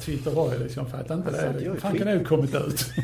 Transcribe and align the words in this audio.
Twitter 0.00 0.30
var. 0.30 0.54
Liksom. 0.58 0.82
Jag 0.82 0.90
fattade 0.90 1.14
inte 1.14 1.28
Alltså, 1.28 1.64
det. 1.70 1.76
är 1.76 1.80
fan 1.80 1.98
kan 1.98 2.06
det 2.06 2.16
ha 2.18 2.24
kommit 2.24 2.54
ut? 2.54 2.86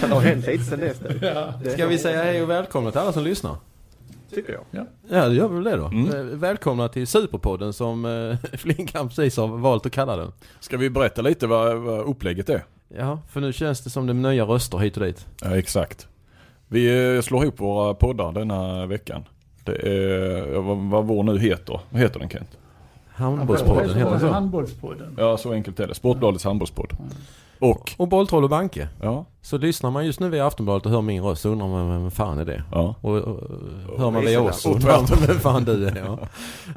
Det 0.00 0.06
har 0.06 0.20
hänt 0.20 0.46
lite 0.46 0.64
sen 0.64 0.80
dess. 0.80 0.96
ja. 1.22 1.54
Det 1.64 1.70
Ska 1.70 1.86
vi 1.86 1.98
säga 1.98 2.22
hej 2.24 2.42
och 2.42 2.50
välkomna 2.50 2.90
till 2.90 3.00
alla 3.00 3.12
som 3.12 3.24
lyssnar? 3.24 3.56
Tycker 4.34 4.52
jag. 4.52 4.86
Ja, 5.10 5.28
det 5.28 5.34
gör 5.34 5.48
vi 5.48 5.54
väl 5.54 5.64
det 5.64 5.76
då. 5.76 5.86
Mm. 5.86 6.14
Eh, 6.14 6.22
Välkomna 6.24 6.88
till 6.88 7.06
Superpodden 7.06 7.72
som 7.72 8.04
eh, 8.04 8.36
Flinkan 8.58 9.08
precis 9.08 9.36
har 9.36 9.46
valt 9.48 9.86
att 9.86 9.92
kalla 9.92 10.16
den. 10.16 10.32
Ska 10.60 10.76
vi 10.76 10.90
berätta 10.90 11.22
lite 11.22 11.46
vad, 11.46 11.76
vad 11.76 12.00
upplägget 12.06 12.48
är? 12.48 12.64
Ja, 12.98 13.18
för 13.30 13.40
nu 13.40 13.52
känns 13.52 13.80
det 13.84 13.90
som 13.90 14.06
det 14.06 14.12
är 14.12 14.14
nya 14.14 14.44
röster 14.44 14.78
hit 14.78 14.96
och 14.96 15.02
dit. 15.04 15.26
Ja, 15.42 15.56
exakt. 15.58 16.08
Vi 16.68 17.14
eh, 17.16 17.22
slår 17.22 17.42
ihop 17.42 17.60
våra 17.60 17.94
poddar 17.94 18.32
denna 18.32 18.86
veckan. 18.86 19.24
Det 19.64 19.76
är 19.88 20.52
ja, 20.52 20.60
vad, 20.60 20.76
vad 20.78 21.04
vår 21.06 21.22
nu 21.22 21.38
heter. 21.38 21.80
Vad 21.90 22.00
heter 22.02 22.20
den 22.20 22.28
Kent? 22.28 22.48
Handbollspodden 23.14 23.96
heter 23.98 24.18
så. 24.18 24.28
Handbollspodden. 24.28 25.14
Ja, 25.18 25.36
så 25.36 25.52
enkelt 25.52 25.80
är 25.80 25.86
det. 25.88 25.94
Sportbladets 25.94 26.44
handbollspodd. 26.44 26.92
Och, 27.58 27.92
Och 27.96 28.08
Bolltroll 28.08 28.44
och 28.44 28.50
Banke. 28.50 28.88
ja, 29.02 29.24
Så 29.42 29.58
lyssnar 29.58 29.90
man 29.90 30.06
just 30.06 30.20
nu 30.20 30.28
via 30.28 30.46
Aftonbladet 30.46 30.86
och 30.86 30.92
hör 30.92 31.02
min 31.02 31.22
röst 31.22 31.42
så 31.42 31.48
undrar 31.48 31.68
man 31.68 31.88
vem 32.02 32.10
fan 32.10 32.38
är 32.38 32.44
det? 32.44 32.62
ja. 32.72 32.94
Och, 33.00 33.16
och, 33.16 33.38
hör 33.98 34.10
man 34.10 34.24
via 34.24 34.40
oss 34.40 34.60
så 34.60 34.68
Och 34.70 34.74
undrar 34.76 34.98
man 34.98 35.26
vem 35.26 35.38
fan 35.40 35.64
du 35.64 35.86
är. 35.88 35.96
Ja. 36.06 36.18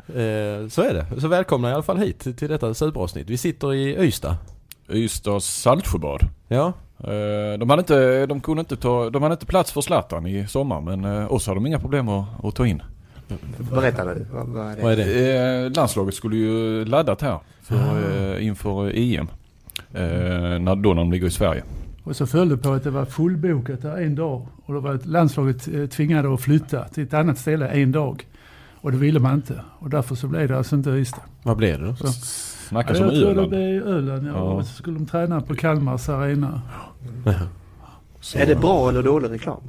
Eh, 0.07 0.67
så 0.67 0.81
är 0.81 0.93
det. 0.93 1.21
Så 1.21 1.27
välkomna 1.27 1.69
i 1.69 1.73
alla 1.73 1.83
fall 1.83 1.97
hit 1.97 2.37
till 2.37 2.49
detta 2.49 2.73
superavsnitt. 2.73 3.29
Vi 3.29 3.37
sitter 3.37 3.73
i 3.73 3.97
Ystad. 4.05 4.35
Ystads 4.89 5.61
Saltsjöbad. 5.61 6.21
Ja, 6.47 6.73
Eh, 6.99 7.59
De 7.59 7.69
hade 7.69 7.79
inte, 7.79 8.25
de 8.25 8.41
kunde 8.41 8.59
inte 8.59 8.75
ta, 8.77 9.09
de 9.09 9.23
hade 9.23 9.33
inte 9.33 9.45
plats 9.45 9.71
för 9.71 9.81
Zlatan 9.81 10.27
i 10.27 10.47
sommar 10.47 10.81
men 10.81 11.05
eh, 11.05 11.31
oss 11.33 11.47
hade 11.47 11.57
de 11.57 11.65
inga 11.65 11.79
problem 11.79 12.09
att, 12.09 12.45
att 12.45 12.55
ta 12.55 12.67
in. 12.67 12.81
Berätta 13.71 14.03
nu. 14.03 14.25
Vad, 14.33 14.47
vad 14.47 14.67
är 14.71 14.75
det? 14.75 14.81
vad 14.81 14.91
är 14.91 14.97
det? 14.97 15.65
Eh, 15.65 15.71
landslaget 15.71 16.13
skulle 16.15 16.35
ju 16.35 16.85
laddat 16.85 17.21
här 17.21 17.39
för, 17.61 18.35
eh, 18.35 18.45
inför 18.47 18.91
EM. 18.97 19.27
Eh, 19.93 20.03
när, 20.59 20.75
då 20.75 20.89
när 20.89 20.95
de 21.01 21.11
ligger 21.11 21.27
i 21.27 21.31
Sverige. 21.31 21.63
Och 22.03 22.15
så 22.15 22.27
föll 22.27 22.49
det 22.49 22.57
på 22.57 22.71
att 22.73 22.83
det 22.83 22.89
var 22.91 23.05
fullbokat 23.05 23.81
där 23.81 23.97
en 23.97 24.15
dag. 24.15 24.47
Och 24.65 24.73
då 24.73 24.79
var 24.79 24.99
landslaget 25.03 25.67
eh, 25.67 25.85
tvingade 25.85 26.33
att 26.33 26.41
flytta 26.41 26.87
till 26.87 27.03
ett 27.03 27.13
annat 27.13 27.37
ställe 27.37 27.67
en 27.67 27.91
dag. 27.91 28.27
Och 28.81 28.91
det 28.91 28.97
ville 28.97 29.19
man 29.19 29.33
inte. 29.35 29.61
Och 29.79 29.89
därför 29.89 30.15
så 30.15 30.27
blev 30.27 30.47
det 30.47 30.57
alltså 30.57 30.75
inte 30.75 30.89
Ystad. 30.89 31.21
Vad 31.43 31.57
blev 31.57 31.79
det 31.81 31.85
då? 31.87 31.95
Så. 31.95 32.07
Snackas 32.07 32.99
jag 32.99 33.07
om 33.09 33.13
tror 33.15 33.23
det 33.25 33.31
Öland. 33.31 33.49
blev 33.49 33.87
Öland. 33.87 34.27
Ja. 34.27 34.31
Ja. 34.35 34.39
Och 34.41 34.65
så 34.65 34.73
skulle 34.73 34.97
de 34.99 35.05
träna 35.05 35.41
på 35.41 35.55
Kalmars 35.55 36.09
arena. 36.09 36.61
Så- 38.21 38.37
Är 38.39 38.45
det 38.45 38.55
bra 38.55 38.89
eller 38.89 39.03
dålig 39.03 39.31
reklam? 39.31 39.61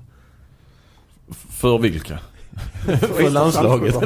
För 1.50 1.78
vilka? 1.78 2.18
För 3.00 3.30
landslaget? 3.30 3.94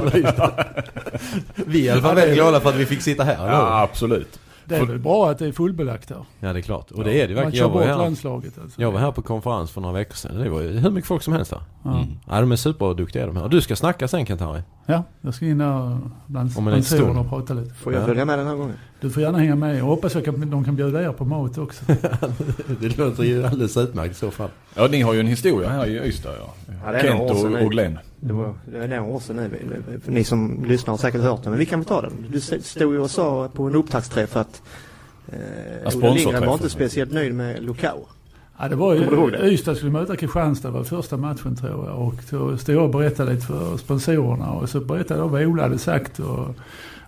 Vi 1.66 1.80
är 1.80 1.84
i 1.84 1.90
alla 1.90 2.02
fall 2.02 2.14
väldigt 2.16 2.36
glada 2.36 2.60
för 2.60 2.68
att 2.68 2.74
vi 2.76 2.86
fick 2.86 3.02
sitta 3.02 3.24
här. 3.24 3.36
hur? 3.36 3.46
Ja, 3.52 3.80
absolut. 3.82 4.38
Det 4.64 4.76
är 4.76 4.84
väl 4.86 4.98
bra 4.98 5.30
att 5.30 5.38
det 5.38 5.46
är 5.46 5.52
fullbelagt 5.52 6.08
där. 6.08 6.24
Ja 6.40 6.52
det 6.52 6.58
är 6.58 6.62
klart. 6.62 6.90
Och 6.90 7.04
det 7.04 7.12
är 7.20 7.28
det 7.28 7.34
Man 7.34 7.44
verkligen. 7.44 7.52
kör 7.52 7.58
Jag 7.64 7.68
var, 7.74 7.80
bort 7.80 7.88
här, 7.88 7.96
landslaget 7.96 8.52
alltså. 8.62 8.82
jag 8.82 8.92
var 8.92 9.00
här 9.00 9.12
på 9.12 9.22
konferens 9.22 9.70
för 9.70 9.80
några 9.80 9.94
veckor 9.94 10.14
sedan. 10.14 10.38
Det 10.38 10.48
var 10.50 10.60
ju 10.60 10.68
hur 10.78 10.90
mycket 10.90 11.08
folk 11.08 11.22
som 11.22 11.32
helst 11.32 11.50
där. 11.50 11.60
Ja. 11.84 11.90
Mm. 11.94 12.06
Ja 12.30 12.40
de 12.40 12.52
är 12.52 12.56
superduktiga 12.56 13.26
de 13.26 13.36
här. 13.36 13.44
Och 13.44 13.50
du 13.50 13.60
ska 13.60 13.76
snacka 13.76 14.08
sen 14.08 14.26
Kent-Harry. 14.26 14.62
Ja, 14.86 15.04
jag 15.20 15.34
ska 15.34 15.46
in 15.46 15.58
där 15.58 15.98
bland 16.26 16.50
Om 16.56 16.68
en 16.68 16.74
liten 16.74 16.84
sponsorerna 16.84 17.20
och 17.20 17.28
prata 17.28 17.54
lite. 17.54 17.74
Får 17.74 17.92
jag 17.92 18.02
Ja. 18.02 18.06
följa 18.06 18.24
med 18.24 18.38
den 18.38 18.46
här 18.46 18.54
gången? 18.54 18.76
Du 19.00 19.10
får 19.10 19.22
gärna 19.22 19.38
hänga 19.38 19.54
med. 19.56 19.78
Jag 19.78 19.84
hoppas 19.84 20.16
att 20.16 20.24
de 20.24 20.64
kan 20.64 20.76
bjuda 20.76 21.02
er 21.02 21.12
på 21.12 21.24
mat 21.24 21.58
också. 21.58 21.84
det 22.80 22.98
låter 22.98 23.22
ju 23.24 23.44
alldeles 23.46 23.76
utmärkt 23.76 24.12
i 24.12 24.14
så 24.14 24.30
fall. 24.30 24.48
Ja, 24.74 24.88
ni 24.90 25.00
har 25.00 25.14
ju 25.14 25.20
en 25.20 25.26
historia 25.26 25.68
här 25.68 25.86
i 25.86 26.08
Ystad 26.08 26.34
ja. 26.38 26.54
Ja, 26.84 26.92
det 26.92 26.98
är 26.98 27.02
Kent 27.02 27.30
och, 27.30 27.62
och 27.62 27.70
Glenn. 27.70 27.98
Det 28.20 28.32
var 28.32 28.54
det 28.72 28.78
är 28.78 28.88
några 28.88 29.02
år 29.02 29.20
sedan 29.20 29.36
nu. 29.36 29.82
Ni 30.06 30.24
som 30.24 30.64
lyssnar 30.64 30.92
har 30.92 30.98
säkert 30.98 31.20
hört 31.20 31.42
det. 31.44 31.50
Men 31.50 31.58
vi 31.58 31.66
kan 31.66 31.78
väl 31.80 31.86
ta 31.86 32.00
den. 32.02 32.12
Du 32.28 32.40
stod 32.40 32.94
ju 32.94 33.00
och 33.00 33.10
sa 33.10 33.48
på 33.48 33.64
en 33.64 33.74
upptaktsträff 33.74 34.36
att 34.36 34.62
eh, 35.28 35.96
Ola 35.96 36.10
Lindgren 36.14 36.46
var 36.46 36.52
inte 36.52 36.70
speciellt 36.70 37.12
nöjd 37.12 37.34
med 37.34 37.62
Lukau. 37.62 37.98
Ja, 38.62 38.68
det 38.68 38.76
var 38.76 38.94
ju? 38.94 39.36
Ystad 39.52 39.74
skulle 39.76 39.90
möta 39.92 40.16
Kristianstad, 40.16 40.68
det 40.68 40.74
var 40.74 40.84
första 40.84 41.16
matchen 41.16 41.56
tror 41.56 41.86
jag. 41.86 41.98
Och 41.98 42.14
då 42.30 42.56
stod 42.56 42.74
jag 42.74 42.84
och 42.84 42.90
berättade 42.90 43.32
lite 43.34 43.46
för 43.46 43.76
sponsorerna 43.76 44.50
och 44.50 44.68
så 44.68 44.80
berättade 44.80 45.20
jag 45.20 45.28
vad 45.28 45.42
Ola 45.42 45.62
hade 45.62 45.78
sagt 45.78 46.18
och, 46.18 46.46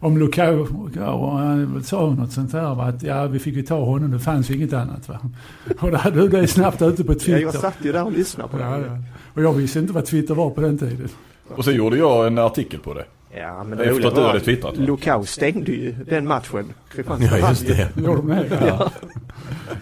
om 0.00 0.18
Lukau. 0.18 0.66
Och 1.00 1.30
han 1.38 1.82
sa 1.84 2.10
något 2.10 2.32
sånt 2.32 2.52
där 2.52 2.74
va, 2.74 2.84
att 2.84 3.02
ja, 3.02 3.26
vi 3.26 3.38
fick 3.38 3.54
ju 3.54 3.62
ta 3.62 3.84
honom, 3.84 4.10
det 4.10 4.18
fanns 4.18 4.50
ju 4.50 4.54
inget 4.54 4.72
annat 4.72 5.08
va. 5.08 5.18
Och 5.80 5.90
då 5.90 5.96
hade 5.96 6.20
du 6.20 6.28
det 6.28 6.46
snabbt 6.46 6.82
ute 6.82 7.04
på 7.04 7.12
Ja, 7.12 7.18
Twitter. 7.18 7.38
jag 7.40 7.54
satt 7.54 7.76
ju 7.82 7.92
där 7.92 8.04
och 8.04 8.12
lyssnade 8.12 8.48
på 8.50 8.58
Ja, 8.60 8.70
det. 8.78 8.86
ja. 8.86 8.98
Och 9.34 9.42
jag 9.42 9.52
visste 9.52 9.78
inte 9.78 9.92
vad 9.92 10.06
Twitter 10.06 10.34
var 10.34 10.50
på 10.50 10.60
den 10.60 10.78
tiden. 10.78 11.08
Och 11.48 11.64
så 11.64 11.70
gjorde 11.70 11.96
jag 11.96 12.26
en 12.26 12.38
artikel 12.38 12.80
på 12.80 12.94
det. 12.94 13.04
Ja, 13.36 13.64
men 13.64 13.78
det 13.78 13.84
Efter 13.84 13.94
roliga 13.94 14.08
att 14.08 14.14
du 14.14 14.20
var 14.20 14.26
hade 14.26 14.38
att 14.38 14.44
twittrat? 14.44 14.76
Lukau 14.76 15.24
stängde 15.26 15.72
ju 15.72 15.94
den 16.08 16.26
matchen. 16.26 16.72
Kristianstad 16.94 17.38
Ja 17.38 17.48
just 17.48 17.66
det. 17.66 17.88
Gjorde 17.96 18.16
de 18.16 18.28
det? 18.28 18.46
Ja. 18.66 18.90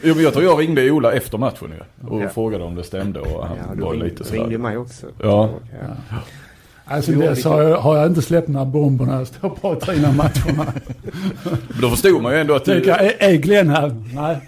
Jo, 0.03 0.15
men 0.15 0.25
jag 0.25 0.33
tror 0.33 0.45
jag 0.45 0.61
ringde 0.61 0.91
Ola 0.91 1.13
efter 1.13 1.39
matchen 1.39 1.69
ju. 1.71 2.09
Och 2.09 2.23
Ja. 2.23 2.29
frågade 2.29 2.65
om 2.65 2.75
det 2.75 2.85
stämde 2.85 3.21
och 3.21 3.47
han 3.47 3.57
Ja, 3.79 3.85
var 3.85 3.93
ring, 3.93 4.03
lite 4.03 4.25
ringde 4.25 4.45
sådär. 4.45 4.59
mig 4.59 4.77
också. 4.77 5.07
Ja. 5.23 5.51
ja. 6.11 6.17
Alltså 6.85 7.13
dess 7.13 7.45
har 7.45 7.63
jag, 7.63 7.79
har 7.79 7.97
jag 7.97 8.07
inte 8.07 8.23
släppt 8.23 8.49
några 8.49 8.67
bomber 8.67 9.05
när 9.05 9.19
jag 9.19 9.27
står 9.27 9.49
och 9.51 9.61
pratar 9.61 9.93
innan 9.95 10.17
matcherna. 10.17 10.73
Men 11.69 11.81
då 11.81 11.91
förstod 11.91 12.23
man 12.23 12.33
ju 12.33 12.41
ändå 12.41 12.55
att 12.55 12.65
du... 12.65 12.83
jag, 12.85 13.01
är, 13.01 13.13
är 13.19 13.37
Glenn 13.37 13.69
här? 13.71 13.95
Nej. 14.15 14.41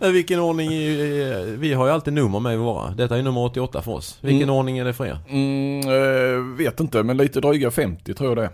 Men 0.00 0.12
Vilken 0.12 0.40
ordning, 0.40 0.72
är, 0.72 1.56
vi 1.56 1.72
har 1.72 1.86
ju 1.86 1.92
alltid 1.92 2.12
nummer 2.12 2.40
med 2.40 2.54
i 2.54 2.56
våra. 2.56 2.90
Detta 2.90 3.18
är 3.18 3.22
nummer 3.22 3.40
88 3.44 3.82
för 3.82 3.92
oss. 3.92 4.18
Vilken 4.20 4.42
Mm. 4.42 4.54
ordning 4.54 4.78
är 4.78 4.84
det 4.84 4.92
för 4.92 5.06
er? 5.06 5.18
Mm, 5.28 5.80
eh, 5.80 6.56
vet 6.56 6.80
inte, 6.80 7.02
men 7.02 7.16
lite 7.16 7.40
dryga 7.40 7.70
50 7.70 8.14
tror 8.14 8.30
jag 8.30 8.36
det 8.36 8.44
är. 8.44 8.50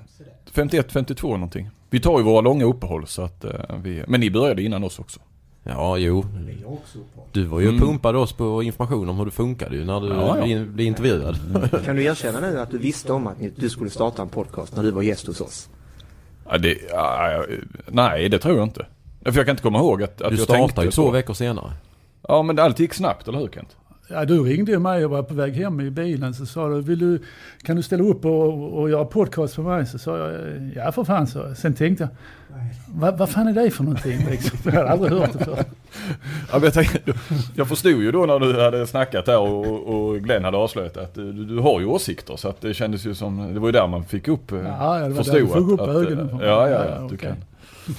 51, 0.53 0.93
52 0.93 1.29
någonting. 1.33 1.71
Vi 1.91 2.01
tar 2.01 2.19
ju 2.19 2.25
våra 2.25 2.41
långa 2.41 2.65
uppehåll 2.65 3.07
så 3.07 3.23
att 3.23 3.45
eh, 3.45 3.51
vi... 3.83 4.03
Men 4.07 4.21
ni 4.21 4.31
började 4.31 4.63
innan 4.63 4.85
oss 4.85 4.99
också. 4.99 5.21
Ja, 5.65 5.97
jo. 5.99 6.25
Du 7.33 7.45
var 7.45 7.61
ju 7.61 7.69
Mm. 7.69 7.83
och 7.83 7.89
pumpade 7.89 8.19
oss 8.19 8.33
på 8.33 8.63
information 8.63 9.09
om 9.09 9.19
hur 9.19 9.25
det 9.25 9.31
funkade 9.31 9.77
ju 9.77 9.85
när 9.85 10.01
du 10.01 10.09
Ja, 10.09 10.39
ja. 10.49 10.65
blev- 10.65 10.81
intervjuad. 10.87 11.37
Kan 11.85 11.97
du 11.97 12.05
erkänna 12.05 12.41
nu 12.41 12.61
att 12.61 12.71
du 12.71 12.79
visste 12.79 13.13
om 13.13 13.27
att 13.27 13.37
du 13.57 13.71
skulle 13.71 13.91
starta 13.91 14.23
en 14.23 14.29
podcast 14.29 14.77
när 14.77 14.83
du 14.83 14.91
var 14.91 15.03
gäst 15.03 15.27
hos 15.27 15.41
oss? 15.41 15.69
Ja, 16.51 16.59
det, 16.59 16.79
nej, 17.89 18.29
det 18.29 18.39
tror 18.39 18.57
jag 18.57 18.65
inte. 18.67 18.87
För 19.25 19.37
jag 19.37 19.47
kan 19.47 19.51
inte 19.53 19.63
komma 19.63 19.79
ihåg 19.79 20.03
att, 20.03 20.23
att 20.23 20.31
Du 20.31 20.37
jag 20.37 20.45
startade 20.45 20.59
tänkte 20.67 20.83
ju 20.85 20.91
så. 20.91 21.03
två 21.03 21.11
veckor 21.11 21.35
senare. 21.35 21.73
Ja, 22.29 22.43
men 22.43 22.59
allt 22.59 22.79
gick 22.79 22.95
snabbt, 22.95 23.29
eller 23.29 23.39
hur 23.39 23.49
Kent? 23.49 23.77
Ja, 24.09 24.25
du 24.25 24.43
ringde 24.43 24.73
ju 24.73 24.79
mig 24.79 25.05
och 25.05 25.11
var 25.11 25.23
på 25.23 25.35
väg 25.35 25.53
hem 25.55 25.81
i 25.81 25.91
bilen 25.91 26.35
så 26.35 26.47
sa 26.47 26.69
du, 26.69 26.81
Vill 26.81 26.99
du 26.99 27.23
kan 27.63 27.77
du 27.77 27.83
ställa 27.83 28.05
upp 28.05 28.25
och, 28.25 28.79
och 28.81 28.91
göra 28.91 29.05
podcast 29.05 29.55
för 29.55 29.63
mig? 29.63 29.87
Så 29.87 29.99
sa 29.99 30.19
jag, 30.19 30.33
ja 30.77 30.93
för 30.93 31.05
fan 31.05 31.27
så. 31.27 31.55
Sen 31.55 31.75
tänkte 31.75 32.05
jag, 32.05 32.11
vad, 33.01 33.19
vad 33.19 33.31
fan 33.31 33.47
är 33.49 33.53
det 33.53 33.71
för 33.71 33.85
någonting 33.85 34.27
liksom? 34.31 34.59
Jag 34.65 34.73
hade 34.73 34.91
aldrig 34.91 35.13
hört 35.13 35.33
det 35.39 35.45
förr. 35.45 35.65
Ja, 36.53 36.61
jag, 36.63 36.75
tänkte, 36.75 37.01
jag 37.55 37.69
förstod 37.69 37.93
ju 38.03 38.13
då 38.13 38.27
när 38.27 38.39
du 38.39 38.61
hade 38.63 38.87
snackat 38.87 39.27
där 39.27 39.39
och, 39.39 39.89
och 39.95 40.19
Glenn 40.21 40.45
hade 40.45 40.57
avslöjat 40.57 40.97
att 40.97 41.15
du, 41.15 41.33
du 41.33 41.59
har 41.59 41.81
ju 41.81 41.87
åsikter. 41.87 42.37
Så 42.37 42.49
att 42.49 42.61
det 42.61 42.75
kändes 42.75 43.07
ju 43.07 43.15
som, 43.15 43.55
det 43.55 43.61
var 43.61 43.69
ju 43.69 43.73
där 43.73 43.87
man 43.87 44.05
fick 44.05 44.29
upp, 44.29 44.53
eh, 44.53 44.59
Ja, 44.59 44.99
ja, 45.01 45.09
det 45.09 45.15
var 45.15 45.17
förstod 45.17 45.35
där 45.35 45.41
du 45.41 45.47
fick 45.47 45.73
upp 45.73 45.81
att, 45.81 45.89
ögonen 45.89 46.29
på 46.29 46.37
mig. 46.37 46.47
Ja, 46.47 46.71
ja, 46.71 46.85
ja, 46.85 46.91
Ja, 46.91 46.99
du 46.99 47.05
okej. 47.05 47.19
kan. 47.19 47.37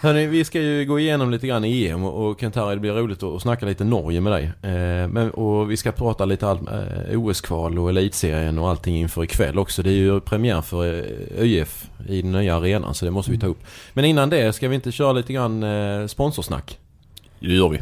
Hörni, 0.00 0.26
vi 0.26 0.44
ska 0.44 0.60
ju 0.60 0.84
gå 0.84 0.98
igenom 0.98 1.30
lite 1.30 1.46
grann 1.46 1.64
i 1.64 1.86
EM 1.86 2.04
och, 2.04 2.30
och 2.30 2.40
Kent-Harry, 2.40 2.74
det 2.74 2.80
blir 2.80 2.92
roligt 2.92 3.22
att, 3.22 3.34
att 3.34 3.42
snacka 3.42 3.66
lite 3.66 3.84
Norge 3.84 4.20
med 4.20 4.32
dig. 4.32 4.44
Eh, 4.44 5.08
men, 5.08 5.30
och 5.30 5.70
vi 5.70 5.76
ska 5.76 5.92
prata 5.92 6.24
lite 6.24 6.48
allt 6.48 6.60
eh, 6.68 7.20
OS-kval 7.20 7.78
och 7.78 7.88
elitserien 7.88 8.58
och 8.58 8.68
allting 8.68 8.96
inför 8.96 9.24
ikväll 9.24 9.58
också. 9.58 9.82
Det 9.82 9.90
är 9.90 9.94
ju 9.94 10.20
premiär 10.20 10.62
för 10.62 10.98
eh, 10.98 11.42
ÖIF 11.42 11.90
i 12.08 12.22
den 12.22 12.32
nya 12.32 12.56
arenan 12.56 12.94
så 12.94 13.04
det 13.04 13.10
måste 13.10 13.30
vi 13.30 13.38
ta 13.38 13.46
upp. 13.46 13.64
Men 13.92 14.04
innan 14.04 14.30
det 14.30 14.52
ska 14.52 14.68
vi 14.68 14.74
inte 14.74 14.92
köra 14.92 15.12
lite 15.12 15.32
grann 15.32 15.62
eh, 15.62 16.06
sponsorsnack? 16.06 16.78
Det 17.40 17.54
gör 17.54 17.68
vi. 17.68 17.78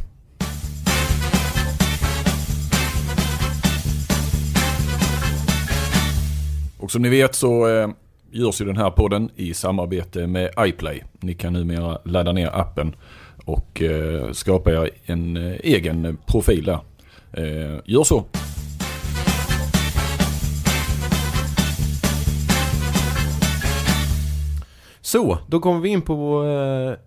Och 6.78 6.90
som 6.90 7.02
ni 7.02 7.08
vet 7.08 7.34
så 7.34 7.68
eh, 7.68 7.88
görs 8.32 8.60
ju 8.60 8.64
den 8.64 8.76
här 8.76 8.90
podden 8.90 9.30
i 9.36 9.54
samarbete 9.54 10.26
med 10.26 10.50
iPlay. 10.58 11.02
Ni 11.20 11.34
kan 11.34 11.52
numera 11.52 11.98
ladda 12.04 12.32
ner 12.32 12.50
appen 12.52 12.94
och 13.44 13.82
eh, 13.82 14.32
skapa 14.32 14.70
er 14.70 14.90
en 15.04 15.36
eh, 15.36 15.56
egen 15.62 16.18
profil 16.26 16.64
där. 16.64 16.78
Eh, 17.32 17.80
gör 17.84 18.04
så. 18.04 18.24
Så, 25.00 25.38
då 25.46 25.60
kommer 25.60 25.80
vi 25.80 25.88
in 25.88 26.02
på 26.02 26.44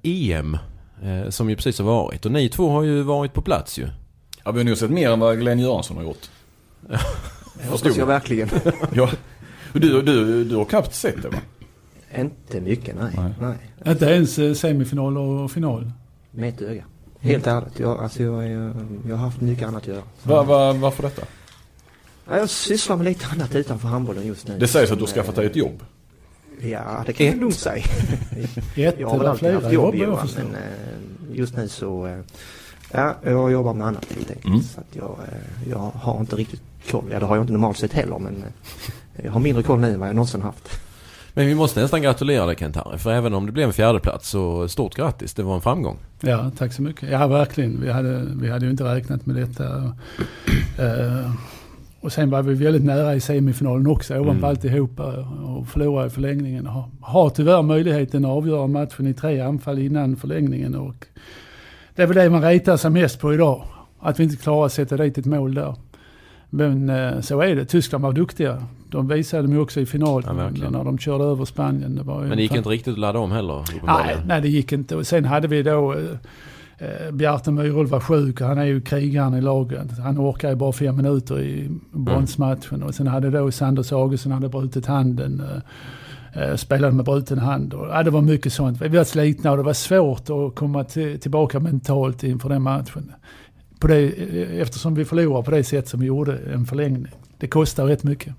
EM 0.04 0.58
eh, 1.04 1.30
som 1.30 1.50
ju 1.50 1.56
precis 1.56 1.80
har 1.80 1.86
varit. 1.86 2.26
Och 2.26 2.32
ni 2.32 2.50
två 2.50 2.70
har 2.70 2.84
ju 2.84 3.02
varit 3.02 3.34
på 3.34 3.42
plats 3.42 3.80
ju. 3.80 3.88
Ja, 4.44 4.52
vi 4.52 4.60
har 4.60 4.66
nog 4.66 4.78
sett 4.78 4.92
mer 4.92 5.10
än 5.10 5.20
vad 5.20 5.40
Glenn 5.40 5.60
Göransson 5.60 5.98
har 5.98 6.04
gjort. 6.04 6.30
Det 7.60 7.70
hoppas 7.70 7.98
jag. 7.98 8.06
verkligen. 8.06 8.50
Ja. 8.94 9.10
Du, 9.80 10.02
du, 10.02 10.44
du 10.44 10.56
har 10.56 10.66
knappt 10.66 10.94
sett 10.94 11.22
det 11.22 11.30
va? 11.30 11.38
Inte 12.18 12.62
mycket, 12.62 12.96
nej. 12.96 13.14
Nej. 13.18 13.34
nej. 13.42 13.92
Inte 13.94 14.06
ens 14.06 14.40
eh, 14.40 14.54
semifinal 14.54 15.18
och 15.18 15.52
final. 15.52 15.92
Med 16.32 16.50
ett 16.50 16.62
öga. 16.62 16.84
Helt 17.20 17.48
ärligt. 17.48 17.80
Jag, 17.80 18.00
alltså 18.00 18.24
jag, 18.24 18.50
jag, 18.50 18.74
jag 19.08 19.16
har 19.16 19.26
haft 19.26 19.42
mycket 19.42 19.68
annat 19.68 19.82
att 19.82 19.88
göra. 19.88 20.04
Va, 20.24 20.44
va, 20.44 20.74
varför 20.74 21.04
detta? 21.04 21.22
Ja, 22.30 22.38
jag 22.38 22.50
sysslar 22.50 22.96
med 22.96 23.06
lite 23.06 23.26
annat 23.28 23.56
utanför 23.56 23.88
handbollen 23.88 24.28
just 24.28 24.48
nu. 24.48 24.60
Det 24.60 24.68
sägs 24.68 24.92
att 24.92 24.98
du 24.98 25.04
har 25.04 25.08
skaffat 25.08 25.38
eh, 25.38 25.42
dig 25.42 25.46
ett 25.46 25.56
jobb. 25.56 25.84
Ja, 26.62 27.04
det 27.06 27.14
kan 27.14 27.28
man 27.28 27.40
lugnt 27.40 27.56
säga. 27.56 27.84
Ett 28.76 29.00
Jag 29.00 29.10
har 29.10 29.18
väl 29.18 29.28
alltid 29.28 29.54
haft 29.54 29.72
jobb 29.72 29.74
jobb 29.74 29.96
jag 29.96 30.08
Johan, 30.08 30.28
men 30.36 30.56
eh, 30.56 31.38
just 31.38 31.56
nu 31.56 31.68
så 31.68 32.08
eh, 32.08 32.20
ja, 32.92 33.16
jag 33.24 33.52
jobbar 33.52 33.74
med 33.74 33.88
annat 33.88 34.06
helt 34.16 34.30
enkelt. 34.30 34.46
Mm. 34.46 34.62
Så 34.62 34.80
att 34.80 34.96
jag, 34.96 35.18
eh, 35.28 35.70
jag 35.70 35.78
har 35.80 36.20
inte 36.20 36.36
riktigt 36.36 36.62
koll. 36.92 37.06
Ja, 37.12 37.20
det 37.20 37.26
har 37.26 37.36
jag 37.36 37.44
inte 37.44 37.54
normalt 37.54 37.78
sett 37.78 37.94
heller 37.94 38.20
men 38.20 38.36
eh, 38.36 38.94
jag 39.24 39.32
har 39.32 39.40
mindre 39.40 39.64
koll 39.64 39.80
nu 39.80 39.94
än 39.94 40.00
vad 40.00 40.10
jag 40.10 40.16
någonsin 40.16 40.42
haft. 40.42 40.82
Men 41.34 41.48
vi 41.48 41.56
måste 41.56 41.82
nästan 41.82 42.02
gratulera 42.02 42.46
dig 42.46 42.56
Kent-Harry. 42.56 42.98
För 42.98 43.12
även 43.12 43.34
om 43.34 43.46
det 43.46 43.52
blev 43.52 43.68
en 43.68 43.74
fjärdeplats 43.74 44.30
så 44.30 44.68
stort 44.68 44.96
grattis. 44.96 45.34
Det 45.34 45.44
var 45.44 45.56
en 45.56 45.62
framgång. 45.62 45.98
Ja, 46.22 46.52
tack 46.58 46.74
så 46.74 46.82
mycket. 46.82 47.10
Ja, 47.12 47.28
verkligen. 47.28 47.82
Vi 47.82 47.92
hade, 47.92 48.26
vi 48.42 48.50
hade 48.52 48.66
ju 48.66 48.72
inte 48.72 48.84
räknat 48.84 49.26
med 49.26 49.36
detta. 49.36 49.94
Eh, 50.80 51.32
och 52.02 52.12
sen 52.12 52.30
var 52.30 52.42
vi 52.42 52.54
väldigt 52.54 52.84
nära 52.84 53.16
i 53.16 53.20
semifinalen 53.22 53.88
också, 53.88 54.14
ovanpå 54.14 54.32
Mm. 54.32 54.44
alltihopa. 54.44 55.04
Och 55.46 55.68
förlorade 55.68 56.08
i 56.08 56.10
förlängningen. 56.10 56.66
Har, 56.66 56.90
har 57.02 57.30
tyvärr 57.30 57.62
möjligheten 57.62 58.26
att 58.26 58.32
avgöra 58.32 58.68
matchen 58.68 59.08
i 59.08 59.14
tre 59.14 59.42
anfall 59.42 59.80
innan 59.80 60.16
förlängningen. 60.16 60.76
Och 60.76 61.06
det 61.96 62.02
är 62.04 62.08
väl 62.08 62.16
det 62.18 62.30
man 62.30 62.42
retar 62.42 62.78
sig 62.78 62.92
mest 62.92 63.20
på 63.20 63.34
idag. 63.34 63.64
Att 64.00 64.20
vi 64.20 64.24
inte 64.24 64.36
klarar 64.36 64.66
att 64.66 64.74
sätta 64.74 64.98
dit 64.98 65.18
ett 65.18 65.26
mål 65.26 65.54
där. 65.54 65.76
Men 66.50 66.90
eh, 66.90 67.20
så 67.22 67.42
är 67.42 67.56
det. 67.56 67.66
Tyskland 67.66 68.04
var 68.04 68.14
duktiga. 68.14 68.64
De 68.90 69.08
visade 69.08 69.48
mig 69.48 69.58
också 69.60 69.80
i 69.80 69.84
Ja, 69.84 69.88
finalen 69.88 70.38
verkligen. 70.38 70.72
när 70.72 70.84
de 70.84 70.98
körde 70.98 71.24
över 71.24 71.46
Spanien. 71.46 71.96
Det 71.96 72.04
Men 72.04 72.30
det 72.30 72.42
gick 72.42 72.52
fan- 72.52 72.58
inte 72.58 72.70
riktigt 72.70 72.94
att 72.94 73.00
ladda 73.00 73.20
om 73.20 73.32
heller 73.32 73.64
Nej, 73.86 74.18
nej, 74.28 74.42
det 74.42 74.50
gick 74.50 74.72
inte. 74.72 74.96
Och 74.96 75.08
sen 75.08 75.26
hade 75.26 75.48
vi 75.48 75.64
då 75.64 75.94
eh, 75.94 76.00
eh, 76.78 77.12
Bjarte 77.12 77.52
Myrhult 77.52 77.90
var 77.92 78.00
sjuk 78.00 78.42
och 78.42 78.48
han 78.48 78.58
är 78.58 78.64
ju 78.66 78.82
krigaren 78.82 79.34
i 79.34 79.42
laget. 79.42 80.00
Han 80.00 80.20
orkar 80.20 80.50
ju 80.50 80.56
bara 80.56 80.72
fem 80.72 80.96
minuter 80.96 81.40
i 81.40 81.70
bronsmatchen. 81.92 82.84
Och 82.84 82.96
sen 82.96 83.08
hade 83.08 83.30
då 83.30 83.52
Sanders 83.52 83.92
Augustsson 83.92 84.32
hade 84.32 84.50
brutit 84.50 84.86
handen. 84.86 85.42
Eh, 86.34 86.44
eh, 86.44 86.56
spelade 86.56 86.94
med 86.94 87.06
bruten 87.06 87.38
hand. 87.40 87.74
Och, 87.74 87.88
ja, 87.88 88.04
det 88.04 88.10
var 88.12 88.22
mycket 88.22 88.54
sånt. 88.54 88.82
Vi 88.82 88.88
var 88.98 89.04
slitna 89.04 89.52
och 89.52 89.58
det 89.58 89.64
var 89.64 89.74
svårt 89.74 90.30
att 90.30 90.56
komma 90.56 90.84
till, 90.84 91.20
tillbaka 91.20 91.60
mentalt 91.60 92.24
inför 92.24 92.50
den 92.50 92.62
matchen. 92.62 93.12
På 93.80 93.88
det, 93.88 94.04
eh, 94.04 94.62
eftersom 94.62 94.96
vi 94.96 95.06
förlorade 95.06 95.46
på 95.46 95.52
det 95.52 95.64
sätt 95.64 95.88
som 95.88 96.00
vi 96.00 96.06
gjorde 96.06 96.38
en 96.54 96.66
förlängning. 96.66 97.08
Det 97.38 97.48
kostar 97.48 97.86
rätt 97.86 98.04
mycket. 98.04 98.34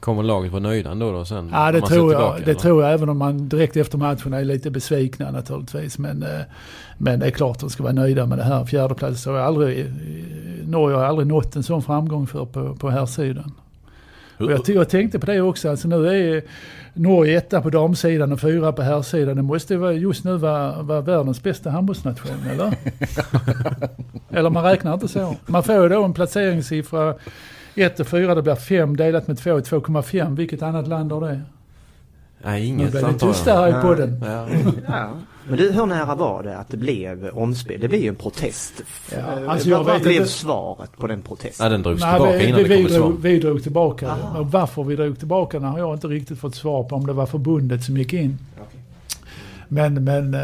Kommer 0.00 0.22
laget 0.22 0.52
vara 0.52 0.62
nöjda 0.62 0.90
ändå 0.90 1.12
då 1.12 1.24
sen? 1.24 1.50
Ja, 1.52 1.72
det 1.72 1.80
tror 1.80 2.12
jag. 2.12 2.20
tillbaka, 2.20 2.38
det 2.38 2.50
eller? 2.50 2.54
tror 2.54 2.82
jag, 2.82 2.92
även 2.92 3.08
om 3.08 3.18
man 3.18 3.48
direkt 3.48 3.76
efter 3.76 3.98
matchen 3.98 4.32
är 4.34 4.44
lite 4.44 4.70
besvikna 4.70 5.30
naturligtvis. 5.30 5.98
Men, 5.98 6.22
eh, 6.22 6.40
men 6.98 7.20
det 7.20 7.26
är 7.26 7.30
klart 7.30 7.58
de 7.58 7.70
ska 7.70 7.82
vara 7.82 7.92
nöjda 7.92 8.26
med 8.26 8.38
det 8.38 8.44
här. 8.44 8.64
Fjärdeplats 8.64 9.26
har 9.26 9.34
jag 9.34 9.46
aldrig, 9.46 9.80
eh, 9.80 9.86
Norge 10.66 10.96
har 10.96 11.04
aldrig 11.04 11.28
nått 11.28 11.56
en 11.56 11.62
sån 11.62 11.82
framgång 11.82 12.26
för 12.26 12.44
på, 12.44 12.76
på 12.76 12.90
här 12.90 13.06
sidan. 13.06 13.52
Och 14.38 14.52
jag, 14.52 14.60
jag 14.66 14.88
tänkte 14.88 15.18
på 15.18 15.26
det 15.26 15.40
också. 15.40 15.70
Alltså 15.70 15.88
nu 15.88 16.08
är 16.08 16.42
Norge 16.94 17.38
etta 17.38 17.62
på 17.62 17.70
damsidan 17.70 18.32
och 18.32 18.40
fyra 18.40 18.72
på 18.72 18.82
herrsidan. 18.82 19.36
Det 19.36 19.42
måste 19.42 19.74
just 19.74 20.24
nu 20.24 20.36
vara, 20.36 20.82
vara 20.82 21.00
världens 21.00 21.42
bästa 21.42 21.70
handbollsnation, 21.70 22.36
eller? 22.52 22.74
eller 24.38 24.50
man 24.50 24.64
räknar 24.64 24.94
inte 24.94 25.08
så. 25.08 25.36
Man 25.46 25.62
får 25.62 25.82
ju 25.82 25.88
då 25.88 26.04
en 26.04 26.14
placeringssiffra 26.14 27.14
1 27.74 28.00
och 28.00 28.06
4, 28.06 28.34
det 28.34 28.42
blir 28.42 28.54
5 28.54 28.96
delat 28.96 29.26
med 29.26 29.38
2, 29.38 29.50
2,5. 29.50 30.36
Vilket 30.36 30.62
annat 30.62 30.88
land 30.88 31.12
har 31.12 31.20
det? 31.20 31.40
Nej, 32.44 32.60
Nu 32.60 32.66
inget 32.66 32.90
blir 32.90 33.00
det 33.00 33.06
antar 33.06 33.28
tyst 33.32 33.46
jag. 33.46 33.54
här 33.54 33.78
i 33.78 33.82
podden. 33.82 34.24
Ja. 34.26 34.46
Ja. 34.88 35.08
Men 35.48 35.58
du, 35.58 35.72
hur 35.72 35.86
nära 35.86 36.14
var 36.14 36.42
det 36.42 36.58
att 36.58 36.68
det 36.68 36.76
blev 36.76 37.28
omspel? 37.32 37.80
Det 37.80 37.88
blev 37.88 38.00
ju 38.02 38.08
en 38.08 38.14
protest. 38.14 38.72
Ja, 39.12 39.16
Eh, 39.18 39.50
alltså 39.50 39.68
jag 39.68 39.84
vad 39.84 40.02
blev 40.02 40.12
inte- 40.14 40.28
svaret 40.28 40.96
på 40.96 41.06
den 41.06 41.22
protesten? 41.22 41.64
ja, 41.66 41.70
den 41.70 41.82
drogs 41.82 42.00
Nej, 42.02 42.12
tillbaka 42.14 42.38
vi, 42.38 42.44
innan 42.46 42.62
det 42.62 42.68
vi, 42.68 42.74
kom 42.76 42.84
vi, 42.86 42.94
drog, 42.98 43.20
vi 43.22 43.38
drog 43.40 43.62
tillbaka 43.62 44.06
det. 44.06 44.12
Aha. 44.12 44.38
Och 44.38 44.50
varför 44.52 44.82
vi 44.84 44.96
drog 44.96 45.18
tillbaka 45.18 45.58
den 45.58 45.68
har 45.68 45.78
jag 45.78 45.94
inte 45.94 46.06
riktigt 46.06 46.38
fått 46.38 46.54
svar 46.54 46.82
på. 46.84 46.96
Om 46.96 47.06
det 47.06 47.12
var 47.12 47.26
förbundet 47.26 47.84
som 47.84 47.96
gick 47.96 48.12
in. 48.12 48.38
Okej. 48.60 48.80
Men, 49.68 50.04
men 50.04 50.34
eh, 50.34 50.40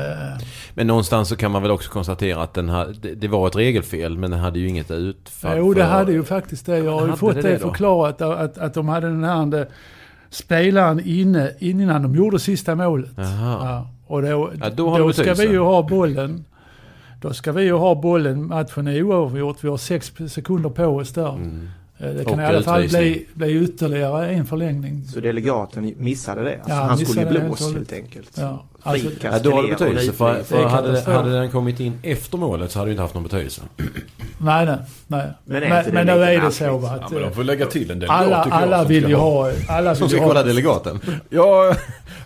Men 0.75 0.87
någonstans 0.87 1.29
så 1.29 1.37
kan 1.37 1.51
man 1.51 1.63
väl 1.63 1.71
också 1.71 1.91
konstatera 1.91 2.43
att 2.43 2.55
den 2.55 2.69
här, 2.69 2.95
det, 3.03 3.15
det 3.15 3.29
var 3.29 3.47
ett 3.47 3.57
regelfel 3.57 4.19
men 4.19 4.31
den 4.31 4.41
hade 4.41 4.59
ju 4.59 4.69
inget 4.69 4.91
utfall 4.91 5.59
jo, 5.59 5.75
det 5.75 5.85
hade 5.85 6.13
ju 6.13 6.25
faktiskt 6.25 6.67
det. 6.67 6.79
Jag 6.79 6.93
har 7.01 7.07
ju 7.07 7.13
fått 7.17 7.35
det 7.35 7.43
det, 7.43 7.51
det 7.51 7.59
förklarat. 7.59 8.21
Att, 8.23 8.39
att, 8.39 8.59
att 8.59 8.75
de 8.75 8.89
hade 8.89 9.07
den 9.07 9.25
här 9.25 9.67
spelaren 10.35 11.01
inne 11.05 11.51
innan 11.59 12.03
de 12.03 12.15
gjorde 12.15 12.39
sista 12.39 12.75
målet. 12.75 13.11
Ja, 13.17 13.89
och 14.07 14.23
då, 14.23 14.51
Ja, 14.61 14.71
då 14.71 14.99
då 14.99 15.13
ska 15.13 15.35
vi 15.35 15.49
ju 15.49 15.59
ha 15.59 15.83
bollen. 15.83 16.45
Då 17.21 17.33
ska 17.33 17.53
vi 17.53 17.63
ju 17.63 17.73
ha 17.73 17.95
bollen. 17.95 18.47
Matchen 18.47 18.87
är 18.87 19.03
oavgjort. 19.03 19.65
Vi 19.65 19.69
har 19.69 19.77
sex 19.77 20.13
sekunder 20.29 20.71
på 20.71 20.85
oss 20.87 21.13
där. 21.13 21.35
Mm. 21.35 21.69
Eh, 21.99 22.09
Det 22.11 22.25
kan 22.25 22.35
Och 22.35 22.41
i 22.41 22.45
alla 22.45 22.63
fall 22.63 22.89
bli, 22.89 23.27
bli 23.35 23.65
ytterligare 23.65 24.29
en 24.31 24.47
förlängning. 24.47 25.05
Så 25.05 25.21
delegaten 25.21 25.95
missade 25.99 26.43
det? 26.45 26.55
Alltså, 26.57 26.71
Ja, 26.71 26.77
han 26.77 26.99
skulle 26.99 27.21
ju 27.21 27.41
blås 27.41 27.73
helt 27.75 27.93
enkelt. 27.93 28.31
Ja, 28.39 28.65
alltså, 28.83 29.09
Ja, 29.23 29.39
då 29.39 29.51
har 29.51 29.63
det 29.63 29.69
betydelse. 29.69 30.13
För, 30.13 30.43
för 30.43 30.65
hade, 30.67 31.01
hade 31.01 31.33
den 31.39 31.51
kommit 31.51 31.81
in 31.81 31.99
efter 32.03 32.39
målet 32.39 32.71
så 32.71 32.79
hade 32.79 32.89
det 32.89 32.93
inte 32.93 33.03
haft 33.03 33.15
någon 33.15 33.23
betydelse. 33.23 33.63
nej, 34.39 34.67
nej, 34.67 34.77
nej. 35.07 35.31
Men 35.45 35.61
Men, 35.61 35.71
men, 35.95 36.07
det 36.07 36.15
nu 36.15 36.23
är 36.23 36.41
det 36.41 36.51
så 36.51 36.79
va, 36.79 36.89
Ja, 37.01 37.05
att 37.05 37.13
men 37.13 37.23
de 37.23 37.33
får 37.33 37.45
lägga 37.45 37.67
till 37.67 37.91
en 37.91 37.99
delegat 37.99 38.21
alla, 38.21 38.37
alla 38.37 38.79
som 38.79 38.89
vill 38.89 39.09
ju 39.09 39.15
ha-. 39.15 39.53
Alla 39.69 39.95
Som 39.95 40.07
vill 40.07 40.13
ju 40.13 40.19
ska 40.19 40.29
kolla 40.29 40.41
ha 40.41 40.47
delegaten. 40.47 41.01
Ja, 41.07 41.21
ja, 41.31 41.75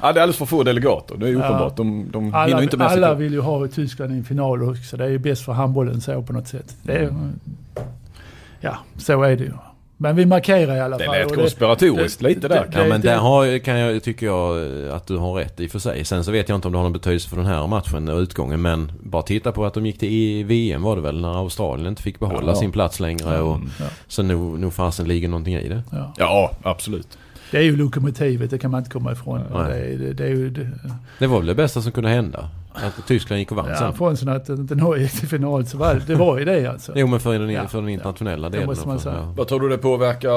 det 0.00 0.04
är 0.04 0.06
alldeles 0.08 0.36
för 0.36 0.46
få 0.46 0.62
delegater. 0.62 1.16
Det 1.16 1.28
är 1.28 1.34
uppenbart. 1.34 1.76
De, 1.76 2.08
de 2.12 2.24
hinner 2.24 2.38
alla, 2.38 2.62
inte 2.62 2.76
med 2.76 2.90
sig 2.90 2.96
alla 3.04 3.14
vill 3.14 3.32
ju 3.32 3.40
ha 3.40 3.66
Tyskland 3.68 4.12
i 4.12 4.16
en 4.16 4.24
final 4.24 4.62
också. 4.70 4.96
Det 4.96 5.04
är 5.04 5.08
ju 5.08 5.18
bäst 5.18 5.44
för 5.44 5.52
handbollen 5.52 6.00
så 6.00 6.22
på 6.22 6.32
något 6.32 6.48
sätt. 6.48 6.76
Det 6.82 6.92
är, 6.92 7.12
ja, 8.60 8.78
så 8.96 9.22
är 9.22 9.36
det 9.36 9.44
ju. 9.44 9.52
Men 10.00 10.16
vi 10.16 10.26
markerar 10.26 10.76
i 10.76 10.80
alla 10.80 10.98
Det 10.98 11.04
fall. 11.04 11.14
lät 11.18 11.26
och 11.30 11.34
konspiratoriskt 11.36 12.20
det- 12.20 12.28
lite 12.28 12.48
där. 12.48 12.66
det- 12.72 12.78
Ja 12.78 12.84
men 12.88 13.00
det- 13.00 13.08
där 13.08 13.18
har, 13.18 13.58
kan 13.58 13.78
jag, 13.78 14.02
tycker 14.02 14.26
jag 14.26 14.58
att 14.90 15.06
du 15.06 15.16
har 15.16 15.34
rätt 15.34 15.60
i 15.60 15.66
och 15.66 15.70
för 15.70 15.78
sig. 15.78 16.04
Sen 16.04 16.24
så 16.24 16.30
vet 16.32 16.48
jag 16.48 16.56
inte 16.56 16.68
om 16.68 16.72
det 16.72 16.78
har 16.78 16.82
någon 16.82 16.92
betydelse 16.92 17.28
för 17.28 17.36
den 17.36 17.46
här 17.46 17.66
matchen 17.66 18.08
och 18.08 18.18
utgången. 18.18 18.62
Men 18.62 18.92
bara 19.02 19.22
titta 19.22 19.52
på 19.52 19.66
att 19.66 19.74
de 19.74 19.86
gick 19.86 19.98
till 19.98 20.08
i 20.12 20.42
VM 20.42 20.82
var 20.82 20.96
det 20.96 21.02
väl 21.02 21.20
när 21.20 21.38
Australien 21.38 21.86
inte 21.88 22.02
fick 22.02 22.20
behålla 22.20 22.52
Ja. 22.52 22.54
sin 22.56 22.72
plats 22.72 23.00
längre. 23.00 23.40
Och, 23.40 23.56
Mm. 23.56 23.70
Ja, 23.80 23.84
Så 24.08 24.22
nog, 24.22 24.58
nog 24.60 24.72
fasen 24.74 25.08
ligger 25.08 25.28
någonting 25.28 25.54
i 25.54 25.68
det. 25.68 25.82
ja. 25.92 26.12
Ja, 26.16 26.50
absolut. 26.62 27.18
Det 27.50 27.58
är 27.58 27.62
ju 27.62 27.76
lokomotivet, 27.76 28.50
det 28.50 28.58
kan 28.58 28.70
man 28.70 28.78
inte 28.78 28.90
komma 28.90 29.12
ifrån. 29.12 29.40
Det, 29.52 29.58
är- 29.74 29.98
det, 29.98 30.12
det 30.12 30.24
är 30.24 30.28
ju, 30.28 30.50
det, 30.50 30.70
Det 31.18 31.26
var 31.26 31.38
väl 31.38 31.46
det 31.46 31.54
bästa 31.54 31.82
som 31.82 31.92
kunde 31.92 32.10
hända. 32.10 32.48
Att 32.86 33.06
Tyskland 33.06 33.38
gick 33.38 33.50
och 33.50 33.56
vann 33.56 33.66
ja, 33.68 33.76
sen. 33.76 33.94
frånsett 33.94 34.28
att 34.28 34.48
inte 34.48 34.74
Norge 34.74 35.02
gick 35.02 35.12
till 35.12 35.28
final 35.28 35.66
så 35.66 35.78
var 35.78 35.94
det, 35.94 36.00
det 36.06 36.14
var 36.14 36.38
ju 36.38 36.44
det 36.44 36.66
alltså. 36.66 36.92
Jo 36.96 37.06
men 37.06 37.20
för 37.20 37.38
den, 37.38 37.50
Ja. 37.50 37.66
för 37.68 37.80
den 37.80 37.88
internationella 37.88 38.48
Det 38.48 38.52
delen. 38.56 38.66
måste 38.68 38.88
man 38.88 38.98
säga. 38.98 39.14
ja. 39.14 39.34
Vad 39.36 39.48
tror 39.48 39.60
du 39.60 39.68
det 39.68 39.78
påverkar 39.78 40.28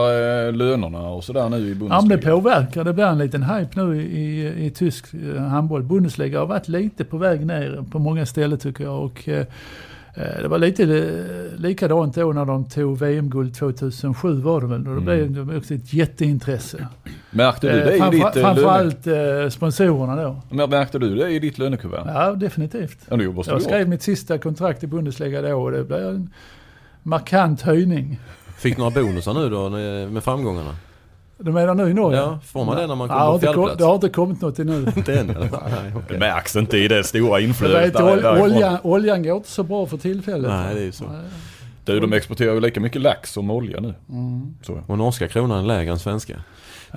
eh, 0.48 0.54
lönerna 0.54 1.00
och 1.10 1.24
sådär 1.24 1.50
nu 1.50 1.58
i 1.58 1.70
Ja, 1.70 1.76
men 1.76 1.80
Bundesliga? 1.80 2.18
det 2.18 2.24
påverkar. 2.32 2.84
Det 2.84 2.94
blir 2.94 3.06
en 3.06 3.18
liten 3.18 3.44
hype 3.44 3.84
nu 3.84 4.02
i, 4.02 4.22
i, 4.22 4.66
i 4.66 4.70
tysk 4.72 5.06
eh, 5.36 5.42
handboll. 5.42 5.84
Bundesliga 5.84 6.40
har 6.40 6.46
varit 6.46 6.68
lite 6.68 7.04
på 7.06 7.18
väg 7.18 7.46
ner 7.46 7.84
på 7.92 8.00
många 8.00 8.26
ställen 8.26 8.60
tycker 8.60 8.84
jag. 8.84 9.04
Och, 9.04 9.30
eh, 9.30 9.46
det 10.16 10.48
var 10.48 10.58
lite 10.58 10.84
eh, 10.84 11.60
likadant 11.62 12.16
då 12.16 12.34
när 12.34 12.46
de 12.46 12.70
tog 12.70 12.98
VM-guld 13.00 13.56
2007 13.56 14.34
var 14.42 14.62
det 14.62 14.68
väl. 14.68 14.80
Och 14.80 14.86
då 14.86 15.12
Mm. 15.12 15.32
blev 15.34 15.46
det 15.48 15.58
också 15.58 15.74
ett 15.74 15.94
jätteintresse. 15.94 16.88
Märkte 17.32 17.68
du 17.68 17.80
det 17.80 17.90
Eh, 17.92 17.96
i 17.96 18.00
framför- 18.00 18.12
ditt 18.18 18.36
eh, 18.36 18.42
löne... 18.44 18.56
Framförallt 18.56 19.08
eh, 19.08 19.50
sponsorerna 19.50 20.24
då. 20.24 20.42
Men 20.50 20.70
Märkte 20.70 21.00
du 21.00 21.16
det 21.16 21.30
i 21.30 21.40
ditt 21.40 21.58
lönekuvert? 21.58 22.04
Ja, 22.06 22.32
definitivt. 22.32 22.98
Ja, 23.10 23.18
det 23.18 23.24
Jag 23.24 23.62
skrev 23.62 23.80
gjort. 23.80 23.88
mitt 23.90 24.02
sista 24.02 24.38
kontrakt 24.38 24.84
i 24.84 24.88
Bundesliga 24.88 25.42
då 25.42 25.62
och 25.64 25.72
det 25.72 25.84
blev 25.84 26.08
en 26.08 26.30
markant 27.04 27.62
höjning. 27.62 28.20
Fick 28.58 28.78
några 28.78 28.92
bonusar 28.92 29.34
nu 29.34 29.50
då 29.50 29.70
med 29.70 30.12
med 30.12 30.24
Du 31.42 31.52
menar 31.52 31.76
nu 31.76 31.90
i 31.90 31.94
Norge? 31.94 32.18
Ja, 32.20 32.40
får 32.46 32.66
man 32.66 32.78
det 32.78 32.88
när 32.88 32.96
man 32.96 33.10
Ja, 33.10 33.14
kommer 33.16 33.20
det, 33.20 33.26
har 33.26 33.34
på 33.34 33.40
fjärdeplats? 33.40 33.78
det 33.78 33.84
har 33.86 33.96
inte 33.96 34.10
kommit 34.10 34.42
något 34.42 34.60
ännu. 34.60 34.78
Inte 34.98 35.20
än? 35.20 35.28
Nej, 35.28 35.50
Det 35.52 36.00
okej. 36.06 36.20
märks 36.20 36.56
inte 36.56 36.78
i 36.78 36.88
det 36.88 37.04
stora 37.04 37.40
inflödet 37.40 37.86
vet, 37.86 37.94
där, 37.94 38.34
ol, 38.42 38.42
oljan, 38.52 38.78
oljan 38.84 39.24
går 39.24 39.38
inte 39.38 39.50
så 39.50 39.64
bra 39.64 39.86
för 39.86 39.98
tillfället. 39.98 40.52
Nej, 40.52 40.76
det 40.76 40.82
är 40.82 40.86
ju 40.86 40.92
så. 40.92 41.04
Nej. 41.04 41.22
Du, 41.86 42.00
de 42.00 42.14
exporterar 42.14 42.54
ju 42.54 42.60
lika 42.60 42.80
mycket 42.80 43.02
lax 43.02 43.32
som 43.34 43.52
olja 43.52 43.80
nu. 43.80 43.94
Mm. 44.10 44.56
Så. 44.62 44.80
Och 44.88 44.98
norska 44.98 45.28
kronan 45.28 45.60
är 45.64 45.68
lägre 45.68 45.92
än 45.92 46.00
svenska. 46.00 46.34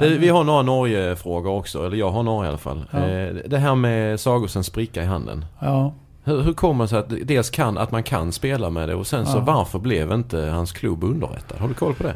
Det, 0.00 0.08
vi 0.08 0.28
har 0.28 0.44
några 0.44 0.62
Norge-frågor 0.62 1.50
också, 1.52 1.86
eller 1.86 1.96
jag 1.96 2.10
har 2.10 2.22
några 2.22 2.46
i 2.46 2.48
alla 2.48 2.58
fall. 2.58 2.84
Ja. 2.90 2.98
Eh, 2.98 3.34
Det 3.46 3.58
här 3.58 3.74
med 3.74 4.20
Sagosens 4.20 4.66
spricka 4.66 5.02
i 5.02 5.06
handen. 5.06 5.44
Ja. 5.60 5.94
Hur, 6.24 6.42
hur 6.42 6.52
kommer 6.52 6.84
det 6.84 6.88
sig 6.88 6.98
att 6.98 7.12
dels 7.22 7.50
kan, 7.50 7.78
att 7.78 7.90
man 7.90 8.02
kan 8.02 8.32
spela 8.32 8.70
med 8.70 8.88
det 8.88 8.94
och 8.94 9.06
sen 9.06 9.26
så 9.26 9.38
Ja. 9.38 9.42
varför 9.46 9.78
blev 9.78 10.12
inte 10.12 10.38
hans 10.40 10.72
klubb 10.72 11.04
underrättad? 11.04 11.58
Har 11.58 11.68
du 11.68 11.74
koll 11.74 11.94
på 11.94 12.02
det? 12.02 12.14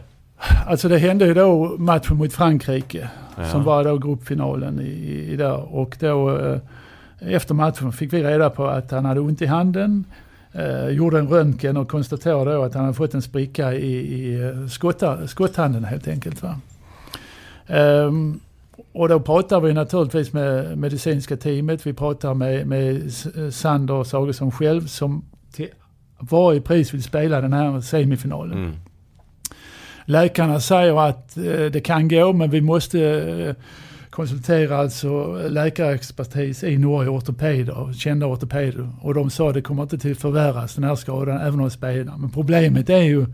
Alltså 0.67 0.89
det 0.89 0.99
hände 0.99 1.27
ju 1.27 1.35
då 1.35 1.77
matchen 1.79 2.17
mot 2.17 2.33
Frankrike 2.33 3.11
Ja. 3.37 3.45
som 3.45 3.65
var 3.65 3.85
då 3.85 3.99
gruppfinalen 3.99 4.81
i, 4.81 5.27
i 5.33 5.37
där. 5.37 5.75
Och 5.75 5.97
då 6.01 6.39
eh, 6.39 6.59
efter 7.21 7.55
matchen 7.55 7.93
fick 7.93 8.13
vi 8.13 8.23
reda 8.23 8.51
på 8.51 8.67
att 8.67 8.91
han 8.91 9.05
hade 9.05 9.21
ont 9.21 9.43
i 9.43 9.47
handen. 9.47 10.05
Eh, 10.53 10.89
gjorde 10.89 11.19
en 11.19 11.29
röntgen 11.29 11.77
och 11.77 11.89
konstaterade 11.91 12.53
då 12.55 12.63
att 12.63 12.75
han 12.75 12.85
hade 12.85 12.95
fått 12.95 13.15
en 13.15 13.23
spricka 13.23 13.75
i, 13.75 13.97
i 13.97 14.43
eh, 14.45 14.67
skotta, 14.67 15.27
skotthanden 15.27 15.85
helt 15.85 16.09
enkelt. 16.09 16.43
Va? 16.43 16.61
Ehm, 17.67 18.41
och 18.93 19.09
då 19.09 19.21
pratar 19.21 19.61
vi 19.61 19.73
naturligtvis 19.73 20.33
med 20.33 20.79
medicinska 20.79 21.37
teamet. 21.37 21.87
Vi 21.87 21.93
pratar 21.93 22.35
med, 22.35 22.67
med 22.67 23.13
Sander 23.53 24.05
Sagesson 24.05 24.51
själv 24.51 24.87
som 24.87 25.25
till 25.53 25.69
varje 26.19 26.61
pris 26.61 26.95
vill 26.95 27.03
spela 27.03 27.41
den 27.41 27.53
här 27.53 27.81
semifinalen. 27.81 28.59
Mm. 28.59 28.73
Läkarna 30.09 30.61
säger 30.61 31.09
att 31.09 31.37
eh, 31.37 31.65
det 31.73 31.81
kan 31.81 32.09
gå 32.09 32.33
men 32.33 32.51
vi 32.51 32.61
måste 32.61 33.01
eh, 33.01 33.55
alltså 34.73 35.43
läkarexpertis 35.49 36.65
i 36.65 36.79
Norge, 36.79 37.09
ortopeder, 37.11 37.93
kända 37.93 38.27
ortopeder. 38.27 38.89
Och 39.01 39.15
de 39.15 39.31
sa 39.31 39.49
att 39.49 39.55
det 39.55 39.63
kommer 39.63 39.83
inte 39.83 39.99
till 39.99 40.17
förvärras 40.17 40.75
den 40.75 40.85
här 40.85 40.95
skadan 40.95 41.41
även 41.41 41.55
om 41.55 41.61
han 41.61 41.71
spelar. 41.71 42.17
Men 42.17 42.31
problemet 42.31 42.91
är 42.91 43.03
ju 43.03 43.27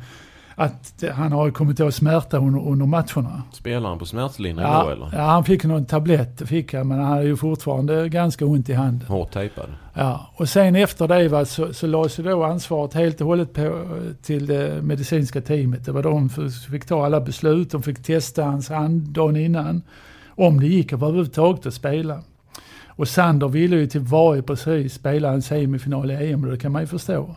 att 0.54 1.04
han 1.14 1.32
har 1.32 1.50
kommit 1.50 1.80
att 1.80 1.94
smärta 1.94 2.38
under, 2.38 2.68
under 2.68 2.86
matcherna. 2.86 3.42
Spelar 3.52 3.88
han 3.88 3.98
på 3.98 4.06
smärtlindring 4.06 4.66
Ja, 4.66 4.84
då 4.84 4.90
eller? 4.90 5.10
ja, 5.12 5.22
han 5.22 5.44
fick 5.44 5.64
någon 5.64 5.84
tablett, 5.84 6.42
fick 6.48 6.74
han, 6.74 6.88
men 6.88 6.98
han 6.98 7.06
hade 7.08 7.24
ju 7.24 7.36
fortfarande 7.36 8.08
ganska 8.08 8.46
ont 8.46 8.68
i 8.68 8.72
handen. 8.72 9.08
Hårt 9.08 9.32
tejpad? 9.32 9.66
Ja, 9.94 10.30
och 10.34 10.48
sen 10.48 10.76
efter 10.76 11.08
det 11.08 11.28
va, 11.28 11.44
så, 11.44 11.72
så 11.74 11.86
lades 11.86 12.16
då 12.16 12.44
ansvaret 12.44 12.94
helt 12.94 13.20
och 13.20 13.26
hållet 13.26 13.52
på, 13.52 13.84
till 14.22 14.46
det 14.46 14.82
medicinska 14.82 15.40
teamet. 15.40 15.84
Det 15.84 15.92
var 15.92 16.02
de 16.02 16.28
som 16.28 16.50
fick 16.50 16.84
ta 16.86 17.04
alla 17.06 17.20
beslut, 17.20 17.70
de 17.70 17.82
fick 17.82 18.02
testa 18.02 18.44
hans 18.44 18.68
hand 18.68 19.00
dagen 19.00 19.36
innan. 19.36 19.82
Om 20.36 20.60
det 20.60 20.66
gick 20.66 20.92
överhuvudtaget 20.92 21.66
att 21.66 21.74
spela. 21.74 22.20
Och 22.96 23.08
Sander 23.08 23.48
ville 23.48 23.76
ju 23.76 23.86
till 23.86 24.00
varje 24.00 24.42
pris 24.42 24.94
spela 24.94 25.32
en 25.32 25.42
semifinal 25.42 26.10
i 26.10 26.32
EM, 26.32 26.44
och 26.44 26.50
det 26.50 26.56
kan 26.58 26.72
man 26.72 26.82
ju 26.82 26.86
förstå. 26.86 27.34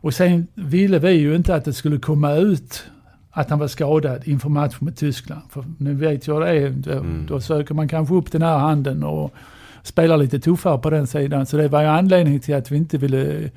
Och 0.00 0.14
sen 0.14 0.46
ville 0.54 0.98
vi 0.98 1.10
ju 1.12 1.36
inte 1.36 1.54
att 1.54 1.64
det 1.64 1.72
skulle 1.72 1.98
komma 1.98 2.34
ut 2.34 2.84
att 3.30 3.50
han 3.50 3.58
var 3.58 3.68
skadad 3.68 4.28
inför 4.28 4.48
matchen 4.48 4.78
med 4.80 4.96
Tyskland. 4.96 5.42
För 5.50 5.64
nu 5.78 5.94
vet 5.94 6.26
jag 6.26 6.42
det 6.42 6.68
då, 6.68 6.90
Mm. 6.92 7.26
då 7.28 7.40
söker 7.40 7.74
man 7.74 7.88
kanske 7.88 8.14
upp 8.14 8.32
den 8.32 8.42
här 8.42 8.58
handen 8.58 9.02
och 9.04 9.34
spelar 9.82 10.16
lite 10.16 10.40
tuffare 10.40 10.78
på 10.78 10.90
den 10.90 11.06
sidan. 11.06 11.46
Så 11.46 11.56
det 11.56 11.68
var 11.68 11.80
ju 11.82 11.88
anledningen 11.88 12.40
till 12.40 12.54
att 12.54 12.70
vi 12.70 12.76
inte 12.76 12.98
ville 12.98 13.50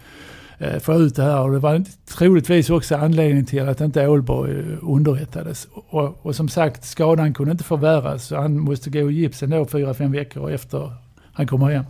eh, 0.58 0.80
få 0.80 0.94
ut 0.94 1.16
det 1.16 1.24
här. 1.24 1.42
Och 1.42 1.52
det 1.52 1.60
var 1.60 1.84
troligtvis 2.18 2.70
också 2.70 2.96
anledningen 2.96 3.46
till 3.46 3.70
att 3.70 3.82
inte 3.82 4.08
Ålborg 4.08 4.60
eh, 4.60 4.66
underrättades. 4.82 5.68
Och, 5.90 6.26
och 6.26 6.36
som 6.36 6.50
sagt, 6.50 6.84
skadan 6.86 7.34
kunde 7.34 7.52
inte 7.52 7.64
förvärras. 7.64 8.24
Så 8.26 8.36
han 8.36 8.60
måste 8.60 8.90
gå 8.90 9.12
i 9.12 9.14
gips 9.14 9.44
ändå 9.44 9.66
fyra, 9.66 9.94
fem 9.94 10.12
veckor 10.12 10.52
efter 10.52 10.94
han 11.34 11.48
kommer 11.48 11.68
hem. 11.70 11.84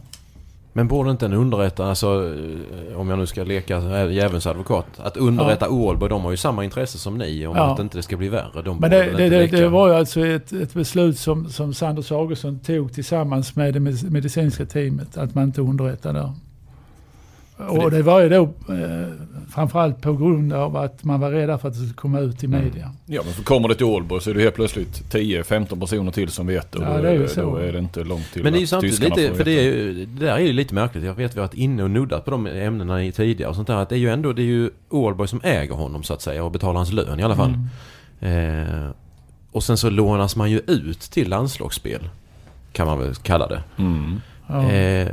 Men 0.74 0.88
borde 0.88 1.12
inte 1.12 1.26
en 1.26 1.34
underrätta, 1.34 1.86
alltså 1.86 2.08
eh, 2.92 3.00
om 3.00 3.10
jag 3.10 3.20
nu 3.20 3.26
ska 3.26 3.44
leka 3.44 3.80
djävulens 4.10 4.48
advokat, 4.48 4.86
att 4.98 5.18
underrätta 5.18 5.70
Ålborg, 5.70 6.10
de 6.10 6.24
har 6.24 6.32
ju 6.32 6.38
samma 6.38 6.64
intresse 6.64 6.98
som 6.98 7.18
ni 7.18 7.48
om 7.48 7.56
Ja. 7.56 7.74
att 7.74 7.80
inte 7.80 7.98
det 7.98 8.04
ska 8.04 8.18
bli 8.18 8.30
värre. 8.30 8.62
De 8.66 8.78
Men 8.80 8.90
det, 8.92 9.04
det, 9.18 9.30
det, 9.30 9.48
det 9.48 9.68
var 9.70 9.88
ju 9.88 9.94
alltså 9.96 10.26
ett, 10.26 10.54
ett 10.54 10.74
beslut 10.74 11.20
som, 11.20 11.50
som 11.50 11.74
Sanders 11.74 12.12
Augustsson 12.12 12.60
tog 12.60 12.94
tillsammans 12.94 13.56
med 13.56 13.74
det 13.74 13.80
med- 13.80 14.12
medicinska 14.12 14.66
teamet, 14.66 15.18
att 15.18 15.36
man 15.36 15.44
inte 15.44 15.62
underrättade 15.62 16.20
där. 16.20 16.32
Och 17.70 17.92
det 17.92 18.02
var 18.02 18.22
ju 18.22 18.30
då 18.30 18.44
eh, 18.44 19.08
framförallt 19.54 20.02
på 20.02 20.14
grund 20.14 20.54
av 20.54 20.78
att 20.78 21.04
man 21.04 21.20
var 21.20 21.32
rädda 21.32 21.58
för 21.58 21.68
att 21.68 21.74
det 21.74 21.80
skulle 21.80 21.94
komma 21.94 22.20
ut 22.20 22.44
i 22.44 22.46
Mm. 22.46 22.64
media. 22.64 22.92
Ja 23.06 23.22
men 23.26 23.34
så 23.34 23.44
kommer 23.44 23.68
det 23.70 23.76
till 23.76 23.86
Ålborg 23.86 24.22
så 24.22 24.30
är 24.30 24.34
det 24.34 24.42
helt 24.42 24.56
plötsligt 24.56 25.04
10-15 25.14 25.80
personer 25.80 26.12
till 26.12 26.30
som 26.30 26.48
vet 26.48 26.76
och 26.76 26.84
Ja, 26.84 26.96
då, 26.98 27.02
det 27.04 27.10
är 27.10 27.14
ju 27.14 27.28
så. 27.28 27.42
då 27.42 27.56
är 27.56 27.72
det 27.74 27.80
inte 27.80 28.04
långt 28.04 28.34
till 28.34 28.44
Men 28.44 28.54
det 28.54 28.58
är 28.58 28.60
ju 28.60 28.64
att 28.64 28.70
samtidigt 28.70 29.00
lite, 29.00 29.34
för 29.36 29.44
det, 29.46 29.52
är 29.52 29.64
ju, 29.64 30.06
det 30.06 30.26
där 30.26 30.34
är 30.36 30.40
ju 30.40 30.54
lite 30.54 30.74
märkligt. 30.74 31.04
Jag 31.04 31.14
vet 31.14 31.36
vi 31.36 31.40
har 31.40 31.48
varit 31.48 31.54
inne 31.58 31.84
och 31.84 31.92
nuddat 31.92 32.26
på 32.26 32.32
de 32.32 32.48
ämnena 32.48 33.04
i 33.04 33.12
tidigare 33.12 33.50
och 33.50 33.56
sånt 33.56 33.68
där. 33.68 33.76
Att 33.76 33.90
det 33.90 33.96
är 33.96 34.00
ju 34.00 34.10
ändå, 34.10 34.34
det 34.34 34.42
är 34.42 34.46
ju 34.46 34.70
Ålborg 34.90 35.30
som 35.30 35.42
äger 35.44 35.74
honom 35.76 36.04
så 36.04 36.14
att 36.14 36.22
säga 36.22 36.44
och 36.44 36.52
betalar 36.52 36.76
hans 36.78 36.92
lön 36.94 37.20
i 37.20 37.24
alla 37.24 37.36
fall. 37.36 37.54
Mm. 38.22 38.66
Eh, 38.86 38.90
och 39.52 39.64
sen 39.64 39.78
så 39.78 39.90
lånas 39.90 40.36
man 40.36 40.52
ju 40.52 40.60
ut 40.68 41.00
till 41.00 41.30
landslagsspel. 41.30 42.10
Kan 42.72 42.88
man 42.88 43.00
väl 43.00 43.16
kalla 43.16 43.48
det. 43.48 43.64
Mm. 43.78 44.22
Ja. 44.48 44.72
Eh, 44.72 45.08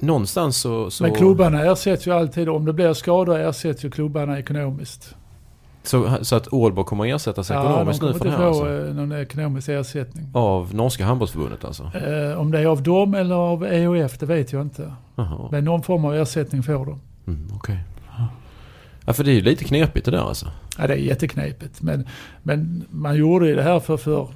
någonstans 0.00 0.56
så... 0.56 0.90
så 0.90 1.02
Men 1.02 1.14
klubbarna 1.14 1.64
ersätts 1.64 2.06
ju 2.06 2.14
alltid, 2.14 2.48
om 2.48 2.64
det 2.64 2.72
blir 2.72 2.94
skador 2.94 3.38
ersätts 3.38 3.84
ju 3.84 3.90
klubbarna 3.90 4.38
ekonomiskt. 4.38 5.14
Så, 5.82 6.18
så 6.22 6.36
att 6.36 6.52
Ålborg 6.52 6.86
kommer 6.86 7.04
att 7.04 7.16
ersättas 7.16 7.50
Ja, 7.50 7.56
de 7.56 7.68
ekonomiskt 7.68 8.00
kommer 8.00 8.12
nu 8.12 8.18
för 8.18 8.26
inte 8.26 8.38
det 8.38 8.44
här 8.44 8.52
få 8.52 8.64
alltså? 8.64 8.92
någon 8.92 9.12
ekonomisk 9.12 9.68
ersättning. 9.68 10.30
Av 10.34 10.74
norska 10.74 11.04
handbollsförbundet 11.04 11.64
alltså? 11.64 11.82
Eh, 11.82 12.40
om 12.40 12.50
det 12.50 12.60
är 12.60 12.66
av 12.66 12.82
dem 12.82 13.14
eller 13.14 13.34
av 13.34 13.64
EOF, 13.64 14.18
det 14.18 14.26
vet 14.26 14.52
jag 14.52 14.62
inte. 14.62 14.92
Jaha. 15.16 15.48
Men 15.50 15.64
någon 15.64 15.82
form 15.82 16.04
av 16.04 16.14
ersättning 16.14 16.62
får 16.62 16.86
de. 16.86 17.00
Mm, 17.26 17.48
Okej. 17.54 17.78
Ja 19.06 19.12
för 19.12 19.24
det 19.24 19.30
är 19.30 19.34
ju 19.34 19.40
lite 19.40 19.64
knepigt 19.64 20.04
det 20.04 20.10
där 20.10 20.18
alltså. 20.18 20.46
Ja, 20.78 20.86
det 20.86 20.94
är 20.94 20.98
jätteknepigt. 20.98 21.82
Men, 21.82 22.06
men 22.42 22.84
man 22.90 23.16
gjorde 23.16 23.48
ju 23.48 23.54
det 23.54 23.62
här 23.62 23.80
för, 23.80 23.96
för 23.96 24.28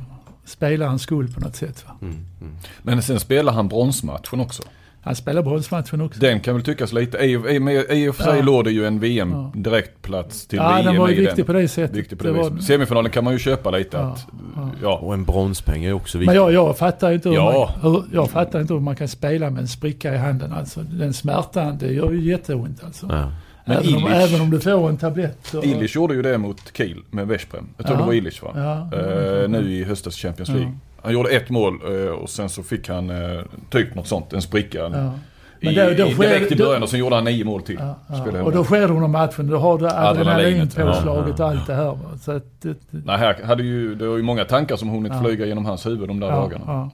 spelarens 0.44 1.02
skull 1.02 1.33
på 1.33 1.40
något 1.40 1.56
sätt. 1.56 1.85
Va? 1.87 1.92
Mm, 2.02 2.14
mm. 2.40 2.56
Men 2.83 3.02
sen 3.02 3.21
spelar 3.21 3.52
han 3.52 3.68
bronsmatchen 3.68 4.40
också. 4.40 4.62
Han 5.04 5.16
spelar 5.16 5.42
bronsmatchen 5.42 6.00
också. 6.00 6.20
Den 6.20 6.40
kan 6.40 6.54
väl 6.54 6.62
tyckas 6.64 6.92
lite, 6.92 7.18
i, 7.18 7.32
i, 7.32 7.61
med- 7.61 7.84
i 7.90 8.08
och 8.08 8.16
för 8.16 8.23
sig 8.25 8.37
Ja. 8.38 8.42
låg 8.44 8.64
det 8.64 8.70
ju 8.70 8.87
en 8.87 9.00
VM 9.00 9.30
Ja. 9.32 9.52
direktplats 9.54 10.46
till 10.46 10.56
ja, 10.58 10.73
VM 10.76 10.84
den 10.87 10.96
var 10.96 11.08
ju 11.08 11.14
viktig 11.14 11.37
den. 11.37 11.46
på 11.46 11.52
det 11.52 11.68
sättet. 11.68 11.96
Viktig 11.96 12.18
på 12.18 12.25
Det 12.25 12.32
det 12.32 12.38
var. 12.38 12.58
Semifinalen 12.58 13.11
kan 13.11 13.25
man 13.25 13.32
ju 13.32 13.38
köpa 13.38 13.70
lite 13.70 13.96
Ja, 13.96 14.02
att, 14.02 14.26
ja. 14.56 14.70
ja. 14.82 14.96
Och 14.99 15.14
en 15.14 15.25
bronspeng 15.25 15.84
är 15.84 15.92
också 15.92 16.18
viktig. 16.18 16.26
Men 16.26 16.37
jag, 16.37 16.52
jag 16.52 16.78
fattar 16.78 17.12
inte 17.12 17.28
hur, 17.28 17.37
Ja. 17.37 17.73
man, 17.82 17.92
hur, 17.92 18.04
jag 18.12 18.30
fattar 18.30 18.61
inte 18.61 18.75
hur 18.75 18.80
man 18.80 18.96
kan 18.96 19.08
spela 19.08 19.50
med 19.50 19.61
en 19.61 19.68
spricka 19.68 20.14
i 20.14 20.18
handen. 20.18 20.52
Alltså, 20.52 20.80
den 20.82 21.12
smärtan, 21.14 21.78
det 21.78 21.92
gör 21.92 22.11
ju 22.12 22.20
jätteont 22.30 22.84
alltså. 22.84 23.06
Ja. 23.11 23.32
Men 23.66 23.76
även, 23.76 23.94
om, 23.94 24.00
Illich- 24.00 24.14
även 24.14 24.40
om 24.40 24.50
du 24.50 24.61
får 24.61 24.88
en 24.88 24.96
tablett. 24.96 25.38
Så, 25.42 25.62
Illich 25.62 25.94
gjorde 25.96 26.14
ju 26.14 26.23
det 26.23 26.38
mot 26.38 26.73
Kiel 26.76 27.02
med 27.11 27.26
Veszprem. 27.28 27.66
Jag 27.76 27.87
tror 27.87 27.96
Ja. 27.99 28.00
det 28.02 28.06
var 28.06 28.14
Illich 28.14 28.42
va? 28.42 28.50
Ja, 28.54 28.99
Eh, 28.99 29.49
nu 29.49 29.73
i 29.73 29.84
höstas 29.84 30.16
Champions 30.16 30.49
League. 30.49 30.73
Han 31.04 31.12
gjorde 31.12 31.30
ett 31.30 31.50
mål 31.50 31.75
eh, 32.04 32.08
och 32.11 32.30
sen 32.30 32.49
så 32.49 32.62
fick 32.62 32.88
han 32.88 33.11
eh, 33.11 33.40
typ 33.70 33.94
något 33.94 34.06
sånt, 34.06 34.32
en 34.32 34.42
spricka. 34.42 34.78
ja. 34.78 35.12
I, 35.61 35.66
Men 35.66 35.75
då- 35.75 36.04
då 36.04 36.11
i, 36.11 36.14
sker- 36.14 36.28
direkt 36.28 36.52
i 36.52 36.54
då- 36.54 36.64
början 36.64 36.82
och 36.82 36.88
sen 36.88 37.00
gjorde 37.00 37.14
han 37.14 37.25
nio 37.25 37.44
mål 37.44 37.62
till. 37.62 37.76
Ja, 37.80 37.94
ja. 38.34 38.42
Och 38.42 38.52
då 38.52 38.64
sker 38.64 38.80
det 38.80 38.94
under 38.94 39.08
matchen. 39.08 39.46
Då 39.46 39.56
har 39.58 39.78
du 39.78 39.88
adrenalinpåslaget 39.88 41.38
ja, 41.38 41.44
och 41.44 41.50
allt 41.50 41.66
det 41.66 41.75
här. 41.75 41.99
Så 42.20 42.32
att, 42.32 42.44
det, 42.62 42.76
Nej, 42.90 43.18
här 43.18 43.42
hade 43.44 43.62
ju, 43.62 43.94
det 43.94 44.06
var 44.08 44.16
ju 44.16 44.23
många 44.23 44.44
tankar 44.44 44.76
som 44.76 44.88
hunnit 44.88 45.12
Ja. 45.14 45.20
flyga 45.23 45.46
genom 45.46 45.64
hans 45.66 45.87
huvud 45.87 46.08
de 46.08 46.20
där 46.20 46.28
ja, 46.28 46.34
dagarna. 46.37 46.64
ja. 46.66 46.90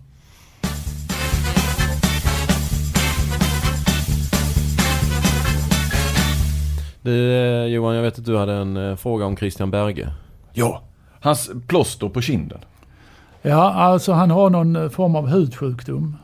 Du, 7.03 7.33
eh, 7.35 7.65
Johan, 7.67 7.95
jag 7.95 8.03
vet 8.03 8.19
att 8.19 8.25
du 8.25 8.37
hade 8.37 8.53
en 8.53 8.97
fråga 8.97 9.27
om 9.27 9.37
Christian 9.37 9.71
Berge. 9.71 10.09
Ja, 10.53 10.83
hans 11.21 11.51
plåster 11.69 12.09
på 12.09 12.21
kinden. 12.21 12.59
Ja, 13.43 13.73
alltså 13.73 14.13
han 14.13 14.31
har 14.31 14.51
någon 14.51 14.77
eh, 14.77 14.89
form 14.89 15.17
av 15.17 15.27
hudsjukdom. 15.29 16.17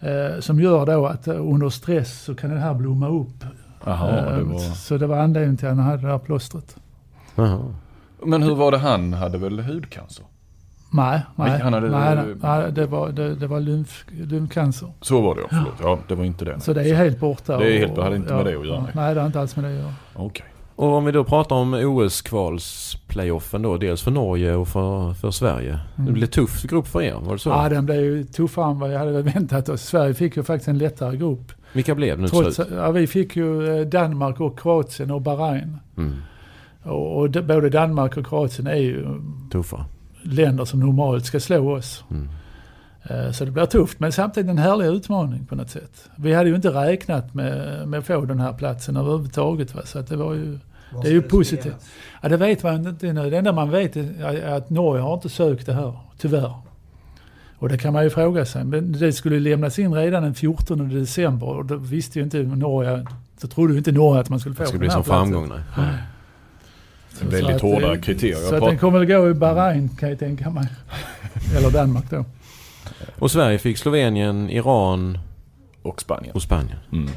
Eh, 0.00 0.40
som 0.40 0.60
gör 0.60 0.86
då 0.86 1.06
att 1.06 1.28
eh, 1.28 1.34
under 1.50 1.68
stress 1.70 2.22
så 2.22 2.34
kan 2.34 2.50
den 2.50 2.58
här 2.58 2.74
blomma 2.74 3.08
upp. 3.08 3.44
Jaha, 3.84 4.08
Eh, 4.18 4.36
det 4.36 4.42
var... 4.44 4.58
Så 4.58 4.96
det 4.98 5.06
var 5.06 5.18
anledningen 5.18 5.56
till 5.56 5.68
att 5.68 5.76
han 5.76 5.84
hade 5.84 6.02
det 6.02 6.08
här 6.08 6.18
plåstret. 6.18 6.76
Jaha. 7.34 7.58
Men 8.24 8.42
hur 8.42 8.54
var 8.54 8.70
det 8.70 8.78
han 8.78 9.12
hade 9.12 9.38
väl 9.38 9.60
hudcancer? 9.60 10.24
Nej, 10.94 11.20
nej, 11.36 11.50
Nej, 11.50 11.60
han 11.60 11.72
hade- 11.72 11.88
nej, 11.90 12.14
nej, 12.16 12.34
nej 12.42 12.72
det 12.72 12.86
var, 12.86 13.08
det, 13.08 13.34
det 13.34 13.46
var 13.46 13.60
lymf, 13.60 14.04
lymfcancer. 14.10 14.88
Så 15.00 15.20
var 15.20 15.34
det 15.34 15.40
ja, 15.40 15.46
förlåt. 15.50 15.74
Ja, 15.82 15.98
det 16.08 16.14
var 16.14 16.24
inte 16.24 16.44
det. 16.44 16.60
Så 16.60 16.72
det 16.72 16.90
är 16.90 16.94
helt 16.94 17.20
borta. 17.20 17.58
Det 17.58 17.74
är 17.74 17.78
helt- 17.78 17.90
och- 17.90 17.96
det 17.96 18.02
hade 18.04 18.16
inte 18.16 18.34
med 18.34 18.44
det 18.46 18.58
att 18.58 18.66
göra. 18.66 18.86
Nej, 18.94 19.14
det 19.14 19.20
har 19.20 19.26
inte 19.26 19.40
alls 19.40 19.56
med 19.56 19.64
det 19.64 19.70
att 19.70 19.76
göra. 19.82 19.94
Okej. 20.14 20.46
Och 20.76 20.92
om 20.94 21.04
vi 21.04 21.12
då 21.12 21.24
pratar 21.24 21.56
om 21.56 21.74
OS-kvalsplayoffen 21.74 23.62
då, 23.62 23.76
dels 23.76 24.02
för 24.02 24.10
Norge 24.10 24.54
och 24.54 24.68
för, 24.68 25.14
för 25.14 25.30
Sverige. 25.30 25.78
Det 25.96 26.02
Mm. 26.02 26.14
blev 26.14 26.26
tuff 26.26 26.62
grupp 26.62 26.86
för 26.86 27.02
er, 27.02 27.14
var 27.14 27.32
det 27.32 27.38
så? 27.38 27.48
Ja, 27.50 27.68
den 27.68 27.86
blev 27.86 28.00
ju 28.00 28.24
tuffare 28.24 28.70
än 28.70 28.78
vad 28.78 28.92
jag 28.92 28.98
hade 28.98 29.22
väntat 29.22 29.68
oss. 29.68 29.82
Sverige 29.82 30.14
fick 30.14 30.36
ju 30.36 30.42
faktiskt 30.42 30.68
en 30.68 30.78
lättare 30.78 31.16
grupp. 31.16 31.52
Vilka 31.72 31.94
blev 31.94 32.16
det 32.16 32.22
nu 32.22 32.28
Trots, 32.28 32.56
slut? 32.56 32.68
ja, 32.72 32.90
vi 32.90 33.06
fick 33.06 33.36
ju 33.36 33.78
eh, 33.80 33.86
Danmark 33.86 34.40
och 34.40 34.58
Kroatien 34.60 35.10
och 35.10 35.20
Bahrain. 35.22 35.76
Mm. 35.96 36.12
Och, 36.82 37.18
och 37.18 37.30
de, 37.30 37.42
både 37.42 37.70
Danmark 37.70 38.16
och 38.16 38.26
Kroatien 38.26 38.66
är 38.66 38.76
ju 38.76 39.06
Tuffa. 39.52 39.84
länder 40.22 40.64
som 40.64 40.80
normalt 40.80 41.24
ska 41.26 41.40
slå 41.40 41.72
oss. 41.76 42.04
Mm. 42.10 42.28
Eh, 43.04 43.30
Så 43.32 43.44
det 43.44 43.50
blir 43.50 43.66
tufft, 43.66 44.00
men 44.00 44.12
samtidigt 44.12 44.50
en 44.50 44.58
härlig 44.58 44.86
utmaning 44.86 45.46
på 45.46 45.54
något 45.54 45.70
sätt. 45.70 46.08
Vi 46.16 46.34
hade 46.34 46.48
ju 46.48 46.56
inte 46.56 46.68
räknat 46.68 47.34
med, 47.34 47.88
med 47.88 47.98
att 47.98 48.06
få 48.06 48.24
den 48.24 48.40
här 48.40 48.52
platsen 48.52 48.96
överhuvudtaget. 48.96 49.74
Va? 49.74 49.80
Så 49.84 49.98
att 49.98 50.06
det 50.08 50.16
var 50.16 50.34
ju... 50.34 50.58
Det 51.02 51.08
är 51.08 51.12
ju 51.12 51.22
positivt. 51.22 51.76
Ja, 52.22 52.28
det 52.28 52.36
vet 52.36 52.62
man 52.62 52.86
inte 52.88 53.12
nu. 53.12 53.30
Det 53.30 53.36
enda 53.38 53.52
man 53.52 53.70
vet 53.70 53.96
är 53.96 54.46
att 54.56 54.70
Norge 54.70 55.02
har 55.02 55.14
inte 55.14 55.28
sökt 55.28 55.66
det 55.66 55.72
här, 55.74 55.92
tyvärr. 56.18 56.54
Och 57.58 57.68
det 57.68 57.78
kan 57.78 57.92
man 57.92 58.04
ju 58.04 58.10
fråga 58.10 58.44
sig. 58.44 58.64
Men 58.64 58.92
det 58.92 59.12
skulle 59.12 59.40
lämnas 59.40 59.78
in 59.78 59.94
redan 59.94 60.22
den 60.22 60.34
14 60.34 60.88
december 60.88 61.46
och 61.46 61.64
då 61.64 61.76
visste 61.76 62.18
ju 62.18 62.24
inte 62.24 62.42
Norge, 62.42 63.06
så 63.40 63.48
trodde 63.48 63.72
ju 63.72 63.78
inte 63.78 63.92
Norge 63.92 64.20
att 64.20 64.28
man 64.28 64.40
skulle 64.40 64.54
få 64.54 64.62
Det 64.64 64.70
den 64.70 64.78
bli 64.78 64.88
här 64.88 64.94
platsen. 64.94 65.12
framgång 65.14 65.48
nej. 65.48 65.86
Så- 67.12 67.24
Väldigt 67.24 67.44
så 67.46 67.54
att, 67.56 67.62
hårda 67.62 67.94
eh, 67.94 68.00
kriterier. 68.00 68.36
Så 68.36 68.54
att 68.54 68.64
den 68.64 68.78
kommer 68.78 68.98
väl 68.98 69.08
gå 69.08 69.30
i 69.30 69.34
Bahrain 69.34 69.88
kan 69.88 70.08
jag 70.08 70.18
tänka 70.18 70.50
mig. 70.50 70.66
Eller 71.56 71.70
Danmark 71.70 72.10
då. 72.10 72.24
Och 73.18 73.30
Sverige 73.30 73.58
fick 73.58 73.78
Slovenien, 73.78 74.50
Iran 74.50 75.18
Och 75.82 76.00
Spanien. 76.00 76.34
och 76.34 76.42
Spanien. 76.42 76.78
Mm. 76.92 77.10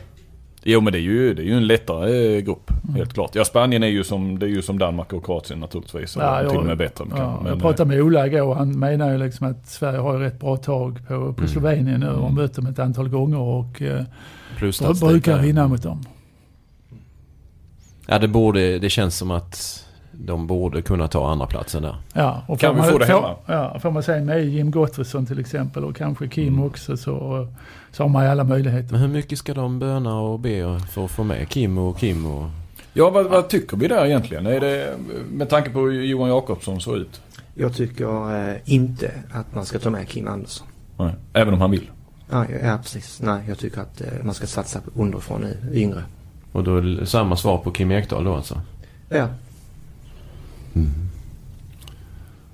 Jo 0.68 0.82
men 0.82 0.94
det 0.94 1.00
är 1.00 1.01
ju, 1.01 1.34
det 1.34 1.42
är 1.42 1.46
ju 1.46 1.58
en 1.58 1.68
lättare 1.68 2.36
eh, 2.36 2.42
grupp. 2.42 2.72
Mm. 2.84 2.96
Helt 2.96 3.13
klart. 3.13 3.36
Ja 3.36 3.46
Spanien 3.46 3.84
är 3.84 3.88
ju 3.88 4.04
som, 4.04 4.39
det 4.39 4.46
är 4.46 4.50
ju 4.50 4.62
som 4.62 4.80
Danmark 4.80 5.13
och 5.13 5.25
Kroatien 5.25 5.60
naturligtvis. 5.60 6.15
Ja, 6.20 6.38
och 6.39 6.44
jag- 6.46 6.50
till 6.50 6.60
och 6.60 6.65
med 6.65 6.77
bättre. 6.77 7.06
Ja, 7.18 7.39
men, 7.42 7.51
jag 7.51 7.62
pratade 7.62 7.89
med 7.89 8.01
Ola 8.01 8.27
igår 8.27 8.42
och 8.42 8.56
han 8.56 8.80
menar 8.80 9.12
ju 9.12 9.18
liksom 9.18 9.48
att 9.48 9.68
Sverige 9.68 10.00
har 10.00 10.13
ju 10.13 10.20
rätt 10.20 10.39
bra 10.39 10.58
tag 10.58 11.00
på, 11.08 11.34
på 11.34 11.42
Mm. 11.42 11.48
Slovenien 11.48 12.00
nu 12.00 12.08
Mm. 12.10 12.34
mött 12.36 12.54
dem 12.54 12.65
ett 12.68 12.80
antal 12.80 13.10
gånger 13.10 13.39
och 13.39 13.82
eh, 13.82 14.04
Plus 14.58 14.82
br- 14.82 15.08
brukar 15.08 15.39
vinna 15.42 15.68
mot 15.68 15.84
dem. 15.84 16.04
Ja 18.08 18.20
det 18.20 18.27
borde, 18.27 18.80
det 18.80 18.89
känns 18.89 19.18
som 19.18 19.32
att 19.32 19.85
de 20.19 20.48
borde 20.48 20.81
kunna 20.81 21.07
ta 21.07 21.31
andra 21.31 21.45
platsen 21.48 21.84
där. 21.84 21.95
Ja, 22.13 22.43
och 22.48 22.60
Kan 22.60 22.69
får 22.69 22.75
vi 22.75 22.81
man, 22.81 22.91
få 22.91 22.98
det 22.98 23.05
får, 23.05 23.13
hemma? 23.13 23.36
Ja, 23.45 23.79
får 23.79 23.91
man 23.91 24.03
säga 24.03 24.24
med 24.25 24.45
Jim 24.45 24.72
Gottfridsson 24.72 25.25
till 25.25 25.39
exempel 25.39 25.84
och 25.86 25.95
kanske 25.95 26.27
Kim 26.27 26.53
Mm. 26.53 26.65
också 26.65 26.98
så, 26.98 27.48
så 27.91 28.03
har 28.03 28.10
man 28.10 28.24
ju 28.25 28.29
alla 28.31 28.43
möjligheter. 28.43 28.91
Men 28.91 29.01
hur 29.01 29.07
mycket 29.07 29.38
ska 29.39 29.53
de 29.53 29.79
böna 29.79 30.19
och 30.19 30.39
be 30.39 30.79
för 30.79 31.05
att 31.05 31.12
få 31.12 31.24
med 31.24 31.50
Kim 31.50 31.77
och 31.77 31.98
Kim 31.98 32.25
och... 32.25 32.50
Ja, 32.93 33.10
vad, 33.10 33.25
vad 33.25 33.48
tycker 33.48 33.77
vi 33.77 33.88
där 33.88 34.05
egentligen? 34.05 34.45
Är 34.45 34.60
det 34.60 34.93
med 35.31 35.50
tanke 35.50 35.69
på 35.69 35.79
hur 35.79 36.03
Johan 36.03 36.29
Jakobsson 36.29 36.81
såg 36.81 36.98
ut? 36.98 37.22
Jag 37.55 37.74
tycker 37.75 38.50
eh, 38.50 38.55
inte 38.65 39.12
att 39.31 39.55
man 39.55 39.65
ska 39.65 39.79
ta 39.79 39.89
med 39.89 40.07
Kim 40.10 40.27
Andersson. 40.27 40.67
Nej. 40.98 41.13
Även 41.34 41.53
om 41.53 41.62
han 41.62 41.72
vill. 41.72 41.89
Ja, 42.29 42.45
ja 42.63 42.77
precis. 42.77 43.22
Nej, 43.22 43.41
jag 43.48 43.57
tycker 43.57 43.81
att 43.81 44.01
eh, 44.01 44.07
man 44.24 44.34
ska 44.34 44.48
satsa 44.48 44.79
underifrån 44.95 45.45
i 45.72 45.81
yngre. 45.81 46.03
Och 46.51 46.63
då 46.63 46.77
är 46.77 46.81
det 46.81 47.05
samma 47.05 47.36
svar 47.36 47.57
på 47.57 47.72
Kim 47.72 47.91
Ekdahl 47.91 48.24
då 48.24 48.36
alltså? 48.36 48.62
Ja. 49.10 49.27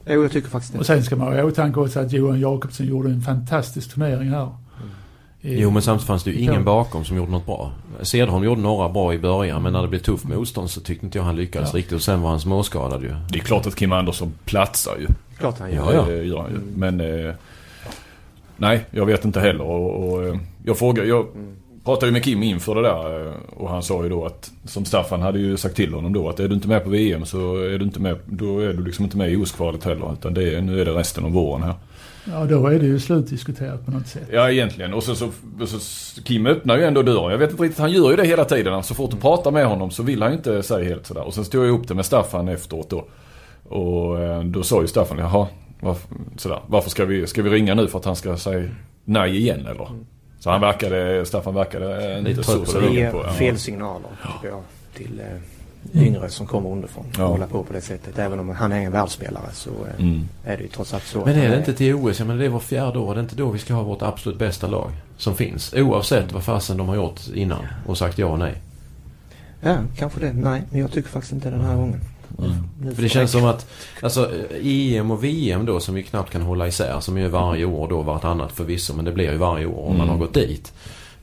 Jo, 0.05 0.21
jag 0.21 0.31
tycker 0.31 0.49
faktiskt 0.49 0.73
Och 0.73 0.79
det. 0.79 0.85
sen 0.85 1.03
ska 1.03 1.15
man 1.15 1.27
ha 1.27 1.39
i 1.39 1.43
åtanke 1.43 1.79
också 1.79 1.99
att 1.99 2.11
Johan 2.11 2.39
Jakobsson 2.39 2.85
gjorde 2.87 3.09
en 3.09 3.21
fantastisk 3.21 3.93
turnering 3.93 4.29
här. 4.29 4.49
I- 5.41 5.61
Jo 5.61 5.71
men 5.71 5.81
samtidigt 5.81 6.07
fanns 6.07 6.23
det 6.23 6.31
ju 6.31 6.37
ingen 6.37 6.53
Ja. 6.53 6.61
bakom 6.61 7.05
som 7.05 7.17
gjorde 7.17 7.31
något 7.31 7.45
bra. 7.45 7.71
Cederholm 8.01 8.43
gjorde 8.43 8.61
några 8.61 8.89
bra 8.89 9.13
i 9.13 9.19
början 9.19 9.63
men 9.63 9.73
när 9.73 9.81
det 9.81 9.87
blev 9.87 9.99
tufft 9.99 10.25
motstånd 10.25 10.69
så 10.69 10.81
tyckte 10.81 11.05
inte 11.05 11.17
jag 11.17 11.25
han 11.25 11.35
lyckades 11.35 11.69
Ja. 11.73 11.77
riktigt. 11.79 11.93
Och 11.93 12.01
sen 12.01 12.21
var 12.21 12.29
han 12.29 12.39
småskadad 12.39 13.03
ju. 13.03 13.15
Det 13.29 13.39
är 13.39 13.43
klart 13.43 13.67
att 13.67 13.75
Kim 13.75 13.91
Andersson 13.91 14.33
platsar 14.45 14.97
ju. 14.99 15.07
Klart 15.37 15.59
han 15.59 15.69
Ja, 15.73 15.93
gör. 15.93 15.93
ja. 16.11 16.15
Det 16.15 16.23
gör 16.23 16.37
han 16.41 16.51
ju. 16.51 16.57
Men... 16.75 17.01
Eh, 17.27 17.33
nej, 18.57 18.85
jag 18.91 19.05
vet 19.05 19.25
inte 19.25 19.39
heller. 19.39 19.61
Och, 19.63 20.13
och, 20.13 20.23
eh, 20.27 20.35
jag 20.63 20.77
frågar... 20.77 21.03
Jag 21.03 21.25
pratade 21.83 22.05
ju 22.05 22.11
med 22.11 22.23
Kim 22.23 22.43
inför 22.43 22.75
det 22.75 22.81
där 22.81 23.27
eh, 23.27 23.33
och 23.57 23.69
han 23.69 23.83
sa 23.83 24.03
ju 24.03 24.09
då 24.09 24.25
att 24.25 24.51
som 24.65 24.85
Staffan 24.85 25.21
hade 25.21 25.39
ju 25.39 25.57
sagt 25.57 25.75
till 25.75 25.93
honom 25.93 26.13
då 26.13 26.29
att 26.29 26.39
är 26.39 26.47
du 26.47 26.55
inte 26.55 26.67
med 26.67 26.83
på 26.83 26.89
VM 26.89 27.25
så 27.25 27.57
är 27.57 27.79
du 27.79 27.85
inte 27.85 27.99
med, 27.99 28.17
då 28.25 28.59
är 28.59 28.73
du 28.73 28.83
liksom 28.83 29.05
inte 29.05 29.17
med 29.17 29.31
i 29.31 29.35
OS-kvalet 29.35 29.83
heller. 29.83 30.13
Utan 30.13 30.33
det 30.33 30.55
är, 30.55 30.61
nu 30.61 30.81
är 30.81 30.85
det 30.85 30.91
resten 30.91 31.25
av 31.25 31.31
våren 31.31 31.63
här. 31.63 31.75
Ja, 32.25 32.45
då 32.45 32.67
är 32.67 32.79
det 32.79 32.85
ju 32.85 32.99
slutdiskuterat 32.99 33.85
på 33.85 33.91
något 33.91 34.07
sätt. 34.07 34.27
Ja 34.31 34.51
egentligen. 34.51 34.93
Och 34.93 35.03
så, 35.03 35.15
så, 35.15 35.29
så 35.79 36.21
Kim 36.23 36.45
öppnar 36.45 36.77
ju 36.77 36.83
ändå 36.83 37.01
dörren. 37.01 37.31
Jag 37.31 37.37
vet 37.37 37.51
inte 37.51 37.63
riktigt, 37.63 37.79
han 37.79 37.91
gör 37.91 38.11
ju 38.11 38.15
det 38.15 38.25
hela 38.25 38.45
tiden. 38.45 38.83
Så 38.83 38.95
fort 38.95 39.11
du 39.11 39.17
pratar 39.17 39.51
med 39.51 39.65
honom 39.65 39.91
så 39.91 40.03
vill 40.03 40.21
han 40.21 40.31
ju 40.31 40.37
inte 40.37 40.63
säga 40.63 40.89
helt 40.89 41.05
sådär. 41.05 41.23
Och 41.23 41.33
sen 41.33 41.45
stod 41.45 41.61
jag 41.61 41.67
ihop 41.67 41.87
det 41.87 41.95
med 41.95 42.05
Staffan 42.05 42.47
efteråt 42.47 42.89
då. 42.89 43.05
Och 43.69 44.19
eh, 44.19 44.43
då 44.43 44.63
sa 44.63 44.81
ju 44.81 44.87
Staffan, 44.87 45.17
jaha, 45.17 45.47
varför, 45.79 46.09
sådär, 46.37 46.59
varför 46.67 46.89
ska 46.89 47.05
vi, 47.05 47.27
ska 47.27 47.41
vi 47.41 47.49
ringa 47.49 47.73
nu 47.73 47.87
för 47.87 47.99
att 47.99 48.05
han 48.05 48.15
ska 48.15 48.37
säga 48.37 48.69
nej 49.05 49.37
igen 49.37 49.65
eller? 49.65 49.87
Så 50.43 50.49
han 50.49 50.61
verkade, 50.61 51.25
Staffan 51.25 51.53
verkade 51.53 52.11
eh, 52.13 52.17
Lite 52.21 52.29
inte 52.29 52.43
trött 52.43 52.73
på 52.73 52.79
det. 52.79 53.33
Fel 53.33 53.57
signaler 53.59 54.09
tycker 54.33 54.47
jag 54.55 54.61
till 54.93 55.19
eh, 55.93 56.03
yngre 56.07 56.29
som 56.29 56.47
kommer 56.47 56.69
underifrån. 56.69 57.05
Ja. 57.17 57.25
Hålla 57.25 57.47
på 57.47 57.63
på 57.63 57.73
det 57.73 57.81
sättet. 57.81 58.19
Även 58.19 58.39
om 58.39 58.49
han 58.49 58.71
är 58.71 58.79
en 58.81 58.91
världsspelare 58.91 59.51
så 59.53 59.69
eh, 59.69 60.03
Mm. 60.05 60.27
är 60.45 60.57
det 60.57 60.63
ju 60.63 60.69
trots 60.69 60.93
allt 60.93 61.03
så. 61.03 61.25
Men 61.25 61.35
är 61.39 61.49
det 61.49 61.57
inte 61.57 61.73
till 61.73 61.95
OS? 61.95 62.19
Jag 62.19 62.27
menar 62.27 62.39
det 62.39 62.45
är 62.45 62.49
vårt 62.49 62.63
fjärde 62.63 62.99
år. 62.99 63.13
Det 63.13 63.19
är 63.19 63.23
inte 63.23 63.35
då 63.35 63.49
vi 63.49 63.59
ska 63.59 63.73
ha 63.73 63.83
vårt 63.83 64.01
absolut 64.01 64.39
bästa 64.39 64.67
lag 64.67 64.91
som 65.17 65.35
finns. 65.35 65.73
Oavsett 65.73 66.31
vad 66.31 66.43
fasen 66.43 66.77
de 66.77 66.87
har 66.87 66.95
gjort 66.95 67.19
innan 67.33 67.65
och 67.85 67.97
sagt 67.97 68.17
ja 68.17 68.25
och 68.25 68.39
nej. 68.39 68.53
Ja, 69.61 69.77
kanske 69.97 70.19
det. 70.19 70.33
Nej, 70.33 70.61
men 70.69 70.79
jag 70.81 70.91
tycker 70.91 71.09
faktiskt 71.09 71.33
inte 71.33 71.49
den 71.49 71.61
här 71.61 71.75
gången. 71.75 71.99
Mm. 72.39 72.95
För 72.95 73.01
det 73.03 73.09
känns 73.09 73.31
som 73.31 73.45
att 73.45 73.67
alltså, 74.01 74.31
EM 74.61 75.11
och 75.11 75.23
VM 75.23 75.65
då 75.65 75.79
som 75.79 75.95
vi 75.95 76.03
knappt 76.03 76.31
kan 76.31 76.41
hålla 76.41 76.67
isär 76.67 76.99
som 76.99 77.17
är 77.17 77.27
varje 77.27 77.65
år 77.65 77.87
då 77.87 78.01
vartannat 78.01 78.51
förvisso 78.51 78.93
men 78.95 79.05
det 79.05 79.11
blir 79.11 79.31
ju 79.31 79.37
varje 79.37 79.65
år 79.65 79.81
om 79.87 79.97
man 79.97 80.07
Mm. 80.07 80.09
har 80.09 80.17
gått 80.17 80.33
dit. 80.33 80.73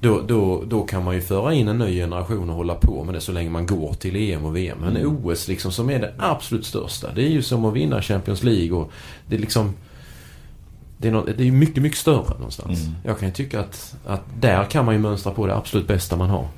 Då, 0.00 0.20
då, 0.26 0.62
då 0.66 0.82
kan 0.82 1.04
man 1.04 1.14
ju 1.14 1.20
föra 1.20 1.54
in 1.54 1.68
en 1.68 1.78
ny 1.78 1.94
generation 1.96 2.50
och 2.50 2.56
hålla 2.56 2.74
på 2.74 3.04
med 3.04 3.14
det 3.14 3.20
så 3.20 3.32
länge 3.32 3.50
man 3.50 3.66
går 3.66 3.94
till 3.94 4.16
EM 4.16 4.44
och 4.44 4.56
VM. 4.56 4.78
Men 4.80 4.96
Mm. 4.96 5.16
OS 5.26 5.48
liksom 5.48 5.72
som 5.72 5.90
är 5.90 5.98
det 5.98 6.14
absolut 6.18 6.66
största. 6.66 7.12
Det 7.14 7.22
är 7.22 7.28
ju 7.28 7.42
som 7.42 7.64
att 7.64 7.74
vinna 7.74 8.02
Champions 8.02 8.42
League 8.42 8.72
och 8.72 8.90
det 9.26 9.36
är 9.36 9.40
liksom 9.40 9.74
det 11.00 11.08
är, 11.08 11.12
nå- 11.12 11.24
det 11.36 11.48
är 11.48 11.52
mycket, 11.52 11.82
mycket 11.82 11.98
större 11.98 12.34
någonstans. 12.38 12.80
Mm. 12.82 12.94
Jag 13.04 13.18
kan 13.18 13.28
ju 13.28 13.34
tycka 13.34 13.60
att, 13.60 13.94
att 14.06 14.22
där 14.40 14.64
kan 14.64 14.84
man 14.84 14.94
ju 14.94 15.00
mönstra 15.00 15.32
på 15.32 15.46
det 15.46 15.56
absolut 15.56 15.86
bästa 15.88 16.16
man 16.16 16.30
har. 16.30 16.48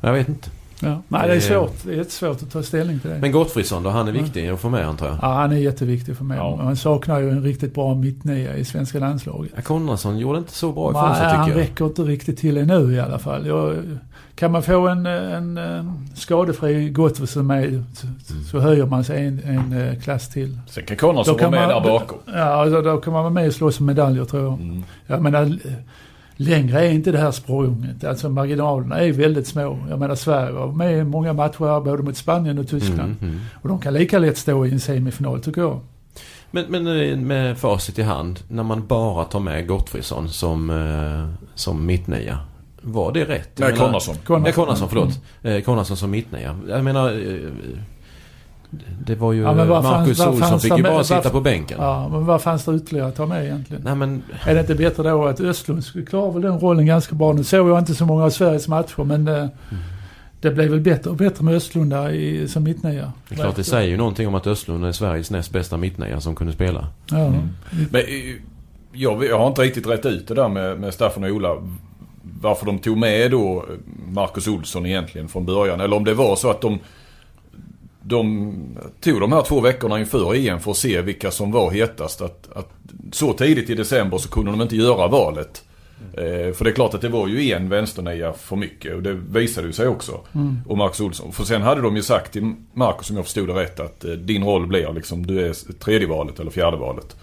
Jag 0.00 0.12
vet 0.12 0.28
inte. 0.28 0.50
Ja. 0.82 1.02
Nej, 1.08 1.28
det 1.28 1.32
är 1.32 1.36
Eh. 1.36 1.40
svårt. 1.40 1.84
Det 1.84 1.92
är 1.92 1.96
jättesvårt 1.96 2.42
att 2.42 2.50
ta 2.52 2.62
ställning 2.62 3.00
till 3.00 3.10
det. 3.10 3.18
Men 3.18 3.32
Gottfridsson 3.32 3.82
då, 3.82 3.90
han 3.90 4.08
är 4.08 4.12
viktig 4.12 4.48
att 4.48 4.60
få 4.60 4.68
med 4.68 4.86
antar 4.88 5.06
jag? 5.06 5.18
Ja, 5.22 5.32
han 5.34 5.52
är 5.52 5.56
jätteviktig 5.56 6.16
för 6.16 6.24
mig. 6.24 6.38
Ja. 6.38 6.56
Man 6.56 6.76
saknar 6.76 7.20
ju 7.20 7.30
en 7.30 7.42
riktigt 7.42 7.74
bra 7.74 7.94
mittnia 7.94 8.56
i 8.56 8.64
svenska 8.64 8.98
landslaget. 8.98 9.52
Ja, 9.56 9.62
Konradsson 9.62 10.18
gjorde 10.18 10.38
inte 10.38 10.52
så 10.52 10.72
bra 10.72 10.90
ifrån 10.90 11.14
sig 11.16 11.24
han 11.26 11.46
tycker 11.46 11.58
jag. 11.58 11.64
räcker 11.64 11.84
inte 11.84 12.02
riktigt 12.02 12.38
till 12.38 12.56
ännu 12.56 12.94
i 12.94 13.00
alla 13.00 13.18
fall. 13.18 13.46
Jag, 13.46 13.76
kan 14.34 14.52
man 14.52 14.62
få 14.62 14.88
en, 14.88 15.06
en, 15.06 15.56
en 15.58 16.08
skadefri 16.14 16.90
Gottfridsson 16.90 17.46
med 17.46 17.84
så, 17.94 18.06
så 18.50 18.58
höjer 18.60 18.86
man 18.86 19.04
sig 19.04 19.26
en, 19.26 19.40
en 19.44 19.72
eh, 19.88 20.00
klass 20.00 20.28
till. 20.28 20.58
Sen 20.68 20.84
kan 20.84 20.96
Konradsson 20.96 21.36
Då 21.36 21.40
vara 21.40 21.50
med 21.50 21.60
man- 21.68 21.82
där 21.82 21.90
bakom. 21.90 22.18
Ja, 22.26 22.40
alltså, 22.42 22.82
då 22.82 22.96
kan 22.96 23.12
man 23.12 23.22
vara 23.22 23.32
med 23.34 23.46
och 23.46 23.52
slåss 23.54 23.80
om 23.80 23.86
medaljer 23.86 24.24
tror 24.24 24.42
jag. 24.42 24.52
Mm. 24.52 24.84
Jag 25.06 25.22
menar, 25.22 25.58
längre 26.36 26.86
är 26.86 26.90
inte 26.90 27.12
det 27.12 27.18
här 27.18 27.30
språnget. 27.30 28.04
Alltså 28.04 28.28
marginalerna 28.28 29.00
är 29.00 29.12
väldigt 29.12 29.46
små. 29.46 29.78
Jag 29.90 29.98
menar 29.98 30.14
Sverige 30.14 30.52
var 30.52 30.72
med 30.72 30.98
i 30.98 31.04
många 31.04 31.32
matcher 31.32 31.80
både 31.84 32.02
mot 32.02 32.16
Spanien 32.16 32.58
och 32.58 32.68
Tyskland. 32.68 33.16
Mm, 33.20 33.32
mm. 33.34 33.40
Och 33.62 33.68
de 33.68 33.80
kan 33.80 33.94
lika 33.94 34.18
lätt 34.18 34.38
stå 34.38 34.66
i 34.66 34.72
en 34.72 34.80
semifinal 34.80 35.42
tycker 35.42 35.60
jag. 35.60 35.80
Men, 36.50 36.64
men 36.68 36.86
eh, 36.86 37.16
med 37.16 37.58
facit 37.58 37.98
i 37.98 38.02
hand, 38.02 38.40
när 38.48 38.62
man 38.62 38.86
bara 38.86 39.24
tar 39.24 39.40
med 39.40 39.66
Gottfridsson 39.66 40.28
som, 40.28 40.70
eh, 40.70 41.46
som 41.54 41.86
mittnia. 41.86 42.38
Var 42.82 43.12
det 43.12 43.24
rätt? 43.24 43.58
Nej, 43.58 43.76
Konradsson. 43.76 44.42
Nej, 44.42 44.52
Konradsson, 44.52 44.88
förlåt. 44.88 45.20
Eh, 45.42 45.60
Konradsson 45.60 45.96
som 45.96 46.10
mittnia. 46.10 46.58
Jag 46.68 46.84
menar... 46.84 47.10
Det 49.06 49.14
var 49.14 49.32
ju 49.32 49.42
Ja, 49.42 49.54
men 49.54 49.68
vad 49.68 49.82
fanns- 49.82 49.98
Marcus 49.98 50.18
vad 50.18 50.28
Olsson 50.28 50.48
fanns 50.48 50.62
fick 50.62 50.72
det 50.72 50.76
ju 50.76 50.82
bara 50.82 51.04
sitta 51.04 51.30
på 51.30 51.40
bänken. 51.40 51.78
Ja, 51.80 52.08
men 52.08 52.26
vad 52.26 52.42
fanns 52.42 52.64
det 52.64 52.74
ytterligare 52.76 53.08
att 53.08 53.16
ta 53.16 53.26
med 53.26 53.44
egentligen? 53.44 53.82
Nej 53.84 53.94
men... 53.94 54.22
Är 54.46 54.54
det 54.54 54.60
inte 54.60 54.74
bättre 54.74 55.02
då 55.10 55.24
att 55.26 55.40
Östlund 55.40 55.84
skulle 55.84 56.06
klara 56.06 56.30
väl 56.30 56.42
den 56.42 56.58
rollen 56.58 56.86
ganska 56.86 57.14
bra? 57.14 57.32
Nu 57.32 57.44
såg 57.44 57.68
jag 57.68 57.78
inte 57.78 57.94
så 57.94 58.06
många 58.06 58.24
av 58.24 58.30
Sveriges 58.30 58.68
matcher 58.68 59.04
men 59.04 59.28
eh, 59.28 59.46
det 60.40 60.50
blev 60.50 60.70
väl 60.70 60.80
bättre 60.80 61.10
och 61.10 61.16
bättre 61.16 61.44
med 61.44 61.54
Östlund 61.54 61.90
där 61.90 62.10
i, 62.10 62.48
som 62.48 62.62
mittnia. 62.62 63.12
Det 63.28 63.34
är 63.34 63.38
klart 63.38 63.56
det 63.56 63.64
säger 63.64 63.88
ju 63.88 63.96
någonting 63.96 64.28
om 64.28 64.34
att 64.34 64.46
Östlund 64.46 64.84
är 64.84 64.92
Sveriges 64.92 65.30
näst 65.30 65.52
bästa 65.52 65.76
mittnia 65.76 66.20
som 66.20 66.34
kunde 66.34 66.52
spela. 66.52 66.86
Ja. 67.10 67.16
Mm. 67.18 67.48
Men 67.90 68.00
eh, 68.00 68.06
jag, 68.92 69.24
jag 69.24 69.38
har 69.38 69.46
inte 69.46 69.62
riktigt 69.62 69.86
rätt 69.86 70.06
ut 70.06 70.28
det 70.28 70.34
där 70.34 70.48
med, 70.48 70.80
med 70.80 70.94
Staffan 70.94 71.24
och 71.24 71.30
Ola. 71.30 71.56
Varför 72.40 72.66
de 72.66 72.78
tog 72.78 72.98
med 72.98 73.30
då 73.30 73.64
Marcus 74.12 74.48
Olsson 74.48 74.86
egentligen 74.86 75.28
från 75.28 75.44
början. 75.46 75.80
Eller 75.80 75.96
om 75.96 76.04
det 76.04 76.14
var 76.14 76.36
så 76.36 76.50
att 76.50 76.60
de, 76.60 76.78
de 78.02 78.54
tog 79.00 79.20
de 79.20 79.32
här 79.32 79.42
två 79.42 79.60
veckorna 79.60 80.00
inför 80.00 80.34
EM 80.34 80.60
för 80.60 80.70
att 80.70 80.76
se 80.76 81.00
vilka 81.00 81.30
som 81.30 81.52
var 81.52 81.70
hetast. 81.70 82.20
Att, 82.20 82.48
att 82.54 82.70
så 83.12 83.32
tidigt 83.32 83.70
i 83.70 83.74
december 83.74 84.18
så 84.18 84.28
kunde 84.28 84.50
de 84.50 84.60
inte 84.62 84.76
göra 84.76 85.08
valet. 85.08 85.64
Eh, 86.12 86.52
för 86.54 86.64
det 86.64 86.70
är 86.70 86.74
klart 86.74 86.94
att 86.94 87.00
det 87.00 87.08
var 87.08 87.28
ju 87.28 87.52
en 87.52 87.68
vänsternia 87.68 88.32
för 88.32 88.56
mycket 88.56 88.94
och 88.94 89.02
det 89.02 89.12
visade 89.12 89.66
ju 89.66 89.72
sig 89.72 89.88
också. 89.88 90.20
Mm. 90.34 90.58
Och 90.66 90.78
Marcus 90.78 91.00
Olsson. 91.00 91.32
För 91.32 91.44
sen 91.44 91.62
hade 91.62 91.80
de 91.80 91.96
ju 91.96 92.02
sagt 92.02 92.32
till 92.32 92.52
Marcus 92.74 93.10
om 93.10 93.16
jag 93.16 93.24
förstod 93.24 93.48
det 93.48 93.54
rätt 93.54 93.80
att 93.80 94.04
eh, 94.04 94.10
din 94.12 94.44
roll 94.44 94.66
blir 94.66 94.92
liksom 94.92 95.26
du 95.26 95.46
är 95.46 95.72
tredje 95.78 96.08
valet 96.08 96.40
eller 96.40 96.50
fjärde 96.50 96.76
valet. 96.76 97.16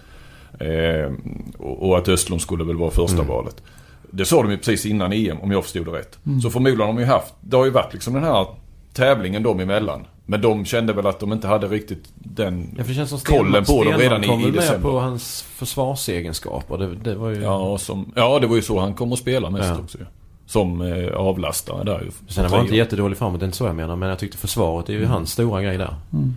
Eh, 0.60 1.12
och, 1.58 1.88
och 1.88 1.98
att 1.98 2.08
Östlund 2.08 2.42
skulle 2.42 2.64
väl 2.64 2.76
vara 2.76 2.90
första 2.90 3.14
Mm. 3.22 3.26
valet. 3.26 3.62
Det 4.10 4.24
sa 4.24 4.42
de 4.42 4.50
ju 4.50 4.56
precis 4.56 4.86
innan 4.86 5.12
EM 5.12 5.40
om 5.40 5.50
jag 5.50 5.62
förstod 5.64 5.86
det 5.86 5.92
rätt. 5.92 6.18
Mm. 6.26 6.40
Så 6.40 6.50
förmodligen 6.50 6.80
har 6.80 6.86
de 6.86 6.98
ju 6.98 7.04
haft, 7.04 7.34
det 7.40 7.56
har 7.56 7.64
ju 7.64 7.70
varit 7.70 7.92
liksom 7.92 8.14
den 8.14 8.24
här 8.24 8.46
tävlingen 8.94 9.42
dem 9.42 9.60
emellan. 9.60 10.06
Men 10.30 10.40
de 10.40 10.64
kände 10.64 10.92
väl 10.92 11.06
att 11.06 11.20
de 11.20 11.32
inte 11.32 11.46
hade 11.48 11.66
riktigt 11.66 12.12
den... 12.14 12.74
Ja, 12.78 12.82
för 12.84 12.88
det 12.88 12.94
känns 12.94 13.10
som 13.10 13.18
Kollen 13.18 13.64
på 13.64 13.84
dem 13.84 13.92
redan 13.98 14.24
i- 14.24 14.26
kom 14.26 14.40
i 14.40 14.44
med 14.44 14.52
december. 14.52 14.90
på 14.90 15.00
hans 15.00 15.42
försvarsegenskaper. 15.42 16.78
Det, 16.78 16.94
det 16.94 17.14
var 17.14 17.28
ju... 17.30 17.42
Ja, 17.42 17.78
som, 17.78 18.12
ja, 18.16 18.38
det 18.38 18.46
var 18.46 18.56
ju 18.56 18.62
så 18.62 18.80
han 18.80 18.94
kom 18.94 19.12
att 19.12 19.18
spela 19.18 19.50
mest 19.50 19.68
Ja. 19.68 19.78
också. 19.78 19.98
Som 20.46 20.80
eh, 20.82 21.08
avlastare 21.16 21.84
där. 21.84 22.10
Sen 22.28 22.44
var 22.50 22.56
han 22.56 22.60
inte 22.66 22.76
jättedålig 22.76 23.18
framåt, 23.18 23.40
det 23.40 23.44
är 23.44 23.46
inte 23.46 23.56
så 23.58 23.64
jag 23.66 23.76
menar. 23.76 23.96
Men 23.96 24.08
jag 24.08 24.18
tyckte 24.18 24.38
försvaret 24.38 24.88
är 24.88 24.92
ju 24.92 24.98
Mm. 24.98 25.10
hans 25.10 25.32
stora 25.32 25.62
grej 25.62 25.78
där. 25.78 25.94
Mm. 26.12 26.34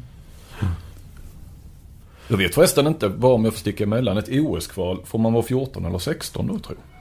Jag 2.27 2.37
vet 2.37 2.55
förresten 2.55 2.87
inte 2.87 3.07
vad 3.07 3.31
om 3.33 3.43
jag 3.45 3.53
får 3.53 3.59
sticka 3.59 3.83
emellan. 3.83 4.17
Ett 4.17 4.29
OS-kval, 4.31 4.99
får 5.05 5.19
man 5.19 5.33
vara 5.33 5.43
14 5.43 5.85
eller 5.85 5.99
16 5.99 6.47
då 6.47 6.59
tror 6.59 6.77
jag? 6.77 6.92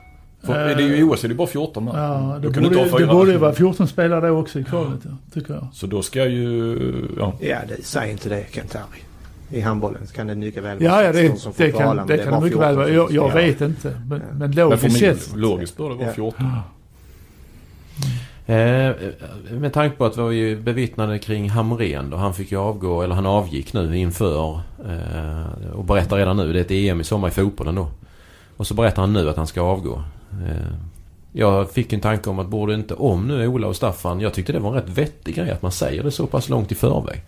För 0.46 0.54
är 0.54 0.74
det 0.76 0.82
ju 0.82 0.96
i 0.96 1.02
OS 1.02 1.24
är 1.24 1.28
det 1.28 1.34
bara 1.34 1.46
14 1.46 1.84
man. 1.84 1.96
Ja, 1.96 2.38
det 2.42 2.48
borde, 2.48 2.66
inte 2.66 2.90
ha 2.90 2.98
det 2.98 3.06
borde 3.06 3.32
ju 3.32 3.38
vara 3.38 3.52
14 3.52 3.88
spelare 3.88 4.28
då 4.28 4.38
också 4.38 4.58
i 4.58 4.64
kvalet, 4.64 5.00
ja, 5.04 5.10
tycker 5.34 5.54
jag. 5.54 5.68
Så 5.72 5.86
då 5.86 6.02
ska 6.02 6.26
ju, 6.26 6.78
ja. 7.18 7.32
Ja, 7.40 7.58
det, 7.68 7.84
säg 7.84 8.10
inte 8.10 8.28
det 8.28 8.44
Kent-Harry. 8.52 9.02
I 9.50 9.60
handbollen 9.60 10.06
kan 10.14 10.26
det 10.26 10.34
mycket 10.34 10.62
väl 10.62 10.82
Ja, 10.82 11.02
ja 11.02 11.12
16 11.12 11.34
det, 11.34 11.40
som 11.40 11.52
det 11.56 11.70
kvala, 11.70 11.96
kan 11.96 12.06
det 12.06 12.14
är 12.14 12.24
kan 12.24 12.32
det 12.32 12.40
mycket 12.40 12.58
väl 12.58 12.74
14 12.74 12.76
vara. 12.76 12.88
Jag, 12.88 13.12
jag 13.12 13.34
vet 13.34 13.60
inte. 13.60 14.00
Men, 14.08 14.22
Ja. 14.28 14.34
men 14.34 14.50
logiskt 14.50 14.98
sett. 14.98 15.36
logiskt 15.36 15.76
bör 15.76 15.88
det 15.88 15.94
vara 15.94 16.06
Ja. 16.06 16.12
14. 16.12 16.46
Eh, 18.46 18.92
med 19.50 19.72
tanke 19.72 19.96
på 19.96 20.04
att 20.04 20.16
vi 20.16 20.22
var 20.22 20.30
ju 20.30 20.60
bevittnade 20.60 21.18
kring 21.18 21.50
Hamrén 21.50 22.10
då. 22.10 22.16
Han 22.16 22.34
fick 22.34 22.52
ju 22.52 22.58
avgå, 22.58 23.02
eller 23.02 23.14
han 23.14 23.26
avgick 23.26 23.72
nu 23.72 23.98
inför 23.98 24.60
eh, 24.86 25.72
och 25.72 25.84
berättar 25.84 26.16
redan 26.16 26.36
nu. 26.36 26.52
Det 26.52 26.58
är 26.58 26.64
ett 26.64 26.70
EM 26.70 27.00
i 27.00 27.04
sommar 27.04 27.28
i 27.28 27.30
fotbollen 27.30 27.74
då. 27.74 27.88
Och 28.56 28.66
så 28.66 28.74
berättar 28.74 29.02
han 29.02 29.12
nu 29.12 29.28
att 29.28 29.36
han 29.36 29.46
ska 29.46 29.60
avgå. 29.60 30.02
Eh, 30.46 30.74
jag 31.32 31.70
fick 31.70 31.92
en 31.92 32.00
tanke 32.00 32.30
om 32.30 32.38
att 32.38 32.48
borde 32.48 32.74
inte 32.74 32.94
om 32.94 33.28
nu 33.28 33.46
Ola 33.46 33.66
och 33.66 33.76
Staffan. 33.76 34.20
Jag 34.20 34.34
tyckte 34.34 34.52
det 34.52 34.58
var 34.58 34.68
en 34.68 34.74
rätt 34.74 34.88
vettig 34.88 35.34
grej 35.34 35.50
att 35.50 35.62
man 35.62 35.72
säger 35.72 36.02
det 36.02 36.10
så 36.10 36.26
pass 36.26 36.48
långt 36.48 36.72
i 36.72 36.74
förväg. 36.74 37.22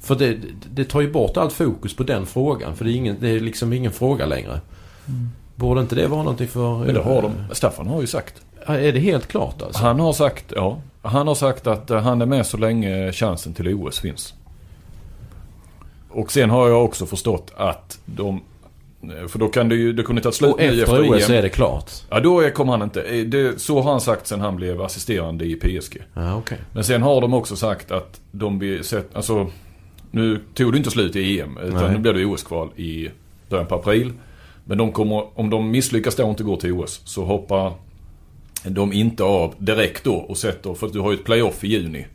För 0.00 0.14
det, 0.14 0.36
det 0.70 0.84
tar 0.84 1.00
ju 1.00 1.12
bort 1.12 1.36
allt 1.36 1.52
fokus 1.52 1.96
på 1.96 2.02
den 2.02 2.26
frågan. 2.26 2.76
För 2.76 2.84
det 2.84 2.90
är, 2.90 2.94
ingen, 2.94 3.16
det 3.20 3.28
är 3.28 3.40
liksom 3.40 3.72
ingen 3.72 3.92
fråga 3.92 4.26
längre. 4.26 4.60
Mm. 5.08 5.28
Borde 5.54 5.80
inte 5.80 5.94
det 5.94 6.06
vara 6.06 6.22
någonting 6.22 6.48
för... 6.48 6.78
Men 6.78 6.94
det 6.94 7.02
har 7.02 7.22
de. 7.22 7.32
Staffan 7.52 7.86
har 7.86 8.00
ju 8.00 8.06
sagt. 8.06 8.34
Är 8.66 8.92
det 8.92 9.00
helt 9.00 9.26
klart 9.26 9.62
alltså? 9.62 9.82
Han 9.82 10.00
har 10.00 10.12
sagt, 10.12 10.52
ja. 10.56 10.78
Han 11.02 11.28
har 11.28 11.34
sagt 11.34 11.66
att 11.66 11.90
eh, 11.90 12.00
han 12.00 12.22
är 12.22 12.26
med 12.26 12.46
så 12.46 12.56
länge 12.56 13.12
chansen 13.12 13.54
till 13.54 13.74
OS 13.74 13.98
finns. 13.98 14.34
Och 16.10 16.32
sen 16.32 16.50
har 16.50 16.68
jag 16.68 16.84
också 16.84 17.06
förstått 17.06 17.52
att 17.56 17.98
de... 18.04 18.40
eh, 19.02 19.26
För 19.28 19.38
då 19.38 19.48
kan 19.48 19.68
det 19.68 19.74
ju, 19.74 19.92
det 19.92 20.02
kunde 20.02 20.22
ta 20.22 20.32
slut 20.32 20.52
Och 20.54 20.60
efter 20.60 20.82
efter 20.82 21.10
OS 21.10 21.28
EM. 21.30 21.36
är 21.36 21.42
det 21.42 21.48
klart? 21.48 21.90
Ja 22.10 22.20
då 22.20 22.50
kommer 22.50 22.72
han 22.72 22.82
inte. 22.82 23.02
Eh, 23.02 23.24
Det, 23.26 23.60
så 23.60 23.80
har 23.80 23.90
han 23.90 24.00
sagt 24.00 24.26
sen 24.26 24.40
han 24.40 24.56
blev 24.56 24.82
assisterande 24.82 25.44
i 25.44 25.54
PSG. 25.54 25.98
Ja, 26.14 26.36
okej. 26.36 26.58
Men 26.72 26.84
sen 26.84 27.02
har 27.02 27.20
de 27.20 27.34
också 27.34 27.56
sagt 27.56 27.90
att 27.90 28.20
de 28.32 28.58
vill 28.58 28.84
sätta, 28.84 29.16
alltså 29.16 29.50
nu 30.10 30.40
tog 30.54 30.72
det 30.72 30.78
inte 30.78 30.90
slut 30.90 31.16
i 31.16 31.40
EM 31.40 31.58
utan 31.58 31.82
Nej. 31.82 31.92
nu 31.92 31.98
blir 31.98 32.12
det 32.12 32.24
OS-kval 32.24 32.68
i 32.76 33.08
början 33.48 33.66
på 33.66 33.74
april. 33.74 34.12
Men 34.64 34.78
de 34.78 34.92
kommer, 34.92 35.38
om 35.40 35.50
de 35.50 35.70
misslyckas 35.70 36.16
då 36.16 36.24
och 36.24 36.30
inte 36.30 36.42
går 36.42 36.56
till 36.56 36.72
OS 36.72 37.00
så 37.04 37.24
hoppar 37.24 37.72
de 38.64 38.92
inte 38.92 39.22
av 39.24 39.54
direkt 39.58 40.04
då 40.04 40.14
och 40.14 40.36
sätter, 40.36 40.74
för 40.74 40.86
att 40.86 40.92
du 40.92 41.00
har 41.00 41.10
ju 41.12 41.16
ett 41.18 41.24
playoff 41.24 41.64
i 41.64 41.68
juni. 41.68 42.06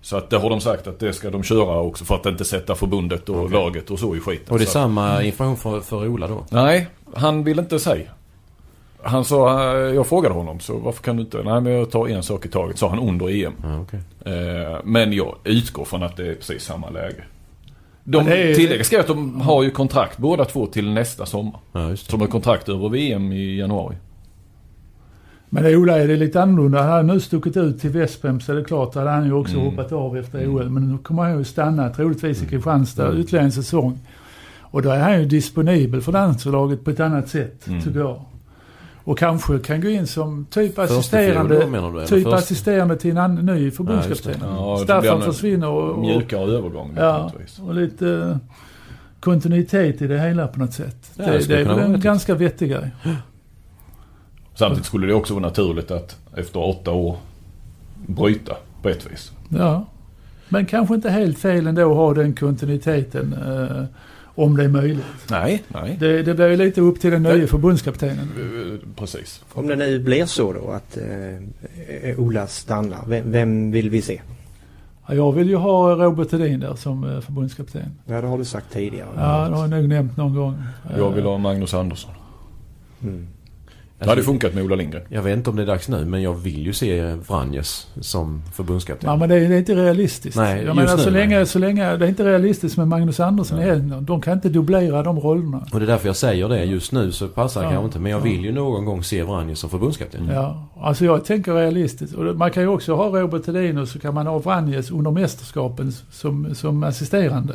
Så 0.00 0.16
att 0.16 0.30
det 0.30 0.36
har 0.38 0.50
de 0.50 0.60
sagt 0.60 0.86
att 0.86 0.98
det 0.98 1.12
ska 1.12 1.30
de 1.30 1.42
köra 1.42 1.80
också 1.80 2.04
för 2.04 2.14
att 2.14 2.26
inte 2.26 2.44
sätta 2.44 2.74
förbundet 2.74 3.28
och 3.28 3.50
laget 3.50 3.90
och 3.90 3.98
så 3.98 4.16
i 4.16 4.20
skiten. 4.20 4.52
Och 4.52 4.58
det 4.58 4.64
är 4.64 4.66
Så- 4.66 4.72
samma 4.72 5.22
information 5.22 5.56
för, 5.56 5.80
för 5.80 6.08
Ola 6.08 6.28
då? 6.28 6.44
Nej, 6.50 6.86
han 7.14 7.44
vill 7.44 7.58
inte 7.58 7.78
säga. 7.78 8.10
Han 9.02 9.24
sa, 9.24 9.62
eh, 9.74 9.76
jag 9.94 10.06
frågade 10.06 10.34
honom 10.34 10.60
så 10.60 10.78
varför 10.78 11.02
kan 11.02 11.16
du 11.16 11.22
inte? 11.22 11.42
Nej 11.42 11.60
men 11.60 11.72
jag 11.72 11.90
tar 11.90 12.08
en 12.08 12.22
sak 12.22 12.46
i 12.46 12.48
taget, 12.48 12.78
sa 12.78 12.88
han 12.88 12.98
under 12.98 13.28
EM. 13.46 13.52
Ja, 13.62 13.80
okej. 13.80 14.00
Eh, 14.34 14.78
Men 14.84 15.12
jag 15.12 15.34
utgår 15.44 15.84
från 15.84 16.02
att 16.02 16.16
det 16.16 16.26
är 16.30 16.34
precis 16.34 16.64
samma 16.64 16.90
läge. 16.90 17.24
De 18.04 18.28
är- 18.28 18.54
tillägger 18.54 18.84
ska 18.84 19.00
att 19.00 19.06
de 19.06 19.40
har 19.40 19.62
ju 19.62 19.70
kontrakt 19.70 20.18
båda 20.18 20.44
två 20.44 20.66
till 20.66 20.90
nästa 20.90 21.26
sommar. 21.26 21.60
Ja, 21.72 21.88
just 21.90 22.06
det. 22.06 22.10
Som 22.10 22.20
har 22.20 22.28
kontrakt 22.28 22.68
över 22.68 22.88
VM 22.88 23.32
i 23.32 23.58
januari. 23.58 23.96
Men 25.50 25.66
Ola 25.76 25.98
är 25.98 26.08
det 26.08 26.16
lite 26.16 26.42
annorlunda. 26.42 26.82
Han 26.82 26.90
hade 26.90 27.02
nu 27.02 27.20
stuckit 27.20 27.56
ut 27.56 27.80
till 27.80 27.90
Vesprem 27.90 28.40
så 28.40 28.52
är 28.52 28.56
det 28.56 28.64
klart, 28.64 28.94
hade 28.94 29.10
han 29.10 29.24
ju 29.24 29.32
också 29.32 29.54
Mm. 29.54 29.66
hoppat 29.66 29.92
av 29.92 30.16
efter 30.16 30.46
OL. 30.48 30.68
Men 30.70 30.92
nu 30.92 30.98
kommer 30.98 31.22
han 31.22 31.38
ju 31.38 31.44
stanna 31.44 31.90
troligtvis 31.90 32.38
Mm. 32.38 32.48
i 32.48 32.50
Kristianstad 32.50 33.16
ytterligare 33.18 33.44
en 33.44 33.52
säsong. 33.52 33.98
Och 34.60 34.82
då 34.82 34.90
är 34.90 34.98
han 35.00 35.18
ju 35.20 35.24
disponibel 35.24 36.00
för 36.00 36.12
landslaget 36.12 36.84
på 36.84 36.90
ett 36.90 37.00
annat 37.00 37.28
sätt, 37.28 37.66
Mm. 37.66 37.80
tycker 37.82 37.98
jag. 37.98 38.20
Och 39.04 39.18
kanske 39.18 39.58
kan 39.58 39.80
gå 39.80 39.88
in 39.88 40.06
som 40.06 40.46
typ 40.50 40.74
fjol 40.74 40.84
assisterande, 40.84 41.62
eller 41.62 42.06
typ 42.06 42.22
första? 42.24 42.36
assisterande 42.36 42.96
till 42.96 43.10
en 43.10 43.18
an, 43.18 43.34
ny 43.34 43.70
förbundskapten. 43.70 44.34
Ja, 44.42 44.80
Staffan 44.84 45.22
försvinner 45.22 45.68
och, 45.68 45.90
och, 45.90 45.98
Mjukare 46.00 46.50
övergång 46.52 46.92
ja, 46.96 47.32
och 47.66 47.74
lite 47.74 48.08
eh, 48.08 48.36
kontinuitet 49.20 50.02
i 50.02 50.06
det 50.06 50.18
hela 50.18 50.46
på 50.46 50.58
något 50.58 50.72
sätt. 50.72 51.10
Ja, 51.16 51.24
det, 51.24 51.48
det 51.48 51.60
är 51.60 51.64
väl 51.64 51.78
en 51.78 52.00
ganska 52.00 52.34
vettig 52.34 52.70
grej. 52.70 52.90
Samtidigt 54.58 54.86
skulle 54.86 55.06
det 55.06 55.14
också 55.14 55.34
vara 55.34 55.42
naturligt 55.46 55.90
att 55.90 56.16
efter 56.36 56.60
åtta 56.60 56.92
år 56.92 57.16
bryta 58.06 58.56
på 58.82 58.88
ett 58.88 59.12
vis. 59.12 59.32
Ja. 59.48 59.86
Men 60.48 60.66
kanske 60.66 60.94
inte 60.94 61.10
helt 61.10 61.38
fel 61.38 61.66
ändå 61.66 61.90
att 61.90 61.96
ha 61.96 62.14
den 62.14 62.34
kontinuiteten. 62.34 63.32
Eh, 63.32 63.84
om 64.36 64.56
det 64.56 64.64
är 64.64 64.68
möjligt. 64.68 65.04
Nej, 65.30 65.62
nej. 65.68 65.96
Det, 66.00 66.22
det 66.22 66.34
blir 66.34 66.48
ju 66.48 66.56
lite 66.56 66.80
upp 66.80 67.00
till 67.00 67.10
den 67.10 67.22
nya 67.22 67.46
förbundskaptenen. 67.46 68.30
Eh, 68.38 68.88
Precis. 68.96 69.44
Om 69.52 69.66
det 69.66 69.76
nu 69.76 69.98
blir 69.98 70.26
så 70.26 70.52
då 70.52 70.70
att 70.70 70.96
eh, 70.96 72.20
Ola 72.20 72.46
stannar, 72.46 72.98
vem, 73.06 73.32
vem 73.32 73.70
vill 73.70 73.90
vi 73.90 74.02
se? 74.02 74.20
Ja, 75.06 75.14
jag 75.14 75.32
vill 75.32 75.48
ju 75.48 75.56
ha 75.56 75.94
Robert 75.94 76.32
Hedin 76.32 76.60
där 76.60 76.74
som 76.74 77.04
eh, 77.04 77.20
förbundskapten. 77.20 77.82
Ja, 78.04 78.20
det 78.20 78.26
har 78.26 78.38
du 78.38 78.44
sagt 78.44 78.72
tidigare. 78.72 79.08
Ja, 79.16 79.48
det 79.48 79.54
har 79.54 79.60
jag 79.60 79.70
nog 79.70 79.88
nämnt 79.88 80.16
någon 80.16 80.34
gång. 80.34 80.62
Jag 80.96 81.10
vill 81.10 81.24
ha 81.24 81.38
Magnus 81.38 81.74
Andersson. 81.74 82.12
Mm. 83.02 83.26
Det 83.98 84.08
hade 84.08 84.22
funkat 84.22 84.54
med 84.54 84.64
Ola 84.64 84.76
Lindgren. 84.76 85.02
Jag 85.08 85.22
vet 85.22 85.36
inte 85.36 85.50
om 85.50 85.56
det 85.56 85.62
är 85.62 85.66
dags 85.66 85.88
nu 85.88 86.04
men 86.04 86.22
jag 86.22 86.34
vill 86.34 86.66
ju 86.66 86.72
se 86.72 87.14
Vranjes 87.14 87.86
som 88.00 88.42
förbundskapten. 88.54 89.10
Ja, 89.10 89.16
men 89.16 89.28
det 89.28 89.34
är, 89.34 89.48
det 89.48 89.54
är 89.54 89.58
inte 89.58 89.74
realistiskt. 89.74 90.36
Nej, 90.36 90.64
jag 90.64 90.76
menar, 90.76 90.96
nu, 90.96 91.02
så, 91.02 91.10
nej. 91.10 91.20
länge, 91.20 91.46
så 91.46 91.58
länge 91.58 91.96
det 91.96 92.04
är 92.04 92.08
inte 92.08 92.24
realistiskt 92.24 92.76
med 92.76 92.88
Magnus 92.88 93.20
Andersson 93.20 93.58
i 93.58 93.62
Hällnäs. 93.62 93.98
De 94.06 94.20
kan 94.20 94.32
inte 94.32 94.48
dubblera 94.48 95.02
de 95.02 95.20
rollerna. 95.20 95.66
Och 95.72 95.80
det 95.80 95.84
är 95.84 95.86
därför 95.86 96.06
jag 96.06 96.16
säger 96.16 96.48
det. 96.48 96.64
Just 96.64 96.92
nu 96.92 97.12
så 97.12 97.28
passar 97.28 97.60
det 97.60 97.66
Ja. 97.66 97.70
kanske 97.70 97.86
inte. 97.86 97.98
Men 97.98 98.12
jag 98.12 98.20
vill 98.20 98.44
ju 98.44 98.52
någon 98.52 98.84
gång 98.84 99.02
se 99.04 99.22
Vranjes 99.22 99.58
som 99.58 99.70
förbundskapten. 99.70 100.30
Ja, 100.34 100.68
alltså 100.80 101.04
jag 101.04 101.24
tänker 101.24 101.52
realistiskt. 101.54 102.14
Och 102.14 102.36
man 102.36 102.50
kan 102.50 102.62
ju 102.62 102.68
också 102.68 102.94
ha 102.94 103.20
Robert 103.20 103.46
Hedin 103.46 103.78
och 103.78 103.88
så 103.88 103.98
kan 103.98 104.14
man 104.14 104.26
ha 104.26 104.38
Vranjes 104.38 104.90
under 104.90 105.10
mästerskapen 105.10 105.92
som, 106.10 106.54
som 106.54 106.82
assisterande. 106.82 107.54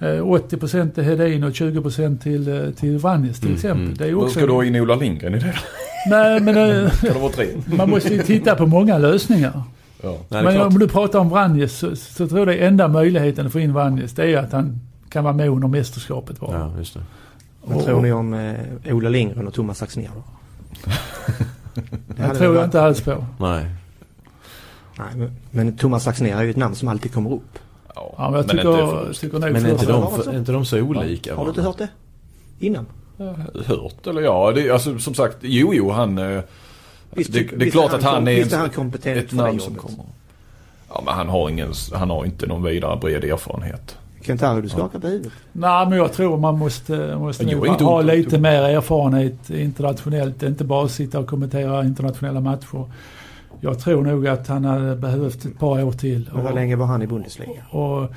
Eh, 0.00 0.06
80% 0.06 0.90
till 0.94 1.04
Hedin 1.04 1.44
och 1.44 1.50
20% 1.52 2.18
till, 2.18 2.48
eh, 2.48 2.70
till 2.70 2.98
Vranjes 2.98 3.36
till 3.40 3.46
Mm, 3.48 3.56
exempel. 3.56 3.82
mm. 3.84 3.94
Det 3.96 4.06
är 4.06 4.14
också... 4.14 4.30
ska 4.38 4.46
du 4.46 4.52
ha 4.52 4.64
in 4.64 4.76
Ola 4.76 4.94
Lindgren 4.96 5.34
i 5.34 5.38
det? 5.38 5.54
Nej, 6.10 6.40
men 6.40 6.56
eh, 6.84 6.92
man 7.78 7.90
måste 7.90 8.14
ju 8.14 8.22
titta 8.22 8.54
på 8.54 8.66
många 8.66 8.98
lösningar. 8.98 9.62
Ja. 10.02 10.16
Nej, 10.28 10.42
men 10.44 10.60
om 10.60 10.78
du 10.78 10.88
pratar 10.88 11.18
om 11.18 11.28
Vranjes 11.30 11.78
så, 11.78 11.96
så 11.96 12.28
tror 12.28 12.38
jag 12.38 12.48
det 12.48 12.66
enda 12.66 12.88
möjligheten 12.88 13.46
att 13.46 13.52
få 13.52 13.60
in 13.60 13.72
Vranjes 13.74 14.12
det 14.12 14.32
är 14.32 14.38
att 14.38 14.52
han 14.52 14.80
kan 15.08 15.24
vara 15.24 15.34
med 15.34 15.48
under 15.48 15.68
mästerskapet 15.68 16.40
bara. 16.40 16.58
Ja, 16.58 16.72
just 16.78 16.94
det. 16.94 17.00
Vad 17.64 17.76
Och- 17.76 17.84
tror 17.84 18.02
ni 18.02 18.12
om 18.12 18.34
eh, 18.34 18.54
Ola 18.94 19.08
Lindgren 19.08 19.46
och 19.46 19.54
Thomas 19.54 19.82
Axnér 19.82 20.10
då? 20.14 20.22
Det 21.74 21.82
Det 22.16 22.22
hade 22.22 22.38
tror 22.38 22.54
jag 22.56 22.64
inte 22.64 22.82
alls 22.82 23.00
på. 23.00 23.24
Nej. 23.40 23.66
Nej, 24.98 25.06
men, 25.16 25.30
men 25.50 25.76
Thomas 25.76 26.06
Axnér 26.06 26.36
är 26.36 26.42
ju 26.42 26.50
ett 26.50 26.56
namn 26.56 26.74
som 26.74 26.88
alltid 26.88 27.12
kommer 27.12 27.32
upp. 27.32 27.58
Ja, 28.18 28.30
men 28.30 28.32
jag 28.32 28.42
inte 28.42 28.50
tycker, 28.56 28.62
för- 28.86 29.12
tycker 29.12 29.38
nog 29.38 29.52
Men 29.52 29.66
är 29.66 29.70
inte, 29.70 29.86
de, 29.86 30.06
det 30.24 30.30
är 30.30 30.38
inte 30.38 30.52
de 30.52 30.64
så 30.64 30.80
olika? 30.80 31.36
Har 31.36 31.44
du 31.44 31.48
inte 31.48 31.62
hört 31.62 31.78
det? 31.78 31.88
Innan? 32.58 32.86
Hört 33.66 34.06
eller 34.06 34.22
ja, 34.22 34.52
det, 34.54 34.70
alltså 34.70 34.98
som 34.98 35.14
sagt, 35.14 35.36
jo 35.40 35.74
jo 35.74 35.90
han... 35.90 36.18
eh, 36.18 36.40
Visst, 37.10 37.32
det, 37.32 37.42
det 37.56 37.66
är 37.66 37.70
klart 37.70 37.90
han 37.90 37.98
att 38.00 38.04
han 38.04 38.28
är 38.28 38.34
Visst 38.36 38.52
är 38.52 38.56
en- 38.56 38.60
han 38.60 38.70
kompetent 38.70 39.16
ett 39.18 39.30
för 39.30 39.36
det 39.36 39.42
namn 39.42 39.60
som 39.60 39.74
jobbet? 39.74 39.90
kommer. 39.90 40.04
Ja 40.88 41.02
men 41.04 41.14
han 41.14 41.28
har 41.28 41.48
ingen, 41.50 41.72
han 41.94 42.10
har 42.10 42.24
inte 42.24 42.46
någon 42.46 42.62
vidare 42.62 42.96
bred 42.96 43.24
erfarenhet. 43.24 43.96
Kent-Harry, 44.22 44.60
du 44.62 44.68
skakar 44.68 44.98
på 44.98 45.06
huvudet. 45.06 45.32
Nej, 45.52 45.86
men 45.86 45.98
jag 45.98 46.12
tror 46.12 46.36
man 46.38 46.58
måste, 46.58 47.16
måste 47.16 47.44
är 47.44 47.66
inte 47.66 47.84
ha 47.84 48.02
ont- 48.02 48.06
lite 48.16 48.38
mer 48.38 48.62
erfarenhet 48.62 49.50
internationellt. 49.50 50.42
Inte 50.42 50.64
bara 50.64 50.88
sitta 50.88 51.18
och 51.18 51.26
kommentera 51.26 51.84
internationella 51.84 52.40
matcher. 52.40 52.84
Jag 53.60 53.78
tror 53.78 54.02
nog 54.02 54.26
att 54.28 54.48
han 54.48 54.64
hade 54.64 54.96
behövt 54.96 55.44
ett 55.44 55.58
par 55.58 55.84
år 55.84 55.92
till. 55.92 56.28
Men 56.32 56.42
hur 56.42 56.48
Och, 56.48 56.54
länge 56.54 56.76
var 56.76 56.86
han 56.86 57.02
i 57.02 57.06
Bundesliga? 57.06 57.50
och, 57.70 58.10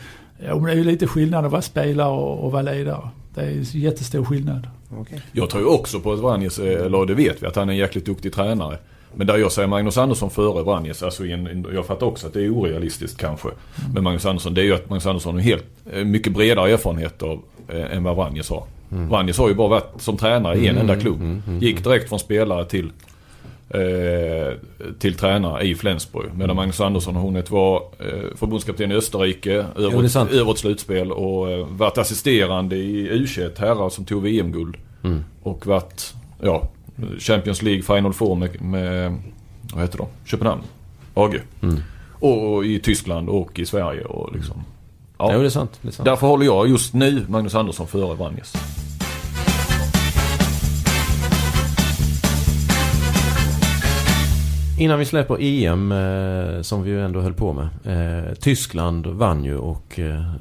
ja, 0.45 0.55
men 0.55 0.63
det 0.63 0.71
är 0.71 0.75
ju 0.75 0.83
lite 0.83 1.07
skillnad 1.07 1.45
att 1.45 1.51
vara 1.51 1.61
spelare 1.61 2.09
och, 2.09 2.45
och 2.45 2.51
vara 2.51 2.61
ledare. 2.61 3.09
Det 3.35 3.41
är 3.41 3.75
jättestor 3.75 4.25
skillnad. 4.25 4.67
Okej. 4.99 5.21
Jag 5.31 5.49
tror 5.49 5.73
också 5.73 5.99
på 5.99 6.13
att 6.13 6.19
Vranjes, 6.19 6.59
eller 6.59 7.05
det 7.05 7.13
vet 7.13 7.43
vi, 7.43 7.47
att 7.47 7.55
han 7.55 7.69
är 7.69 7.73
en 7.73 7.79
jäkligt 7.79 8.05
duktig 8.05 8.33
tränare. 8.33 8.77
Men 9.15 9.27
där 9.27 9.37
jag 9.37 9.51
säger 9.51 9.67
Magnus 9.67 9.97
Andersson 9.97 10.29
före 10.29 10.63
Vranjes, 10.63 11.03
alltså 11.03 11.25
en, 11.25 11.65
jag 11.73 11.85
fattar 11.85 12.07
också 12.07 12.27
att 12.27 12.33
det 12.33 12.41
är 12.45 12.49
orealistiskt 12.49 13.17
kanske. 13.17 13.49
Men 13.93 14.03
Magnus 14.03 14.25
Andersson, 14.25 14.53
det 14.53 14.61
är 14.61 14.65
ju 14.65 14.73
att 14.73 14.89
Magnus 14.89 15.05
Andersson 15.05 15.33
har 15.35 15.41
helt, 15.41 15.65
eh, 15.93 16.05
mycket 16.05 16.33
bredare 16.33 16.71
erfarenhet 16.71 17.23
av, 17.23 17.41
eh, 17.67 17.95
än 17.97 18.03
vad 18.03 18.15
Vranjes 18.15 18.49
har. 18.49 18.63
Vranjes 18.89 19.37
har 19.37 19.49
ju 19.49 19.55
bara 19.55 19.67
varit 19.67 20.01
som 20.01 20.17
tränare 20.17 20.57
i 20.57 20.67
en 20.67 20.77
enda 20.77 20.95
klubb. 20.95 21.41
Gick 21.59 21.83
direkt 21.83 22.09
från 22.09 22.19
spelare 22.19 22.65
till, 22.65 22.91
eh, 23.73 24.53
till 24.99 25.15
tränare 25.17 25.63
i 25.63 25.75
Flensburg. 25.75 26.29
Medan 26.35 26.55
Magnus 26.55 26.81
Andersson 26.81 27.15
har 27.15 27.23
hunnit 27.23 27.51
vara 27.51 27.81
eh, 27.99 28.35
förbundskapten 28.35 28.91
i 28.91 28.95
Österrike 28.95 29.65
över, 29.75 30.51
ett 30.51 30.57
slutspel 30.57 31.11
och 31.11 31.51
eh, 31.51 31.67
varit 31.67 31.97
assisterande 31.97 32.75
i 32.75 33.09
U21 33.11 33.59
herrar 33.59 33.89
som 33.89 34.05
tog 34.05 34.23
VM-guld. 34.23 34.75
Mm. 35.03 35.23
Och 35.43 35.67
varit, 35.67 36.13
ja, 36.41 36.69
Champions 37.19 37.61
League 37.61 37.81
Final 37.83 38.13
Four 38.13 38.35
med, 38.35 38.61
med 38.61 39.17
vad 39.73 39.81
heter 39.81 39.97
de? 39.97 40.07
Köpenhamn. 40.25 40.61
AG. 41.13 41.39
Mm. 41.61 41.79
Och, 42.19 42.53
och 42.53 42.65
i 42.65 42.79
Tyskland 42.79 43.29
och 43.29 43.59
i 43.59 43.65
Sverige 43.65 44.05
och 44.05 44.35
liksom. 44.35 44.63
Ja, 45.17 45.31
Ja. 45.33 45.37
det 45.39 45.45
är 45.45 45.49
sant. 45.49 45.79
Det 45.81 45.87
är 45.87 45.91
sant. 45.91 46.05
Därför 46.05 46.27
håller 46.27 46.45
jag 46.45 46.69
just 46.69 46.93
nu 46.93 47.25
Magnus 47.29 47.55
Andersson 47.55 47.87
före 47.87 48.15
Vranjes. 48.15 48.53
Innan 54.81 54.99
vi 54.99 55.05
släpper 55.05 55.37
EM 55.41 55.91
eh, 55.91 56.61
som 56.61 56.83
vi 56.83 56.89
ju 56.89 57.05
ändå 57.05 57.21
höll 57.21 57.33
på 57.33 57.53
med. 57.53 57.69
Eh, 57.85 58.33
Tyskland 58.33 59.07
vann 59.07 59.43
ju 59.43 59.57
och 59.57 59.99
eh, 59.99 60.33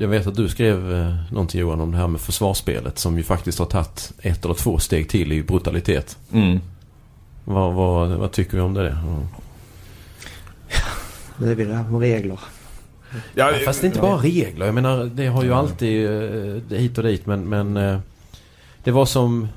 jag 0.00 0.08
vet 0.08 0.26
att 0.26 0.34
du 0.34 0.48
skrev 0.48 0.94
eh, 0.94 1.14
någonting 1.32 1.60
Johan 1.60 1.80
om 1.80 1.92
det 1.92 1.98
här 1.98 2.06
med 2.06 2.20
försvarsspelet 2.20 2.98
som 2.98 3.16
ju 3.16 3.22
faktiskt 3.22 3.58
har 3.58 3.66
tagit 3.66 4.12
ett 4.18 4.44
eller 4.44 4.54
två 4.54 4.78
steg 4.78 5.08
till 5.08 5.32
i 5.32 5.42
brutalitet. 5.42 6.18
Mm. 6.32 6.60
Vad, 7.44 7.74
vad, 7.74 8.08
vad 8.08 8.32
tycker 8.32 8.56
vi 8.56 8.60
om 8.60 8.74
det? 8.74 8.90
Mm. 8.90 9.26
Det 11.56 11.62
är 11.62 11.66
det 11.66 11.74
här 11.74 11.90
med 11.90 12.00
regler. 12.00 12.40
Ja, 13.34 13.52
Fast 13.64 13.80
det 13.80 13.84
är 13.84 13.88
inte 13.88 14.00
bara 14.00 14.16
regler. 14.16 14.66
Jag 14.66 14.74
menar 14.74 15.04
det 15.04 15.26
har 15.26 15.44
ju 15.44 15.54
alltid 15.54 16.06
eh, 16.06 16.78
hit 16.78 16.98
och 16.98 17.04
dit 17.04 17.26
men, 17.26 17.48
men 17.48 17.76
eh, 17.76 17.98
det 18.84 18.90
var 18.90 19.06
som 19.06 19.48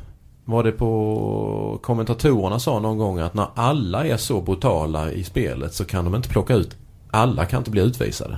var 0.46 0.64
det 0.64 0.72
på 0.72 1.80
kommentatorerna 1.82 2.60
sa 2.60 2.80
någon 2.80 2.98
gång 2.98 3.20
att 3.20 3.34
när 3.34 3.48
alla 3.56 4.06
är 4.06 4.18
så 4.18 4.42
brutala 4.42 5.12
i 5.12 5.24
spelet 5.24 5.74
så 5.74 5.86
kan 5.86 6.06
de 6.06 6.16
inte 6.16 6.30
plocka 6.30 6.54
ut 6.54 6.78
alla 7.16 7.46
kan 7.46 7.58
inte 7.58 7.72
bli 7.72 7.82
utvisade. 7.82 8.38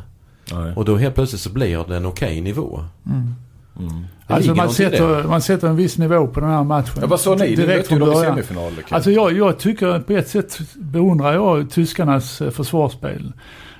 Nej. 0.53 0.73
Och 0.75 0.85
då 0.85 0.97
helt 0.97 1.15
plötsligt 1.15 1.41
så 1.41 1.49
blir 1.49 1.85
det 1.87 1.95
en 1.95 2.05
okej 2.05 2.41
nivå. 2.41 2.83
Mm. 3.05 3.35
Mm. 3.79 4.05
Alltså 4.27 4.55
man 4.55 4.69
sätter, 4.69 5.23
man 5.23 5.41
sätter 5.41 5.67
en 5.67 5.75
viss 5.75 5.97
nivå 5.97 6.27
på 6.27 6.39
den 6.39 6.49
här 6.49 6.63
matchen. 6.63 6.97
Ja, 7.01 7.07
vad 7.07 7.19
sa 7.19 7.35
ni? 7.35 7.49
Ni 7.49 7.55
Direkt 7.55 7.91
mötte 7.91 8.05
ju 8.05 8.15
semifinal. 8.15 8.71
Ken. 8.71 8.83
Alltså 8.89 9.11
jag, 9.11 9.33
jag 9.33 9.59
tycker 9.59 9.99
på 9.99 10.13
ett 10.13 10.27
sätt 10.27 10.59
beundrar 10.75 11.33
jag 11.33 11.69
tyskarnas 11.69 12.41
eh, 12.41 12.49
försvarsspel. 12.49 13.33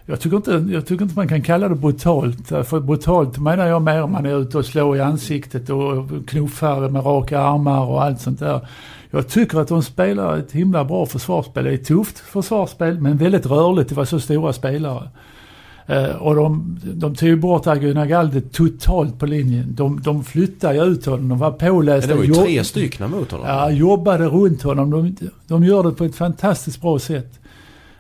Jag 0.09 0.19
tycker, 0.19 0.37
inte, 0.37 0.65
jag 0.73 0.85
tycker 0.85 1.03
inte 1.03 1.15
man 1.15 1.27
kan 1.27 1.41
kalla 1.41 1.69
det 1.69 1.75
brutalt. 1.75 2.47
För 2.47 2.79
brutalt 2.79 3.37
menar 3.37 3.67
jag 3.67 3.81
mer 3.81 4.03
om 4.03 4.11
man 4.11 4.25
är 4.25 4.41
ute 4.41 4.57
och 4.57 4.65
slår 4.65 4.97
i 4.97 5.01
ansiktet 5.01 5.69
och 5.69 6.05
knuffar 6.27 6.89
med 6.89 7.05
raka 7.05 7.39
armar 7.39 7.85
och 7.85 8.03
allt 8.03 8.21
sånt 8.21 8.39
där. 8.39 8.67
Jag 9.11 9.27
tycker 9.27 9.59
att 9.59 9.67
de 9.67 9.83
spelar 9.83 10.37
ett 10.37 10.51
himla 10.51 10.85
bra 10.85 11.05
försvarsspel. 11.05 11.63
Det 11.63 11.69
är 11.69 11.73
ett 11.73 11.85
tufft 11.85 12.19
försvarsspel 12.19 12.99
men 13.01 13.17
väldigt 13.17 13.45
rörligt. 13.45 13.89
Det 13.89 13.95
var 13.95 14.05
så 14.05 14.19
stora 14.19 14.53
spelare. 14.53 15.09
Eh, 15.85 16.05
och 16.05 16.35
de, 16.35 16.79
de 16.93 17.15
tog 17.15 17.29
ju 17.29 17.35
bort 17.35 17.67
Aguinagalde 17.67 18.41
totalt 18.41 19.19
på 19.19 19.25
linjen. 19.25 19.75
De, 19.75 20.01
de 20.01 20.23
flyttade 20.23 20.75
ju 20.75 20.83
ut 20.83 21.05
honom. 21.05 21.29
De 21.29 21.39
var 21.39 21.51
pålästa. 21.51 22.07
det 22.11 22.15
var 22.17 22.23
ju 22.23 22.29
jobb- 22.33 22.45
tre 22.45 22.63
stycken 22.63 23.11
mot 23.11 23.31
honom. 23.31 23.47
Ja, 23.47 23.71
jobbade 23.71 24.25
runt 24.25 24.61
honom. 24.61 24.89
De, 24.91 25.15
de 25.47 25.63
gör 25.63 25.83
det 25.83 25.91
på 25.91 26.03
ett 26.03 26.15
fantastiskt 26.15 26.81
bra 26.81 26.99
sätt. 26.99 27.39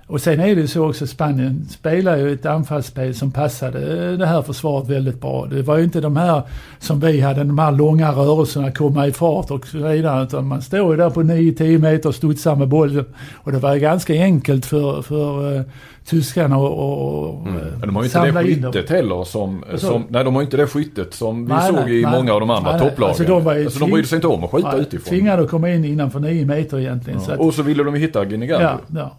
Och 0.09 0.21
sen 0.21 0.39
är 0.39 0.55
det 0.55 0.61
ju 0.61 0.67
så 0.67 0.89
också, 0.89 1.07
Spanien 1.07 1.65
spelar 1.69 2.17
ju 2.17 2.33
ett 2.33 2.45
anfallsspel 2.45 3.15
som 3.15 3.31
passade 3.31 4.17
det 4.17 4.25
här 4.25 4.41
försvaret 4.41 4.89
väldigt 4.89 5.21
bra. 5.21 5.45
Det 5.45 5.61
var 5.61 5.77
ju 5.77 5.83
inte 5.83 6.01
de 6.01 6.17
här 6.17 6.41
som 6.79 6.99
vi 6.99 7.21
hade, 7.21 7.43
de 7.43 7.59
här 7.59 7.71
långa 7.71 8.11
rörelserna, 8.11 8.71
komma 8.71 9.07
i 9.07 9.11
fart 9.11 9.51
och 9.51 9.67
så 9.67 9.77
vidare. 9.77 10.23
Utan 10.23 10.47
man 10.47 10.61
står 10.61 10.91
ju 10.91 10.97
där 10.97 11.09
på 11.09 11.21
9-10 11.23 11.77
meter 11.77 12.09
och 12.09 12.15
studsar 12.15 12.55
med 12.55 12.67
bollen. 12.67 13.05
Och 13.35 13.51
det 13.51 13.57
var 13.59 13.73
ju 13.73 13.79
ganska 13.79 14.13
enkelt 14.13 14.65
för, 14.65 15.01
för 15.01 15.53
uh, 15.55 15.61
tyskarna 16.05 16.55
att 16.55 16.61
och, 16.71 17.47
Mm. 17.47 17.53
Men 17.79 17.81
de 17.81 17.95
har 17.95 18.03
ju 18.03 18.07
inte 18.07 18.31
det 18.31 18.43
skyttet 18.43 18.89
heller 18.89 19.23
som, 19.23 19.63
som... 19.75 20.03
Nej, 20.09 20.23
de 20.23 20.35
har 20.35 20.41
ju 20.41 20.45
inte 20.45 20.57
det 20.57 20.67
skyttet 20.67 21.13
som 21.13 21.45
vi 21.45 21.53
Nej, 21.53 21.67
såg 21.67 21.75
nej, 21.75 21.99
i 21.99 22.03
nej. 22.03 22.11
många 22.11 22.33
av 22.33 22.39
de 22.39 22.49
andra 22.49 22.71
Nej, 22.71 22.79
nej. 22.79 22.89
topplagen. 22.89 23.09
Alltså, 23.09 23.23
Alltså, 23.23 23.35
de 23.35 23.43
var 23.43 23.53
ju 23.55 23.63
de 23.63 23.69
tving- 23.69 23.91
brydde 23.91 24.07
sig 24.07 24.15
inte 24.15 24.27
om 24.27 24.43
att 24.43 24.51
skjuta 24.51 24.69
Ja, 24.73 24.77
utifrån. 24.77 25.09
Tvingade 25.09 25.41
att 25.43 25.49
komma 25.49 25.69
in 25.69 25.85
innanför 25.85 26.19
9 26.19 26.45
meter 26.45 26.79
egentligen. 26.79 27.19
Ja. 27.27 27.33
att, 27.33 27.39
Och 27.39 27.53
så 27.53 27.63
ville 27.63 27.83
de 27.83 27.95
ju 27.95 28.01
hitta 28.01 28.25
Ginigaldi. 28.25 28.63
Ja, 28.65 28.77
ja. 28.87 29.11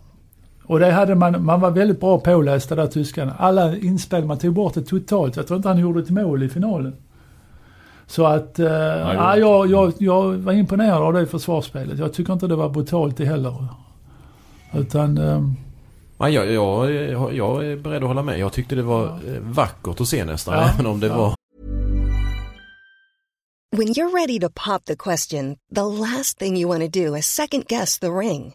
Och 0.68 0.78
det 0.78 0.90
hade 0.92 1.14
man, 1.14 1.44
man 1.44 1.60
var 1.60 1.70
väldigt 1.70 2.00
bra 2.00 2.18
pålästa 2.18 2.74
där 2.74 2.86
tyskarna. 2.86 3.34
Alla 3.38 3.76
inspel, 3.76 4.24
man 4.24 4.38
tog 4.38 4.54
bort 4.54 4.74
det 4.74 4.82
totalt. 4.82 5.36
Jag 5.36 5.46
tror 5.46 5.56
inte 5.56 5.68
han 5.68 5.78
gjorde 5.78 6.00
ett 6.00 6.10
mål 6.10 6.42
i 6.42 6.48
finalen. 6.48 6.96
Så 8.06 8.26
att, 8.26 8.58
eh, 8.58 8.66
ja, 8.66 9.36
jag, 9.36 9.70
jag, 9.70 9.92
jag 9.98 10.32
var 10.32 10.52
imponerad 10.52 11.02
av 11.02 11.12
det 11.12 11.26
försvarsspelet. 11.26 11.98
Jag 11.98 12.12
tycker 12.12 12.32
inte 12.32 12.46
det 12.46 12.56
var 12.56 12.68
brutalt 12.68 13.16
det 13.16 13.24
heller. 13.24 13.66
Utan, 14.74 15.18
eh, 15.18 15.42
Ja, 16.18 16.28
jag, 16.28 16.52
jag, 16.52 16.90
jag, 17.32 17.66
är 17.66 17.76
beredd 17.76 18.02
att 18.02 18.08
hålla 18.08 18.22
med. 18.22 18.38
Jag 18.38 18.52
tyckte 18.52 18.74
det 18.74 18.82
var 18.82 19.04
eh, 19.04 19.40
vackert 19.40 20.00
att 20.00 20.08
se 20.08 20.24
nästan. 20.24 20.54
Ja, 20.54 20.70
Även 20.74 20.86
om 20.86 21.00
det 21.00 21.06
ja. 21.06 21.16
var 21.16 21.34
When 23.76 23.88
you're 23.88 24.12
ready 24.20 24.40
to 24.40 24.48
pop 24.48 24.84
the 24.84 24.96
question, 24.96 25.56
the 25.74 25.82
last 25.82 26.38
thing 26.38 26.56
you 26.56 26.68
want 26.68 26.92
to 26.92 27.00
do 27.04 27.16
is 27.16 27.26
second 27.26 27.64
guess 27.68 27.98
the 27.98 28.06
ring. 28.06 28.54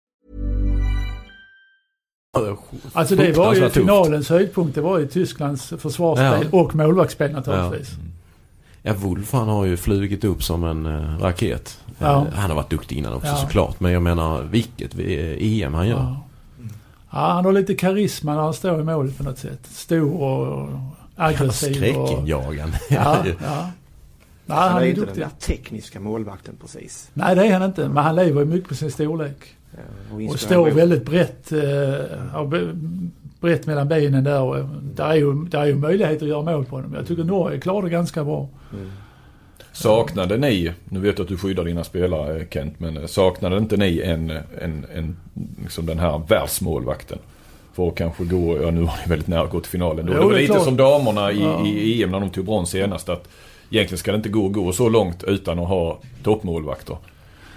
Alltså 2.93 3.15
det 3.15 3.31
var 3.37 3.55
ju 3.55 3.69
finalens 3.69 4.29
höjdpunkt. 4.29 4.75
Det 4.75 4.81
var 4.81 4.99
ju 4.99 5.07
Tysklands 5.07 5.73
försvarsspel 5.77 6.47
Ja. 6.51 6.59
och 6.59 6.75
målvaktsspel 6.75 7.31
naturligtvis. 7.31 7.91
Ja, 8.81 8.93
Wolf 8.93 9.31
han 9.33 9.47
har 9.47 9.65
ju 9.65 9.77
flugit 9.77 10.23
upp 10.23 10.43
som 10.43 10.63
en 10.63 10.85
uh, 10.85 11.19
raket. 11.19 11.79
Eh, 11.87 11.93
Ja. 11.99 12.25
han 12.33 12.49
har 12.49 12.55
varit 12.55 12.69
duktig 12.69 12.97
innan 12.97 13.13
också 13.13 13.27
Ja. 13.27 13.35
såklart. 13.35 13.79
Men 13.79 13.91
jag 13.91 14.01
menar 14.01 14.41
vilket 14.43 14.99
eh, 14.99 15.61
EM 15.63 15.73
han 15.73 15.87
gör. 15.87 15.97
Ja. 15.97 16.21
ja, 17.11 17.31
han 17.33 17.45
har 17.45 17.51
lite 17.51 17.73
karisma 17.75 18.35
när 18.35 18.41
han 18.41 18.53
står 18.53 18.79
i 18.79 18.83
mål 18.83 19.11
på 19.17 19.23
något 19.23 19.37
sätt. 19.39 19.67
Stor 19.71 20.21
och 20.21 20.69
aggressiv. 21.15 21.95
Och, 21.97 22.07
Skräckinjagande. 22.07 22.79
ja, 22.89 23.17
ja. 23.25 23.69
Nej, 24.45 24.57
Han 24.57 24.71
han 24.71 24.77
är 24.77 24.85
är 24.85 24.89
inte 24.89 24.99
den 25.01 25.05
duktig. 25.07 25.23
där 25.23 25.29
tekniska 25.39 25.99
målvakten 25.99 26.55
precis. 26.61 27.09
Nej, 27.13 27.35
det 27.35 27.45
är 27.47 27.53
han 27.53 27.63
inte. 27.63 27.87
Men 27.89 28.03
han 28.03 28.15
lever 28.15 28.39
ju 28.39 28.45
mycket 28.45 28.69
på 28.69 28.75
sin 28.75 28.91
storlek. 28.91 29.55
Ja, 29.71 29.79
Och 30.15 30.21
inspiration. 30.21 30.65
står 30.65 30.71
väldigt 30.75 31.05
brett, 31.05 31.51
eh, 31.51 32.49
brett 33.41 33.65
mellan 33.67 33.87
benen 33.87 34.23
där. 34.23 34.41
Och, 34.41 34.57
eh, 34.57 34.65
där, 34.95 35.05
är 35.09 35.15
ju, 35.15 35.33
där 35.45 35.61
är 35.61 35.65
ju 35.65 35.75
möjlighet 35.75 36.21
att 36.21 36.27
göra 36.27 36.41
mål 36.41 36.65
på 36.65 36.75
honom. 36.75 36.93
Jag 36.93 37.07
tycker 37.07 37.23
Norge 37.23 37.59
klarade 37.59 37.87
det 37.87 37.91
ganska 37.91 38.23
bra. 38.23 38.49
Mm. 38.73 38.91
Saknade 39.73 40.37
ni, 40.37 40.71
nu 40.85 40.99
vet 40.99 41.17
jag 41.17 41.23
att 41.25 41.29
du 41.29 41.37
skyddar 41.37 41.63
dina 41.65 41.83
spelare 41.83 42.45
Kent, 42.51 42.79
men 42.79 42.97
eh, 42.97 43.05
saknade 43.05 43.57
inte 43.57 43.77
ni 43.77 44.01
en, 44.01 44.29
en, 44.61 44.85
en 44.95 45.15
liksom 45.63 45.85
den 45.85 45.99
här 45.99 46.21
världsmålvakten? 46.27 47.17
För 47.73 47.87
att 47.87 47.95
kanske 47.95 48.23
gå, 48.25 48.61
ja 48.63 48.71
nu 48.71 48.81
var 48.81 48.93
ni 49.03 49.09
väldigt 49.09 49.27
nära 49.27 49.41
att 49.41 49.49
gå 49.51 49.59
till 49.59 49.71
finalen. 49.71 50.05
Då. 50.05 50.13
Jo, 50.13 50.19
det 50.19 50.25
var 50.25 50.31
det 50.33 50.39
lite 50.39 50.53
klart. 50.53 50.63
som 50.65 50.77
damerna 50.77 51.31
i, 51.31 51.41
Ja. 51.41 51.65
i 51.65 52.03
EM 52.03 52.11
när 52.11 52.19
de 52.19 52.29
tog 52.29 52.45
brons 52.45 52.69
senast. 52.69 53.09
Att 53.09 53.27
egentligen 53.69 53.97
ska 53.97 54.11
det 54.11 54.15
inte 54.17 54.29
gå 54.29 54.45
att 54.45 54.51
gå 54.53 54.71
så 54.71 54.89
långt 54.89 55.23
utan 55.23 55.59
att 55.59 55.67
ha 55.67 55.99
toppmålvakter. 56.23 56.97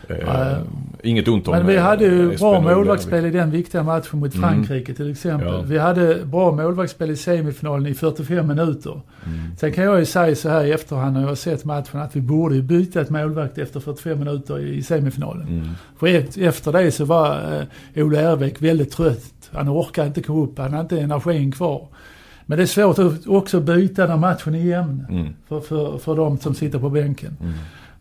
Eh, 0.08 0.58
inget 1.02 1.28
ont 1.28 1.48
om 1.48 1.54
Men 1.56 1.66
vi 1.66 1.76
eh, 1.76 1.82
hade 1.82 2.04
ju 2.04 2.32
Espen 2.32 2.50
bra 2.50 2.60
målvaktsspel 2.60 3.26
i 3.26 3.30
den 3.30 3.50
viktiga 3.50 3.82
matchen 3.82 4.18
mot 4.20 4.34
Mm. 4.34 4.48
Frankrike 4.48 4.94
till 4.94 5.10
exempel. 5.10 5.48
Ja. 5.48 5.60
Vi 5.60 5.78
hade 5.78 6.24
bra 6.24 6.52
målvaktsspel 6.52 7.10
i 7.10 7.16
semifinalen 7.16 7.86
i 7.86 7.94
45 7.94 8.46
minuter. 8.46 9.00
Mm. 9.26 9.56
Sen 9.56 9.72
kan 9.72 9.84
jag 9.84 9.98
ju 9.98 10.04
säga 10.04 10.36
så 10.36 10.48
här 10.48 10.64
i 10.64 10.72
efterhand 10.72 11.14
när 11.14 11.20
jag 11.20 11.28
har 11.28 11.34
sett 11.34 11.64
matchen 11.64 12.00
att 12.00 12.16
vi 12.16 12.20
borde 12.20 12.54
ju 12.54 12.62
byta 12.62 13.00
ett 13.00 13.10
målvakt 13.10 13.58
efter 13.58 13.80
45 13.80 14.18
minuter 14.18 14.58
i 14.58 14.82
semifinalen. 14.82 15.48
Mm. 15.48 15.68
För 15.98 16.06
efter 16.42 16.72
det 16.72 16.90
så 16.90 17.04
var 17.04 17.58
eh, 17.94 18.04
Ola 18.04 18.20
Erbeck 18.20 18.62
väldigt 18.62 18.92
trött. 18.92 19.50
Han 19.52 19.68
orkade 19.68 20.06
inte 20.06 20.22
komma 20.22 20.42
upp, 20.44 20.58
han 20.58 20.70
hade 20.72 20.80
inte 20.80 21.00
energin 21.00 21.52
kvar. 21.52 21.88
Men 22.46 22.58
det 22.58 22.64
är 22.64 22.66
svårt 22.66 22.98
att 22.98 23.26
också 23.26 23.60
byta 23.60 24.06
när 24.06 24.16
matchen 24.16 24.54
är 24.54 24.58
jämn. 24.58 25.06
Mm. 25.10 25.28
För, 25.48 25.60
för, 25.60 25.98
för 25.98 26.16
de 26.16 26.38
som 26.38 26.54
sitter 26.54 26.78
på 26.78 26.90
bänken. 26.90 27.36
Mm. 27.40 27.54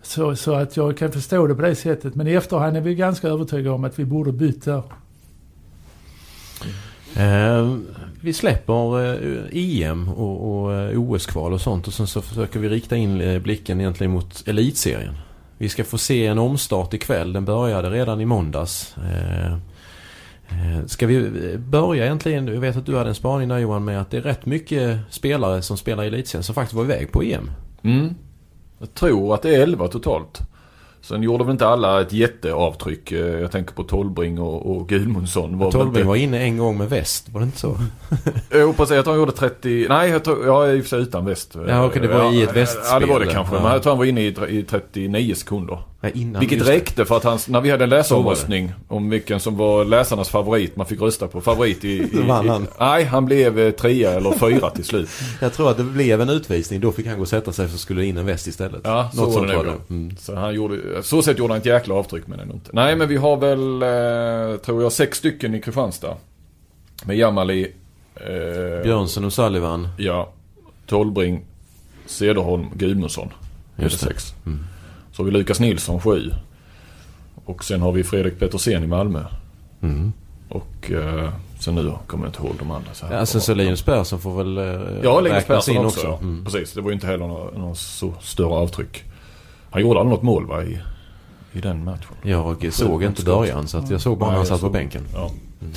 Så, 0.04 0.36
så 0.36 0.54
att 0.54 0.78
jag 0.78 0.98
kan 0.98 1.12
förstå 1.12 1.48
det 1.48 1.56
på 1.56 1.62
det 1.62 1.76
sättet. 1.76 2.16
Men 2.16 2.28
i 2.28 2.34
efterhand 2.34 2.78
är 2.78 2.82
vi 2.82 2.96
ganska 2.96 3.28
övertygade 3.28 3.70
om 3.70 3.84
att 3.84 4.00
vi 4.00 4.06
borde 4.06 4.32
byta. 4.32 4.84
Eh, 7.16 7.76
vi 8.22 8.34
släpper 8.34 9.06
eh, 9.06 9.44
EM 9.52 10.10
och, 10.10 10.64
och 10.64 10.74
eh, 10.74 11.02
OS-kval 11.02 11.54
och 11.54 11.62
sånt 11.62 11.88
och 11.88 11.94
sen 11.94 12.08
så 12.08 12.22
försöker 12.22 12.60
vi 12.60 12.70
rikta 12.70 12.96
in 12.96 13.22
eh, 13.22 13.40
blicken 13.40 13.80
egentligen 13.80 14.12
mot 14.12 14.48
elitserien. 14.48 15.14
Vi 15.58 15.70
ska 15.70 15.84
få 15.84 15.98
se 15.98 16.26
en 16.26 16.40
omstart 16.40 16.94
ikväll. 16.94 17.34
Den 17.34 17.46
började 17.46 17.90
redan 17.90 18.22
i 18.22 18.26
måndags. 18.26 18.96
Eh, 18.98 19.54
eh, 19.54 20.86
Ska 20.86 21.08
vi 21.08 21.30
börja 21.58 22.06
egentligen, 22.06 22.48
jag 22.48 22.62
vet 22.62 22.78
att 22.78 22.86
du 22.86 22.98
hade 22.98 23.10
en 23.10 23.16
spaning 23.16 23.50
där 23.50 23.58
Johan 23.58 23.86
med 23.86 24.02
att 24.02 24.12
det 24.12 24.18
är 24.18 24.22
rätt 24.22 24.46
mycket 24.46 25.00
spelare 25.10 25.62
som 25.62 25.78
spelar 25.78 26.04
i 26.04 26.08
elitserien 26.08 26.44
som 26.44 26.56
faktiskt 26.56 26.74
var 26.74 26.84
iväg 26.84 27.12
på 27.12 27.24
EM. 27.24 27.52
Mm. 27.84 28.16
Jag 28.84 28.94
tror 28.94 29.34
att 29.34 29.42
det 29.42 29.56
är 29.56 29.62
11 29.62 29.88
totalt. 29.88 30.40
Sen 31.02 31.24
gjorde 31.24 31.44
väl 31.44 31.52
inte 31.52 31.68
alla 31.68 32.02
ett 32.02 32.14
jätteavtryck. 32.14 33.12
Eh, 33.12 33.20
Jag 33.40 33.52
tänker 33.52 33.74
på 33.74 33.84
Tolbring 33.84 34.40
och, 34.40 34.72
och 34.78 34.90
Gudmundsson. 34.90 35.58
Var 35.58 35.72
Tolbring 35.72 35.90
inte- 35.96 36.04
var 36.08 36.16
inne 36.16 36.40
en 36.44 36.58
gång 36.58 36.78
med 36.78 36.90
väst, 36.90 37.30
var 37.30 37.40
det 37.40 37.46
inte 37.46 37.58
så? 37.60 37.78
Jag 38.52 38.68
hoppas 38.68 38.92
jag 38.92 39.04
tror 39.04 39.14
han 39.14 39.20
gjorde 39.22 39.32
30... 39.32 39.86
Nej, 39.90 40.10
jag 40.10 40.24
tror, 40.24 40.46
jag 40.46 40.70
är 40.70 40.74
i 40.74 40.80
och 40.80 40.84
för 40.84 40.90
sig 40.90 41.00
utan 41.02 41.26
väst. 41.26 41.56
Ja, 41.68 41.86
okej, 41.86 42.02
det 42.02 42.08
var 42.08 42.34
i 42.34 42.42
ett 42.42 42.56
västspel. 42.56 42.84
Ja, 42.92 43.00
det 43.00 43.06
var 43.06 43.20
det 43.20 43.26
kanske. 43.26 43.56
Ja. 43.56 43.64
Men 43.64 43.72
jag 43.72 43.84
tror 43.84 43.92
han 43.92 43.98
var 43.98 44.06
inne 44.06 44.22
i 44.50 44.64
39 44.70 45.36
sekunder. 45.36 45.80
Innan, 46.10 46.40
Vilket 46.40 46.58
just 46.58 46.70
räckte 46.70 47.06
för 47.06 47.18
att 47.18 47.24
han, 47.24 47.40
när 47.48 47.62
vi 47.62 47.72
hade 47.72 47.84
en 47.84 47.90
läsaromröstning 47.90 48.74
om 48.88 49.10
vilken 49.10 49.40
som 49.40 49.58
var 49.58 49.86
läsarnas 49.86 50.30
favorit, 50.30 50.76
man 50.76 50.86
fick 50.86 51.02
rösta 51.02 51.28
på 51.28 51.42
favorit 51.42 51.84
i... 51.84 51.88
i, 52.14 52.18
i 52.18 52.22
han. 52.28 52.68
nej, 52.80 53.04
han 53.04 53.26
blev 53.26 53.60
eh, 53.60 53.72
trea 53.72 54.12
eller 54.12 54.32
fyra 54.32 54.70
till 54.70 54.84
slut. 54.84 55.10
Jag 55.42 55.54
tror 55.54 55.72
att 55.72 55.78
det 55.78 55.84
blev 55.84 56.22
en 56.22 56.30
utvisning. 56.30 56.80
Då 56.80 56.92
fick 56.92 57.08
han 57.08 57.16
gå 57.16 57.22
och 57.22 57.28
sätta 57.28 57.52
sig 57.52 57.70
så 57.70 57.78
skulle 57.78 58.02
det 58.02 58.08
in 58.08 58.18
en 58.18 58.26
väst 58.26 58.48
istället. 58.48 58.82
Ja, 58.84 59.10
så 59.14 59.22
Något 59.22 59.36
var 59.36 59.48
det 59.48 59.56
var 59.58 59.64
det. 59.64 59.76
Mm. 59.90 60.18
Så 60.18 60.36
han 60.36 60.54
gjorde, 60.54 61.04
så 61.04 61.22
sätt 61.22 61.38
gjorde 61.38 61.54
han 61.54 61.60
ett 61.60 61.66
jäkla 61.66 61.96
avtryck 61.96 62.28
men 62.28 62.40
ändå 62.40 62.54
inte. 62.54 62.70
Nej 62.74 62.96
men 62.96 63.08
vi 63.08 63.16
har 63.16 63.38
väl, 63.38 63.82
eh, 63.82 64.60
tror 64.60 64.84
jag, 64.84 64.92
sex 64.92 65.18
stycken 65.18 65.56
i 65.56 65.62
Kristianstad. 65.62 66.16
Med 67.06 67.18
Jamali, 67.18 67.72
eh, 68.16 68.84
Björnsen 68.84 69.26
och 69.26 69.34
Sullivan. 69.34 69.88
Ja, 69.98 70.34
Tolbring, 70.86 71.42
Cederholm, 72.06 72.66
Gudmundsson. 72.74 73.30
Just 73.76 74.00
det. 74.00 74.06
sex. 74.06 74.34
Mm. 74.46 74.60
Så 75.14 75.22
har 75.22 75.26
vi 75.26 75.32
Lukas 75.32 75.60
Nilsson, 75.60 76.02
sju. 76.02 76.32
Och 77.46 77.64
sen 77.64 77.82
har 77.82 77.92
vi 77.92 78.04
Fredrik 78.04 78.40
Petersen 78.40 78.84
i 78.84 78.88
Malmö. 78.88 79.24
Mm. 79.82 80.14
Och 80.50 80.92
eh, 80.92 81.30
sen 81.60 81.76
nu 81.76 81.94
kommer 82.08 82.26
jag 82.26 82.30
inte 82.30 82.44
ihåg 82.44 82.56
de 82.60 82.72
andra. 82.72 82.94
Så 82.94 83.06
här. 83.06 83.18
Ja, 83.18 83.26
sen 83.26 83.42
så 83.42 83.54
Linus 83.54 83.82
Persson 83.82 84.20
får 84.20 84.44
väl 84.44 84.58
eh, 84.58 85.04
Ja, 85.04 85.20
Linus 85.20 85.46
Persson 85.46 85.76
in 85.76 85.86
också. 85.86 86.08
också. 86.08 86.24
Mm. 86.24 86.46
Precis, 86.46 86.74
det 86.74 86.82
var 86.82 86.90
ju 86.90 86.94
inte 86.94 87.08
heller 87.08 87.28
något, 87.28 87.58
något 87.58 87.78
så 87.78 88.14
större 88.22 88.54
avtryck. 88.54 89.04
Han 89.70 89.82
gjorde 89.82 90.00
aldrig 90.00 90.16
något 90.16 90.24
mål 90.24 90.46
va, 90.46 90.64
i, 90.64 90.80
i 91.54 91.62
den 91.62 91.84
matchen? 91.84 92.16
Jag 92.22 92.74
såg 92.74 93.04
inte 93.04 93.24
början 93.24 93.68
så 93.68 93.78
att 93.78 93.90
jag 93.90 94.02
såg 94.02 94.18
bara 94.18 94.30
när 94.30 94.38
han 94.38 94.46
satt 94.46 94.62
på 94.62 94.70
bänken. 94.70 95.04
Ja. 95.14 95.32
Eh, 95.62 95.68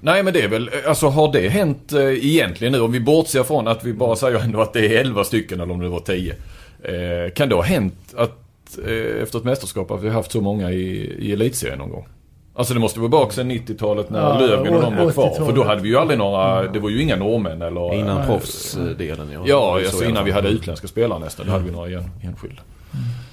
nej 0.00 0.22
men 0.22 0.32
det 0.32 0.42
är 0.42 0.48
väl, 0.48 0.70
alltså 0.86 1.06
har 1.06 1.32
det 1.32 1.48
hänt 1.48 1.92
eh, 1.92 2.26
egentligen 2.26 2.72
nu 2.72 2.80
om 2.80 2.92
vi 2.92 3.00
bortser 3.00 3.42
från 3.42 3.68
att 3.68 3.84
vi 3.84 3.92
bara 3.92 4.16
säger 4.16 4.38
ändå 4.38 4.60
att 4.60 4.72
det 4.72 4.96
är 4.96 5.00
11 5.00 5.24
stycken 5.24 5.60
eller 5.60 5.72
om 5.72 5.80
det 5.80 5.88
var 5.88 6.00
10. 6.00 6.34
Eh, 6.82 7.32
kan 7.34 7.48
det 7.48 7.54
ha 7.54 7.62
hänt 7.62 8.14
att 8.16 8.78
eh, 8.86 9.22
efter 9.22 9.38
ett 9.38 9.44
mästerskap 9.44 9.90
att 9.90 10.02
vi 10.02 10.08
har 10.08 10.14
haft 10.14 10.32
så 10.32 10.40
många 10.40 10.70
i, 10.70 11.14
i 11.18 11.32
elitserien 11.32 11.78
någon 11.78 11.90
gång? 11.90 12.06
Alltså 12.54 12.74
det 12.74 12.80
måste 12.80 13.00
vara 13.00 13.08
bak 13.08 13.32
sedan 13.32 13.50
90-talet 13.50 14.10
när 14.10 14.20
Ja, 14.20 14.38
Löfgren 14.38 14.74
och 14.74 14.82
de 14.82 14.96
var 14.96 15.10
kvar. 15.12 15.24
80-talet. 15.24 15.46
För 15.46 15.52
då 15.56 15.64
hade 15.64 15.82
vi 15.82 15.88
ju 15.88 15.96
aldrig 15.96 16.18
några, 16.18 16.62
det 16.62 16.78
var 16.78 16.90
ju 16.90 17.02
inga 17.02 17.16
norrmän 17.16 17.62
eller... 17.62 17.94
Innan 17.94 18.26
proffsdelen 18.26 19.30
ja. 19.32 19.42
Ja, 19.46 19.78
Så 19.80 19.86
alltså 19.86 20.04
innan 20.04 20.24
vi 20.24 20.30
hade 20.30 20.48
utländska 20.48 20.88
spelare 20.88 21.18
nästan. 21.18 21.46
Då 21.46 21.52
hade 21.52 21.64
vi 21.64 21.70
några 21.70 21.98
en, 21.98 22.10
enskilda. 22.22 22.62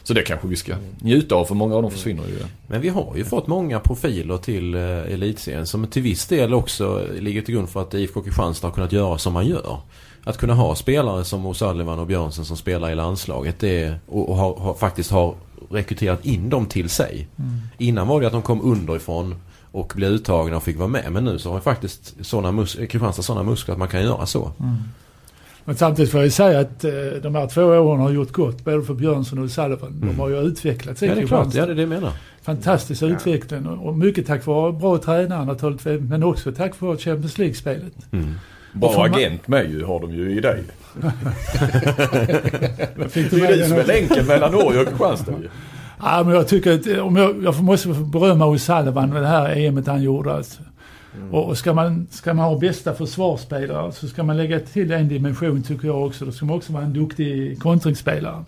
Så 0.09 0.13
det 0.13 0.21
kanske 0.21 0.47
vi 0.47 0.55
ska 0.55 0.75
njuta 0.99 1.35
av 1.35 1.45
för 1.45 1.55
många 1.55 1.75
av 1.75 1.81
dem 1.81 1.91
försvinner 1.91 2.23
ju. 2.27 2.39
Men 2.67 2.81
vi 2.81 2.89
har 2.89 3.13
ju 3.15 3.23
fått 3.25 3.47
många 3.47 3.79
profiler 3.79 4.37
till 4.37 4.73
eh, 4.75 4.81
elitserien 4.81 5.67
som 5.67 5.87
till 5.87 6.01
viss 6.01 6.25
del 6.27 6.53
också 6.53 7.05
ligger 7.19 7.41
till 7.41 7.53
grund 7.55 7.69
för 7.69 7.81
att 7.81 7.93
IFK 7.93 8.21
Kristianstad 8.21 8.67
har 8.67 8.73
kunnat 8.73 8.91
göra 8.91 9.17
som 9.17 9.33
man 9.33 9.47
gör. 9.47 9.77
Att 10.23 10.37
kunna 10.37 10.53
ha 10.53 10.75
spelare 10.75 11.23
som 11.23 11.47
O'Sullivan 11.47 11.99
och 11.99 12.07
Björnsen 12.07 12.45
som 12.45 12.57
spelar 12.57 12.89
i 12.89 12.95
landslaget 12.95 13.59
det, 13.59 13.93
och, 14.07 14.29
och 14.29 14.35
har, 14.35 14.55
har, 14.55 14.73
faktiskt 14.73 15.11
har 15.11 15.35
rekryterat 15.69 16.25
in 16.25 16.49
dem 16.49 16.65
till 16.65 16.89
sig. 16.89 17.27
Innan 17.77 18.07
var 18.07 18.21
det 18.21 18.27
att 18.27 18.33
de 18.33 18.41
kom 18.41 18.61
underifrån 18.61 19.35
och 19.71 19.93
blev 19.95 20.09
uttagna 20.11 20.57
och 20.57 20.63
fick 20.63 20.77
vara 20.77 20.87
med. 20.87 21.11
Men 21.11 21.25
nu 21.25 21.39
så 21.39 21.51
har 21.51 21.59
faktiskt 21.59 22.15
såna 22.21 22.51
mus- 22.51 22.75
Kristianstad 22.87 23.21
sådana 23.23 23.43
muskler 23.49 23.73
att 23.73 23.79
man 23.79 23.87
kan 23.87 24.01
göra 24.03 24.25
så. 24.25 24.51
Men 25.69 25.77
samtidigt 25.77 26.11
får 26.11 26.19
jag 26.19 26.25
ju 26.25 26.31
säga 26.31 26.59
att 26.59 26.83
eh, 26.83 26.91
de 27.21 27.35
här 27.35 27.47
två 27.47 27.63
åren 27.63 28.01
har 28.01 28.09
gjort 28.09 28.31
gott. 28.31 28.65
Både 28.65 28.83
för 28.83 28.93
Björnsson 28.93 29.43
och 29.43 29.51
Sullivan. 29.51 30.01
De 30.01 30.19
har 30.19 30.29
ju 30.29 30.41
utvecklats 30.41 31.03
i 31.03 31.07
Ja 31.07 31.15
det 31.15 31.21
är 31.21 31.27
klart, 31.27 31.53
ja 31.53 31.65
det 31.65 31.71
är 31.71 31.75
det 31.75 31.81
jag 31.81 31.89
menar. 31.89 32.11
Fantastisk 32.41 33.03
utveckling. 33.03 33.67
Och 33.67 33.97
mycket 33.97 34.27
tack 34.27 34.45
vare 34.45 34.71
bra 34.71 34.97
tränare 34.97 35.45
naturligtvis. 35.45 36.01
Men 36.01 36.23
också 36.23 36.51
tack 36.51 36.81
vare 36.81 36.97
Champions 36.97 37.37
League-spelet. 37.37 37.93
Mm. 38.11 38.33
Bra 38.73 39.05
agent 39.05 39.47
med 39.47 39.71
ju 39.71 39.83
har 39.83 39.99
de 39.99 40.11
ju 40.11 40.37
i 40.37 40.39
dig. 40.39 40.63
Det 42.95 43.17
är 43.17 43.33
ju 43.33 43.57
du 43.57 43.63
som 43.63 43.77
är 43.77 43.85
länken 43.85 44.25
mellan 44.25 44.51
Norge 44.51 44.81
och 44.81 44.87
Kristianstad 44.87 45.31
ju. 45.31 45.49
Ja, 46.01 46.23
men 46.23 46.35
jag 46.35 46.47
tycker 46.47 46.73
att 46.73 46.87
eh, 46.87 47.07
om 47.07 47.15
jag, 47.15 47.43
jag 47.43 47.63
måste 47.63 47.87
berömma 47.87 48.45
O'Sullivan 48.45 49.13
med 49.13 49.21
det 49.21 49.27
här 49.27 49.57
EMet 49.57 49.87
han 49.87 50.01
gjorde. 50.01 50.33
Alltså. 50.33 50.61
Och, 51.31 51.47
och 51.47 51.57
ska, 51.57 51.73
man, 51.73 52.07
ska 52.11 52.33
man 52.33 52.45
ha 52.45 52.59
bästa 52.59 52.93
försvarsspelare 52.93 53.91
så 53.91 54.07
ska 54.07 54.23
man 54.23 54.37
lägga 54.37 54.59
till 54.59 54.91
en 54.91 55.07
dimension 55.07 55.63
tycker 55.63 55.87
jag 55.87 56.05
också. 56.05 56.25
Då 56.25 56.31
ska 56.31 56.45
man 56.45 56.55
också 56.55 56.73
vara 56.73 56.83
en 56.83 56.93
duktig 56.93 57.59
kontringsspelare. 57.59 58.43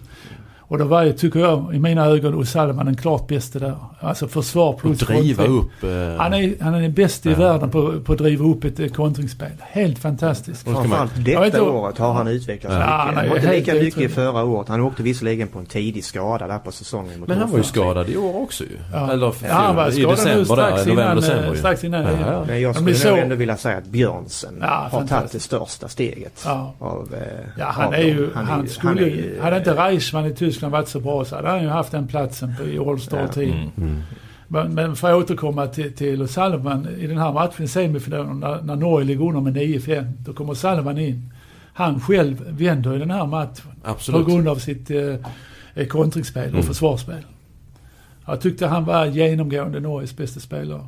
Och 0.72 0.78
då 0.78 0.86
var 0.86 1.04
ju, 1.04 1.14
tycker 1.14 1.40
jag, 1.40 1.76
i 1.76 1.80
mina 1.80 2.06
ögon 2.06 2.36
O'Sullivan 2.36 2.86
den 2.86 2.96
klart 2.98 3.28
bästa 3.28 3.60
där. 3.60 3.76
Alltså 4.00 4.28
försvar 4.28 4.70
Och 4.74 4.80
plus 4.82 5.00
driva 5.00 5.44
kontring. 5.44 5.60
upp... 5.60 5.84
Eh, 5.84 6.18
Han 6.24 6.34
är, 6.34 6.64
han 6.64 6.74
är 6.76 6.90
bäst 6.90 7.26
i 7.26 7.30
Ja. 7.30 7.36
världen 7.38 7.70
på, 7.70 8.00
på 8.06 8.12
att 8.14 8.18
driva 8.18 8.46
upp 8.46 8.64
ett 8.64 8.80
eh, 8.80 8.88
kontringsspel. 8.88 9.48
Helt 9.60 10.00
fantastiskt. 10.00 10.68
Och 10.68 10.74
Framförallt 10.74 11.12
detta 11.26 11.46
inte- 11.46 11.62
året 11.62 11.98
har 11.98 12.14
han 12.14 12.28
utvecklats 12.28 12.74
Ja. 12.76 12.80
mycket. 12.80 12.90
Han 12.90 13.10
är 13.14 13.20
han 13.20 13.30
var 13.30 13.36
inte 13.36 13.48
helt 13.48 13.66
lika 13.68 13.74
mycket 14.00 14.12
förra 14.16 14.44
året. 14.44 14.68
Han 14.68 14.82
åkte 14.82 15.04
visserligen 15.04 15.48
på 15.48 15.60
en 15.60 15.66
tidig 15.66 16.04
skada 16.06 16.48
där 16.48 16.58
på 16.60 16.72
säsongen. 16.72 17.20
mot 17.20 17.30
Men 17.30 17.38
han 17.38 17.52
var 17.52 17.58
ju 17.58 17.64
skadad 17.64 18.10
i 18.10 18.18
år 18.18 18.42
också 18.42 18.64
ju. 18.64 18.78
Ja. 18.94 19.12
Eller 19.12 19.34
Ja, 19.48 19.54
han 19.54 19.76
var 19.76 19.88
i 19.88 19.92
skadad 19.92 20.10
nu 20.10 20.16
december 20.16 20.44
strax 20.46 20.84
där, 20.84 20.92
november, 20.92 21.04
innan, 21.04 21.16
december 21.16 21.48
eh, 21.48 21.54
strax 21.54 21.84
innan 21.84 22.02
Ja, 22.04 22.10
ja. 22.32 22.44
Men 22.48 22.62
jag 22.62 22.68
Men 22.68 22.74
skulle 22.74 22.86
vi 22.86 22.92
nog 22.92 23.02
såg- 23.02 23.18
ändå 23.18 23.36
vilja 23.36 23.58
säga 23.58 23.78
att 23.78 23.86
Björnsen 23.88 24.58
Ja, 24.62 24.88
har 24.92 25.08
tagit 25.08 25.32
det 25.32 25.40
största 25.40 25.88
steget. 25.88 26.42
Ja. 26.46 26.74
Av, 26.80 27.14
eh, 27.14 27.20
Ja, 27.60 27.66
han 27.66 27.86
av 27.88 27.94
är 27.94 28.04
ju, 28.04 28.30
han, 28.36 28.64
är- 28.64 28.68
skulle, 28.68 28.90
han 28.90 28.98
är 28.98 29.02
ju- 29.02 29.40
hade 29.42 29.58
inte 29.58 29.74
Reichmann 29.74 30.26
i 30.26 30.34
Tyskland 30.36 30.61
varit 30.70 30.88
så 30.88 31.00
bra 31.00 31.26
så 31.26 31.36
hade 31.36 31.48
han 31.48 31.62
ju 31.64 31.68
haft 31.70 31.92
den 31.92 32.08
platsen 32.08 32.56
på, 32.58 32.64
i 32.64 32.80
All-Star-team. 32.80 33.50
Mm. 33.52 33.70
Mm. 33.78 34.02
Men, 34.48 34.74
men 34.74 34.96
för 34.96 35.10
att 35.12 35.24
återkomma 35.24 35.68
till, 35.68 35.94
till 35.94 36.28
Salman 36.28 36.88
i 37.00 37.08
den 37.08 37.18
här 37.18 37.34
matchen 37.34 37.66
i 37.66 37.68
semifinalen 37.68 38.40
när, 38.40 38.62
när 38.62 38.76
Norge 38.76 39.08
ligger 39.08 39.26
under 39.26 39.42
med 39.42 39.58
9-5. 39.58 40.12
Då 40.26 40.34
kommer 40.34 40.54
Salman 40.54 40.98
in. 40.98 41.34
Han 41.74 42.00
själv 42.02 42.46
vänder 42.50 42.96
i 42.96 43.00
den 43.00 43.12
här 43.12 43.26
matchen 43.26 43.72
Absolut. 43.84 44.26
på 44.26 44.32
grund 44.32 44.48
av 44.48 44.56
sitt 44.56 44.92
eh, 44.92 45.16
eh, 45.74 45.88
kontringsspel 45.88 46.48
och 46.48 46.54
Mm. 46.54 46.64
försvarsspel. 46.64 47.26
Jag 48.26 48.42
tyckte 48.42 48.68
han 48.68 48.86
var 48.86 49.06
genomgående 49.06 49.80
Norges 49.80 50.18
bästa 50.18 50.40
spelare. 50.40 50.88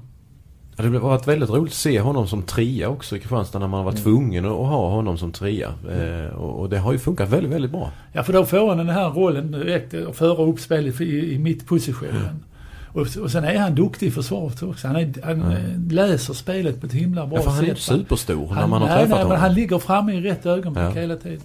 Ja, 0.75 0.83
det 0.83 0.89
har 0.89 0.99
varit 1.09 1.27
väldigt 1.27 1.49
roligt 1.49 1.71
att 1.73 1.77
se 1.77 1.99
honom 1.99 2.27
som 2.27 2.43
trea 2.43 2.89
också 2.89 3.15
i 3.15 3.19
Kristianstad 3.19 3.59
när 3.59 3.67
man 3.67 3.85
var 3.85 3.91
tvungen 3.91 4.45
att 4.45 4.51
ha 4.51 4.89
honom 4.89 5.17
som 5.17 5.31
trea. 5.31 5.73
Eh, 5.91 6.35
och, 6.35 6.59
och 6.59 6.69
det 6.69 6.77
har 6.77 6.91
ju 6.91 6.99
funkat 6.99 7.29
väldigt, 7.29 7.51
väldigt 7.51 7.71
bra. 7.71 7.91
Ja, 8.13 8.23
för 8.23 8.33
då 8.33 8.45
får 8.45 8.67
han 8.69 8.77
den 8.77 8.89
här 8.89 9.09
rollen 9.09 9.51
direkt 9.51 9.93
att 9.93 10.15
föra 10.15 10.43
upp 10.43 10.59
spelet 10.59 11.01
i, 11.01 11.33
i 11.33 11.39
mittpositionen. 11.39 12.43
Och, 12.87 13.01
och 13.21 13.31
sen 13.31 13.43
är 13.43 13.57
han 13.59 13.75
duktig 13.75 14.07
i 14.07 14.11
försvaret 14.11 14.63
också. 14.63 14.87
Han, 14.87 14.95
är, 14.95 15.13
han 15.23 15.41
eh, 15.51 15.91
läser 15.91 16.33
spelet 16.33 16.79
på 16.81 16.85
ett 16.87 16.93
himla 16.93 17.27
bra 17.27 17.37
Ja, 17.37 17.43
för 17.43 17.51
han 17.51 17.59
är 17.59 17.63
sätt. 17.67 17.69
inte 17.77 17.81
superstor 17.81 18.47
när 18.47 18.53
Han- 18.55 18.69
man 18.69 18.81
har 18.81 18.87
nej, 18.89 18.97
träffat 18.97 19.09
nej, 19.09 19.17
honom. 19.17 19.29
men 19.31 19.41
han 19.41 19.53
ligger 19.53 19.79
framme 19.79 20.13
i 20.13 20.21
rätt 20.21 20.45
ögonblick 20.45 20.83
Ja. 20.83 20.89
hela 20.89 21.15
tiden. 21.15 21.41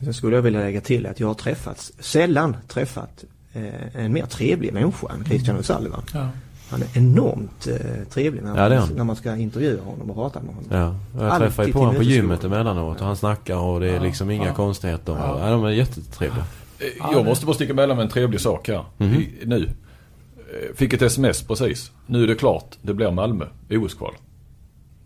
Sen 0.00 0.14
skulle 0.14 0.36
jag 0.36 0.42
vilja 0.42 0.60
lägga 0.60 0.80
till 0.80 1.06
att 1.06 1.20
jag 1.20 1.26
har 1.26 1.34
träffat, 1.34 1.90
sällan 2.00 2.56
träffat 2.68 3.24
eh, 3.52 3.96
en 4.04 4.12
mer 4.12 4.26
trevlig 4.26 4.72
människa 4.72 5.06
än 5.18 5.24
Christian 5.24 5.58
O'Sullivan. 5.58 6.02
Ja. 6.14 6.28
Han 6.70 6.82
är 6.82 6.88
enormt 6.98 7.66
eh, 7.66 7.76
trevlig 8.10 8.42
när, 8.42 8.72
Ja, 8.74 8.80
man, 8.80 8.88
när 8.96 9.04
man 9.04 9.16
ska 9.16 9.36
intervjua 9.36 9.82
honom 9.82 10.10
och 10.10 10.16
prata 10.16 10.40
med 10.40 10.54
honom. 10.54 10.70
Ja, 10.70 11.20
jag 11.22 11.30
Alltid 11.30 11.46
träffar 11.46 11.64
ju 11.66 11.72
på 11.72 11.78
honom 11.78 11.94
på 11.94 12.02
gymmet 12.02 12.44
emellanåt 12.44 13.00
och 13.00 13.06
han 13.06 13.16
snackar 13.16 13.56
och 13.56 13.80
det 13.80 13.88
är 13.90 13.94
Ja, 13.94 14.02
liksom 14.02 14.30
inga 14.30 14.46
ja. 14.46 14.54
konstigheter. 14.54 15.12
Ja. 15.20 15.38
Ja. 15.40 15.50
de 15.50 15.64
är 15.64 15.70
jättetrevliga. 15.70 16.44
Eh, 16.78 16.86
Jag 17.12 17.24
måste 17.24 17.46
bara 17.46 17.54
sticka 17.54 17.72
emellan 17.72 17.96
med 17.96 18.04
en 18.04 18.10
trevlig 18.12 18.40
sak 18.40 18.68
här. 18.68 18.84
Mhm. 18.98 19.14
I, 19.14 19.28
nu. 19.44 19.64
Eh, 19.66 20.76
Fick 20.76 20.92
ett 20.92 21.02
sms 21.02 21.42
precis. 21.42 21.90
Nu 22.06 22.22
är 22.22 22.26
det 22.26 22.34
klart. 22.34 22.76
Det 22.82 22.94
blir 22.94 23.10
Malmö. 23.10 23.44
OS-kval. 23.70 24.12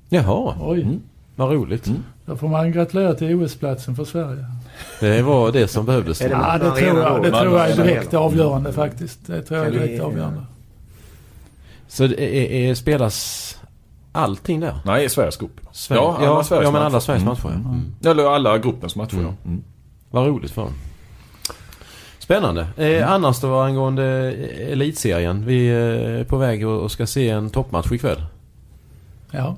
Jaha, 0.09 0.55
Oj, 0.61 0.83
Mm. 0.83 1.01
vad 1.37 1.53
roligt. 1.53 1.87
Mm. 1.87 2.03
då 2.27 2.37
får 2.37 2.49
man 2.49 2.73
gratulera 2.73 3.15
till 3.15 3.35
OS-platsen 3.43 3.97
för 3.97 4.05
Sverige. 4.05 4.45
Det 5.01 5.23
var 5.23 5.53
det 5.53 5.69
som 5.69 5.87
behövdes. 5.87 6.21
Ja, 6.21 6.59
det 6.59 6.71
tror 6.71 6.99
jag, 7.01 7.23
det 7.23 7.31
tror 7.31 7.59
jag 7.59 7.71
är 7.71 7.77
direkt 7.77 8.15
avgörande 8.15 8.73
faktiskt. 8.73 9.27
Det 9.27 9.43
tror 9.43 9.59
jag 9.59 9.69
är 9.69 9.73
direkt 9.73 10.03
avgörande. 10.03 10.41
Så 11.95 12.07
det 12.07 12.21
är, 12.21 12.71
är, 12.71 12.75
spelas 12.75 13.59
allting 14.13 14.61
där? 14.61 14.79
Nej, 14.85 15.09
Sveriges 15.09 15.37
grupp. 15.37 15.61
Sverige. 15.73 16.03
Ja, 16.03 16.17
alla 16.17 16.25
ja, 16.27 16.45
Sveriges 16.45 16.65
ja, 16.65 16.71
men 16.71 16.83
alla 16.83 16.91
matcher. 16.91 17.01
Sveriges 17.05 17.23
Mm. 17.23 17.35
matcher. 17.35 17.61
ja. 17.65 17.71
Mm. 17.71 17.95
Eller 18.19 18.35
alla 18.35 18.59
gruppens 18.59 18.97
matcher. 18.97 19.15
Mm. 19.15 19.27
ja. 19.27 19.35
Mm. 19.45 19.63
Vad 20.11 20.27
roligt 20.27 20.51
för 20.51 20.63
dem. 20.63 20.73
Spännande. 22.19 22.67
Eh, 22.77 23.11
annars 23.13 23.41
då 23.41 23.61
angående 23.61 24.33
eh, 24.33 24.73
elitserien. 24.73 25.47
Vi 25.47 25.69
är 25.69 26.25
på 26.25 26.37
väg 26.37 26.67
och 26.69 26.83
och 26.83 26.93
ska 26.93 27.07
se 27.07 27.29
en 27.31 27.51
toppmatch 27.51 27.93
ikväll. 27.93 28.23
Ja. 29.31 29.57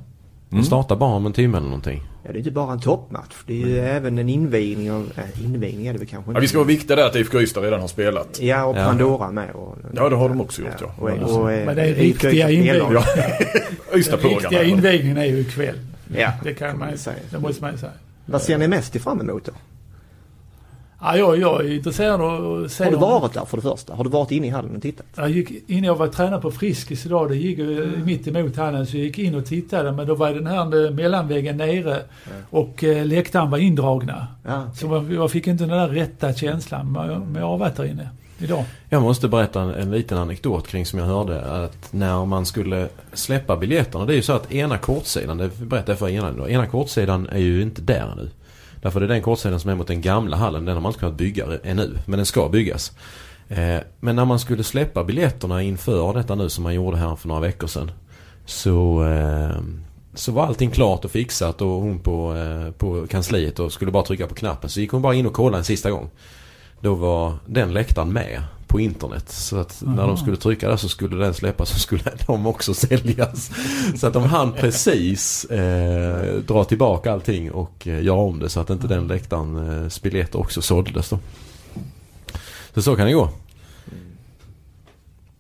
Den 0.49 0.65
startar 0.65 0.97
bara 0.97 1.15
om 1.15 1.27
en 1.27 1.33
timme 1.33 1.57
eller 1.59 1.67
någonting. 1.69 2.03
Ja, 2.27 2.33
det 2.33 2.37
är 2.37 2.41
inte 2.41 2.51
bara 2.51 2.73
en 2.73 2.81
toppmatch. 2.81 3.35
Det 3.47 3.63
är 3.63 3.67
ju 3.67 3.79
även 3.79 4.19
en 4.19 4.29
invigning 4.29 4.93
av... 4.93 5.13
Äh, 5.17 5.45
invigning 5.45 5.87
är 5.87 5.93
det 5.93 5.99
väl 5.99 6.09
kanske 6.09 6.33
Ja, 6.33 6.41
vi 6.41 6.49
ska 6.49 6.59
vara 6.59 6.69
viktiga 6.69 6.97
där 6.97 7.07
att 7.07 7.17
IFK 7.17 7.41
Ystad 7.41 7.61
redan 7.63 7.81
har 7.81 7.89
spelat. 7.89 8.41
Ja, 8.41 8.65
och 8.65 8.77
Ja. 8.77 8.85
Pandora 8.85 9.31
med. 9.31 9.51
Och, 9.51 9.77
Ja, 9.95 10.09
det 10.09 10.17
har 10.17 10.29
de 10.29 10.41
också 10.41 10.63
gjort, 10.63 10.81
ja. 10.81 10.95
Och, 10.99 11.11
och, 11.11 11.41
och, 11.41 11.47
Men 11.47 11.77
det 11.77 11.83
är 11.83 12.03
Ystad 12.03 12.31
invigningar. 12.31 12.75
Ja. 12.75 13.05
Den 13.93 14.19
riktiga 14.19 14.63
invigningen 14.63 15.17
är 15.17 15.25
ju 15.25 15.41
ikväll. 15.41 15.79
Ja, 16.17 16.33
Det 16.43 16.55
kan 16.55 16.79
man 16.79 16.91
ju 16.91 16.97
säga. 16.97 17.17
Det 17.31 17.39
måste 17.39 17.63
man 17.63 17.73
ju 17.73 17.79
säga. 17.79 17.93
Vad 18.27 18.43
ser 18.43 18.59
ni 18.59 18.69
mest 18.69 18.97
fram 19.01 19.21
emot 19.21 19.45
då? 19.45 19.53
Ja, 21.01 21.17
jag, 21.17 21.39
jag 21.39 21.65
är 21.65 21.73
intresserad 21.73 22.21
av 22.21 22.65
att 22.65 22.73
se 22.73 22.85
Har 22.85 22.91
du 22.91 22.97
varit 22.97 23.33
där 23.33 23.45
för 23.45 23.57
det 23.57 23.63
första? 23.63 23.95
Har 23.95 24.05
du 24.05 24.11
varit 24.11 24.31
inne 24.31 24.47
i 24.47 24.51
hallen 24.51 24.77
och 24.77 24.83
tittat? 24.83 25.07
Jag 25.17 25.31
gick, 25.31 25.51
innan 25.67 25.85
jag 25.85 25.95
var 25.95 26.09
tränare 26.09 26.41
på 26.41 26.51
Friskis 26.51 27.07
idag, 27.07 27.29
det 27.29 27.37
gick 27.37 27.59
ju 27.59 28.03
mitt 28.05 28.27
emot 28.27 28.57
hallen, 28.57 28.87
så 28.87 28.97
jag 28.97 29.05
gick 29.05 29.19
in 29.19 29.35
och 29.35 29.47
tittade. 29.47 29.93
Men 29.93 30.07
då 30.07 30.15
var 30.15 30.31
den 30.31 30.47
här 30.47 30.91
mellanväggen 30.91 31.57
nere 31.57 32.03
och 32.51 32.85
eh, 32.85 33.07
läktaren 33.07 33.51
var 33.51 33.59
indragna. 33.59 34.27
Ja, 34.45 34.71
Så 34.75 34.87
jag, 34.87 35.13
jag 35.13 35.31
fick 35.31 35.47
inte 35.47 35.65
den 35.65 35.79
där 35.79 35.89
rätta 35.89 36.33
känslan. 36.33 36.93
Men 36.93 37.11
jag, 37.11 37.21
men 37.21 37.43
jag 37.43 37.49
har 37.49 37.59
varit 37.59 37.77
där 37.77 37.85
inne 37.85 38.09
idag. 38.39 38.65
Jag 38.89 39.03
måste 39.03 39.29
berätta 39.29 39.61
en, 39.61 39.71
en 39.75 39.91
liten 39.91 40.19
anekdot 40.19 40.69
kring 40.69 40.87
som 40.87 40.99
jag 40.99 41.07
hörde. 41.07 41.65
Att 41.65 41.93
när 41.93 42.25
man 42.25 42.47
skulle 42.47 42.89
släppa 43.13 43.57
biljetterna. 43.57 44.05
Det 44.05 44.13
är 44.13 44.17
ju 44.17 44.23
så 44.23 44.33
att 44.33 44.53
ena 44.53 44.79
kortsidan, 44.79 45.39
det 45.39 45.59
berättade 45.59 45.93
jag 45.93 45.99
för 45.99 46.09
innan 46.09 46.37
då. 46.37 46.49
Ena 46.49 46.67
kortsidan 46.67 47.29
är 47.33 47.39
ju 47.39 47.63
inte 47.63 47.83
där 47.83 48.13
nu. 48.17 48.31
Därför 48.83 49.01
det 49.01 49.07
är 49.07 49.09
den 49.09 49.23
kortsidan 49.23 49.61
som 49.61 49.71
är 49.71 49.75
mot 49.75 49.87
den 49.87 50.01
gamla 50.01 50.37
hallen. 50.37 50.65
Den 50.65 50.75
har 50.75 50.81
man 50.81 50.91
inte 50.91 51.01
kunnat 51.01 51.17
bygga 51.17 51.47
ännu. 51.63 51.99
Men 52.07 52.19
den 52.19 52.27
ska 52.27 52.49
byggas. 52.49 52.93
Eh, 53.49 53.79
men 54.01 54.17
när 54.17 54.25
man 54.25 54.39
skulle 54.39 54.65
släppa 54.65 55.05
biljetterna 55.05 55.63
inför 55.63 56.15
detta 56.15 56.35
nu 56.35 56.49
som 56.49 56.65
man 56.65 56.75
gjorde 56.75 56.97
här 56.97 57.17
för 57.17 57.29
några 57.29 57.41
veckor 57.41 57.67
sedan. 57.67 57.91
Så, 58.45 59.05
eh, 59.05 59.61
så 60.15 60.33
var 60.33 60.47
allting 60.47 60.71
klart 60.71 61.05
och 61.05 61.11
fixat 61.11 61.63
och 61.63 61.69
hon 61.69 61.99
på, 61.99 62.35
eh, 62.35 62.73
på 62.73 63.07
kansliet 63.07 63.59
och 63.59 63.73
skulle 63.73 63.91
bara 63.91 64.05
trycka 64.05 64.27
på 64.27 64.35
knappen. 64.35 64.71
Så 64.71 64.81
gick 64.81 64.91
hon 64.91 65.03
bara 65.03 65.15
in 65.15 65.27
och 65.27 65.33
kollade 65.33 65.59
en 65.59 65.65
sista 65.65 65.91
gång. 65.91 66.11
Då 66.81 66.95
var 66.95 67.35
den 67.47 67.73
läktaren 67.73 68.13
med 68.13 68.43
på 68.67 68.81
internet. 68.81 69.29
Så 69.29 69.57
att 69.57 69.83
när 69.87 69.99
Aha. 70.03 70.07
de 70.07 70.17
skulle 70.17 70.37
trycka 70.37 70.69
där 70.69 70.77
så 70.77 70.89
skulle 70.89 71.25
den 71.25 71.35
släppas 71.35 71.69
så 71.69 71.79
skulle 71.79 72.03
de 72.27 72.47
också 72.47 72.75
säljas. 72.75 73.51
Så 73.97 74.07
att 74.07 74.13
de 74.13 74.23
hann 74.23 74.53
precis 74.53 75.45
eh, 75.45 76.35
dra 76.35 76.65
tillbaka 76.65 77.13
allting 77.13 77.53
och 77.53 77.87
eh, 77.87 78.03
göra 78.03 78.19
om 78.19 78.39
det 78.39 78.49
så 78.49 78.61
att 78.61 78.71
inte 78.71 78.87
den 78.87 79.07
läktarens 79.07 80.03
biljetter 80.03 80.39
också 80.39 80.63
såldes 80.63 81.09
då. 81.09 81.19
Så 82.75 82.83
så 82.83 82.97
kan 82.97 83.07
det 83.07 83.13
gå. 83.13 83.31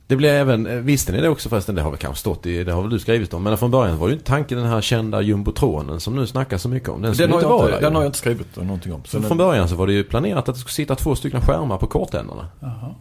Det 0.08 0.16
blir 0.16 0.28
även, 0.28 0.66
eh, 0.66 0.74
visste 0.74 1.12
ni 1.12 1.20
det 1.20 1.28
också 1.28 1.48
förresten? 1.48 1.74
Det 1.74 1.82
har 1.82 1.90
väl 1.90 1.98
kanske 1.98 2.20
stått 2.20 2.46
i, 2.46 2.64
det 2.64 2.72
har 2.72 2.82
väl 2.82 2.90
du 2.90 2.98
skrivit 2.98 3.34
om. 3.34 3.42
Men 3.42 3.58
från 3.58 3.70
början 3.70 3.98
var 3.98 4.08
ju 4.08 4.12
inte 4.12 4.26
tanken 4.26 4.58
den 4.58 4.66
här 4.66 4.80
kända 4.80 5.22
jumbotronen 5.22 6.00
som 6.00 6.16
nu 6.16 6.26
snackas 6.26 6.62
så 6.62 6.68
mycket 6.68 6.88
om. 6.88 7.02
Den, 7.02 7.12
Den 7.16 7.30
har, 7.30 7.38
inte 7.38 7.48
jag 7.48 7.60
inte, 7.60 7.70
där 7.72 7.80
den 7.80 7.94
har 7.94 8.02
jag 8.02 8.08
inte 8.08 8.18
skrivit 8.18 8.56
någonting 8.56 8.92
om. 8.92 9.04
Så 9.04 9.10
Så 9.10 9.18
den, 9.18 9.28
från 9.28 9.38
början 9.38 9.68
så 9.68 9.74
var 9.76 9.86
det 9.86 9.92
ju 9.92 10.04
planerat 10.04 10.48
att 10.48 10.54
det 10.54 10.60
skulle 10.60 10.72
sitta 10.72 10.94
två 10.94 11.16
stycken 11.16 11.40
skärmar 11.40 11.78
på 11.78 11.86
kortändarna. 11.86 12.48
Jaha 12.60 12.94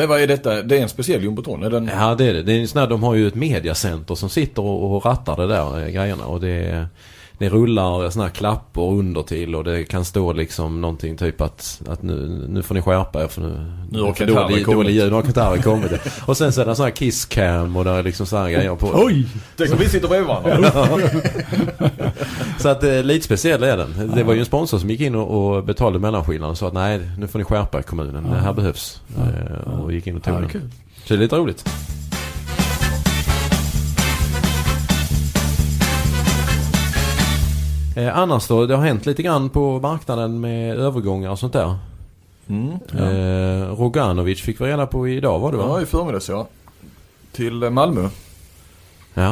men 0.00 0.08
vad 0.08 0.20
är 0.20 0.26
detta? 0.26 0.62
Det 0.62 0.78
är 0.78 0.82
en 0.82 0.88
speciell 0.88 1.22
jumbotron? 1.22 1.62
Är 1.62 1.70
den... 1.70 1.90
Ja 1.94 2.14
det 2.14 2.24
är 2.24 2.32
det. 2.32 2.42
det 2.42 2.52
är 2.52 2.60
en 2.60 2.68
sån 2.68 2.80
här, 2.80 2.88
de 2.88 3.02
har 3.02 3.14
ju 3.14 3.28
ett 3.28 3.34
mediacenter 3.34 4.14
som 4.14 4.28
sitter 4.28 4.62
och, 4.62 4.96
och 4.96 5.04
rattar 5.04 5.36
det 5.36 5.46
där 5.46 5.82
eh, 5.82 5.88
grejerna. 5.88 6.26
Och 6.26 6.40
det, 6.40 6.48
är, 6.48 6.86
det 7.40 7.48
rullar 7.48 8.10
såna 8.10 8.24
här 8.24 8.32
klappor 8.32 8.98
under 8.98 9.22
till 9.22 9.54
och 9.54 9.64
det 9.64 9.84
kan 9.84 10.04
stå 10.04 10.32
liksom 10.32 10.80
någonting 10.80 11.16
typ 11.16 11.40
att, 11.40 11.80
att 11.88 12.02
nu, 12.02 12.46
nu 12.48 12.62
får 12.62 12.74
ni 12.74 12.82
skärpa 12.82 13.22
er 13.24 13.28
för 13.28 13.40
nu, 13.42 13.72
Nu 13.90 14.00
har 14.00 14.26
dålig, 14.26 14.64
kommit. 14.64 14.66
dålig 14.66 14.92
ljud. 14.94 15.08
Nu 15.08 15.14
har 15.14 15.22
Qatar 15.22 15.56
kommit. 15.56 15.92
Och 16.26 16.36
sen 16.36 16.52
så 16.52 16.60
är 16.60 16.66
det 16.66 16.74
sån 16.76 16.84
här 16.84 16.90
kisscam 16.90 17.76
och 17.76 17.84
det 17.84 17.90
är 17.90 18.02
liksom 18.02 18.26
så 18.26 18.36
här 18.36 18.50
grejer 18.50 18.74
på. 18.76 18.90
Oj! 18.94 19.26
Tänk 19.56 19.72
om 19.72 19.78
vi 19.78 19.88
sitter 19.88 20.08
bredvid 20.08 20.28
varandra. 20.28 20.88
Så 22.58 22.68
att 22.68 22.84
eh, 22.84 23.02
lite 23.02 23.24
speciell 23.24 23.62
är 23.62 23.76
den. 23.76 24.12
Det 24.14 24.22
var 24.24 24.34
ju 24.34 24.40
en 24.40 24.46
sponsor 24.46 24.78
som 24.78 24.90
gick 24.90 25.00
in 25.00 25.14
och, 25.14 25.56
och 25.56 25.64
betalade 25.64 25.98
mellanskillnaden 25.98 26.50
och 26.50 26.58
sa 26.58 26.66
att 26.66 26.74
nej 26.74 27.00
nu 27.18 27.26
får 27.28 27.38
ni 27.38 27.44
skärpa 27.44 27.78
er 27.78 27.82
kommunen. 27.82 28.30
Det 28.30 28.38
här 28.38 28.52
behövs. 28.52 29.00
Eh, 29.18 29.80
och 29.80 29.92
gick 29.92 30.06
in 30.06 30.16
och 30.16 30.22
tog 30.22 30.34
Ja, 30.34 30.38
den. 30.40 30.50
Så 30.50 30.58
det 31.08 31.14
är 31.14 31.18
lite 31.18 31.36
roligt. 31.36 31.64
Eh, 37.96 38.18
annars 38.18 38.48
då, 38.48 38.66
det 38.66 38.76
har 38.76 38.84
hänt 38.84 39.06
lite 39.06 39.22
grann 39.22 39.48
på 39.50 39.80
marknaden 39.80 40.40
med 40.40 40.76
övergångar 40.78 41.30
och 41.30 41.38
sånt 41.38 41.52
där. 41.52 41.74
Mm. 42.48 42.70
Eh, 42.98 43.68
Roganovic 43.76 44.40
fick 44.42 44.60
vi 44.60 44.64
reda 44.64 44.86
på 44.86 45.08
idag 45.08 45.38
var 45.38 45.50
det 45.52 45.56
va? 45.58 45.64
Ja, 45.68 45.82
i 45.82 45.86
förmiddags 45.86 46.28
ja. 46.28 46.46
Till 47.32 47.62
eh, 47.62 47.70
Malmö. 47.70 48.08
Ja. 49.14 49.30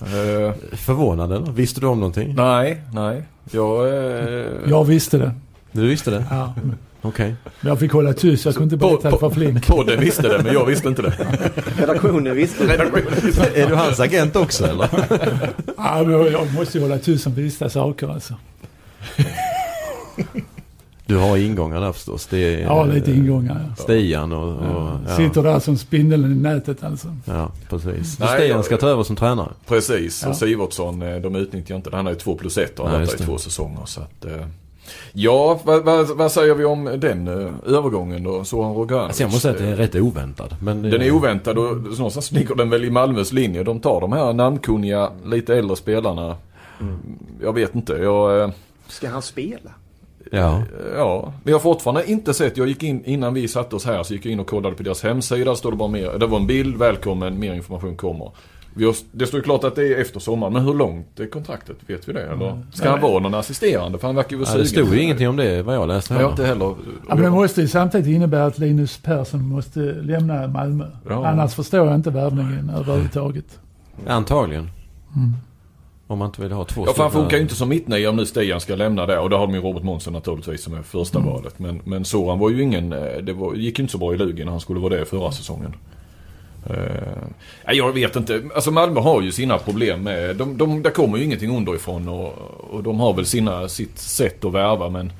Eh, 0.00 0.52
Förvånad 0.72 1.32
eller? 1.32 1.52
Visste 1.52 1.80
du 1.80 1.86
om 1.86 2.00
någonting? 2.00 2.34
nej, 2.34 2.80
nej. 2.92 3.22
Jag... 3.50 3.88
Eh, 3.88 4.46
Jag 4.66 4.84
visste 4.84 5.18
det. 5.18 5.34
Du 5.72 5.88
visste 5.88 6.10
det? 6.10 6.24
Ja. 6.30 6.54
Okej. 7.06 7.34
Men 7.60 7.68
jag 7.68 7.78
fick 7.80 7.92
hålla 7.92 8.12
tyst, 8.12 8.44
jag 8.44 8.54
kunde 8.54 8.74
inte 8.74 8.86
berätta 8.86 9.10
det 9.10 9.18
för 9.18 9.30
Flink. 9.30 9.66
Podden 9.66 10.00
visste 10.00 10.22
det, 10.28 10.42
men 10.44 10.52
jag 10.54 10.66
visste 10.66 10.88
inte 10.88 11.02
det. 11.02 11.12
Redaktionen 11.76 12.36
visste 12.36 12.66
det. 12.66 12.74
är 13.62 13.68
du 13.68 13.74
hans 13.74 14.00
agent 14.00 14.36
också 14.36 14.66
eller? 14.66 14.88
Ja, 15.76 16.02
men 16.06 16.32
jag 16.32 16.54
måste 16.54 16.78
ju 16.78 16.84
hålla 16.84 16.98
tyst 16.98 17.26
om 17.26 17.34
vissa 17.34 17.68
saker 17.70 18.08
alltså. 18.08 18.34
Du 21.06 21.16
har 21.16 21.36
ingångar 21.36 21.80
där 21.80 21.92
förstås. 21.92 22.26
Det 22.26 22.38
är, 22.54 22.60
Ja, 22.60 22.84
lite 22.84 23.10
ingångar. 23.12 23.66
ja. 23.76 23.82
Stian 23.82 24.32
och... 24.32 24.48
och 24.48 24.90
ja. 25.08 25.16
Sitter 25.16 25.42
där 25.42 25.58
som 25.60 25.76
spindeln 25.78 26.24
i 26.32 26.34
nätet 26.34 26.84
alltså. 26.84 27.16
Ja, 27.24 27.52
precis. 27.68 28.18
Nej, 28.18 28.28
Stian 28.40 28.64
ska 28.64 28.76
ta 28.76 28.88
över 28.88 29.02
som 29.02 29.16
tränare. 29.16 29.48
Precis, 29.66 30.22
Ja. 30.22 30.28
och 30.30 30.36
Sivertsson, 30.36 31.02
eh, 31.02 31.16
de 31.16 31.36
utnyttjar 31.36 31.76
inte. 31.76 31.90
Han 31.92 32.04
har 32.06 32.12
ju 32.12 32.18
två 32.18 32.34
plus 32.36 32.58
ett 32.58 32.78
och 32.78 32.88
har 32.88 33.00
Ja, 33.00 33.06
där 33.06 33.14
i 33.14 33.16
det. 33.18 33.24
två 33.24 33.38
säsonger. 33.38 33.82
Så 33.86 34.00
att, 34.00 34.24
eh, 34.24 34.46
ja, 35.12 35.60
vad, 35.64 35.84
vad, 35.84 36.08
vad 36.16 36.32
säger 36.32 36.54
vi 36.54 36.64
om 36.64 36.84
den 36.84 37.28
eh, 37.28 37.74
övergången 37.76 38.22
då? 38.24 38.44
Soran 38.44 38.74
Roganovic? 38.74 39.06
Alltså 39.06 39.22
jag 39.22 39.28
måste 39.28 39.40
säga 39.40 39.52
att 39.52 39.58
det 39.58 39.68
är 39.68 39.76
rätt 39.76 39.94
oväntad. 39.94 40.56
Men 40.62 40.82
Den 40.82 41.02
är 41.02 41.10
oväntad 41.10 41.58
och 41.58 41.76
någonstans 41.76 42.32
ligger 42.32 42.54
den 42.54 42.70
väl 42.70 42.84
i 42.84 42.90
Malmös 42.90 43.32
linje. 43.32 43.62
De 43.62 43.80
tar 43.80 44.00
de 44.00 44.12
här 44.12 44.32
namnkunniga, 44.32 45.10
lite 45.24 45.54
äldre 45.56 45.76
spelarna. 45.76 46.36
Jag 47.42 47.52
vet 47.52 47.74
inte, 47.74 47.92
jag... 47.92 48.40
eh, 48.42 48.50
Ska 48.88 49.08
han 49.08 49.22
spela? 49.22 49.70
Ja. 50.30 50.62
Ja, 50.96 51.32
vi 51.44 51.52
har 51.52 51.60
fortfarande 51.60 52.10
inte 52.10 52.34
sett. 52.34 52.56
Jag 52.56 52.68
gick 52.68 52.82
in 52.82 53.04
innan 53.04 53.34
vi 53.34 53.48
satte 53.48 53.76
oss 53.76 53.84
här 53.84 54.02
så 54.02 54.14
gick 54.14 54.24
jag 54.26 54.32
in 54.32 54.40
och 54.40 54.46
kollade 54.46 54.76
på 54.76 54.82
deras 54.82 55.02
hemsida. 55.02 55.54
Står 55.56 55.70
det 55.70 55.76
bara 55.76 55.88
mer. 55.88 56.18
Det 56.18 56.26
var 56.26 56.38
en 56.38 56.46
bild, 56.46 56.76
välkommen, 56.76 57.38
mer 57.38 57.54
information 57.54 57.96
kommer. 57.96 58.30
Vi 58.76 58.84
har, 58.84 58.94
det 59.12 59.26
står 59.26 59.38
ju 59.38 59.44
klart 59.44 59.64
att 59.64 59.74
det 59.74 59.94
är 59.94 60.00
efter 60.00 60.20
sommaren, 60.20 60.52
men 60.52 60.62
hur 60.64 60.74
långt 60.74 61.20
är 61.20 61.26
kontraktet? 61.26 61.76
Vet 61.86 62.08
vi 62.08 62.12
det? 62.12 62.22
Eller 62.22 62.62
ska 62.72 62.90
han 62.90 63.00
vara 63.00 63.18
någon 63.22 63.34
assisterande? 63.34 63.98
För 63.98 64.08
han 64.08 64.16
verkar 64.16 64.30
ju 64.30 64.36
vara 64.42 64.50
ja 64.52 64.58
det 64.58 64.66
stod 64.66 64.94
ju 64.94 65.00
ingenting 65.02 65.28
om 65.28 65.36
det 65.36 65.62
vad 65.62 65.74
jag 65.74 65.88
läste 65.88 66.14
Jag 66.14 66.30
inte 66.30 66.44
heller. 66.46 66.74
Ja, 67.08 67.14
men 67.14 67.22
det 67.22 67.30
måste 67.30 67.60
ju 67.60 67.68
samtidigt 67.68 68.06
innebära 68.06 68.44
att 68.46 68.58
Linus 68.58 68.98
Persson 69.02 69.48
måste 69.48 69.80
lämna 69.80 70.46
Malmö. 70.48 70.86
Ja. 71.08 71.26
Annars 71.26 71.54
förstår 71.54 71.86
jag 71.86 71.94
inte 71.94 72.10
värvningen 72.10 72.70
överhuvudtaget. 72.76 73.58
Antagligen. 74.06 74.70
Mm. 75.16 75.32
Om 76.06 76.18
man 76.18 76.28
inte 76.28 76.42
vill 76.42 76.52
ha 76.52 76.64
två 76.64 76.84
Ja, 76.86 76.92
för 76.92 77.02
han 77.02 77.12
funkar 77.12 77.36
ju 77.36 77.42
inte 77.42 77.54
som 77.54 77.68
mittnia 77.68 78.10
om 78.10 78.16
nu 78.16 78.26
Stian 78.26 78.60
ska 78.60 78.74
lämna 78.74 79.06
där. 79.06 79.18
Och 79.20 79.30
då 79.30 79.36
har 79.36 79.46
de 79.46 79.54
ju 79.54 79.60
Robert 79.60 79.82
Månsson 79.82 80.12
naturligtvis 80.12 80.62
som 80.62 80.74
är 80.74 80.82
första 80.82 81.18
Mm. 81.18 81.32
valet. 81.32 81.58
Men, 81.58 81.80
men 81.84 82.04
Soran 82.04 82.38
var 82.38 82.50
ju 82.50 82.62
ingen... 82.62 82.92
eh, 82.92 82.98
Det 83.22 83.32
var, 83.32 83.54
gick 83.54 83.78
ju 83.78 83.82
inte 83.82 83.92
så 83.92 83.98
bra 83.98 84.14
i 84.14 84.16
Lugen 84.16 84.44
när 84.44 84.50
han 84.52 84.60
skulle 84.60 84.80
vara 84.80 84.96
det 84.96 85.04
förra 85.04 85.32
säsongen. 85.32 85.74
Uh, 86.70 86.76
jag 87.66 87.92
vet 87.92 88.16
inte. 88.16 88.42
Alltså 88.54 88.70
Malmö 88.70 89.00
har 89.00 89.22
ju 89.22 89.32
sina 89.32 89.58
problem 89.58 90.02
med... 90.02 90.36
De, 90.36 90.58
de, 90.58 90.82
där 90.82 90.90
kommer 90.90 91.18
ju 91.18 91.24
ingenting 91.24 91.56
underifrån 91.56 92.08
och, 92.08 92.32
och 92.70 92.82
de 92.82 93.00
har 93.00 93.12
väl 93.14 93.26
sina, 93.26 93.68
sitt 93.68 93.98
sätt 93.98 94.44
att 94.44 94.52
värva 94.52 94.88
men... 94.88 95.12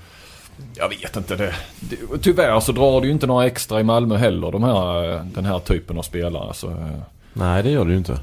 Jag 0.74 0.88
vet 0.88 1.16
inte 1.16 1.36
det. 1.36 1.54
det. 1.80 2.18
Tyvärr 2.22 2.60
så 2.60 2.72
drar 2.72 3.00
det 3.00 3.06
ju 3.06 3.12
inte 3.12 3.26
några 3.26 3.46
extra 3.46 3.80
i 3.80 3.84
Malmö 3.84 4.16
heller 4.16 4.52
de 4.52 4.62
här, 4.62 5.24
den 5.34 5.44
här 5.44 5.58
typen 5.58 5.98
av 5.98 6.02
spelare. 6.02 6.54
Så, 6.54 6.70
eh, 6.70 6.76
Nej, 7.32 7.62
det 7.62 7.70
gör 7.70 7.84
det 7.84 7.90
ju 7.92 7.98
inte. 7.98 8.18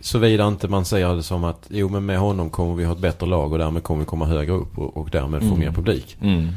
Såvida 0.00 0.48
inte 0.48 0.68
man 0.68 0.84
säger 0.84 1.14
det 1.14 1.22
som 1.22 1.44
att 1.44 1.66
jo 1.68 1.88
men 1.88 2.06
med 2.06 2.18
honom 2.18 2.50
kommer 2.50 2.74
vi 2.74 2.84
ha 2.84 2.92
ett 2.92 2.98
bättre 2.98 3.26
lag 3.26 3.52
och 3.52 3.58
därmed 3.58 3.82
kommer 3.82 4.00
vi 4.00 4.06
komma 4.06 4.24
högre 4.24 4.52
upp 4.52 4.78
och, 4.78 4.96
och 4.96 5.10
därmed 5.10 5.40
få 5.40 5.46
Mm. 5.46 5.58
mer 5.58 5.70
publik. 5.70 6.16
mm. 6.22 6.48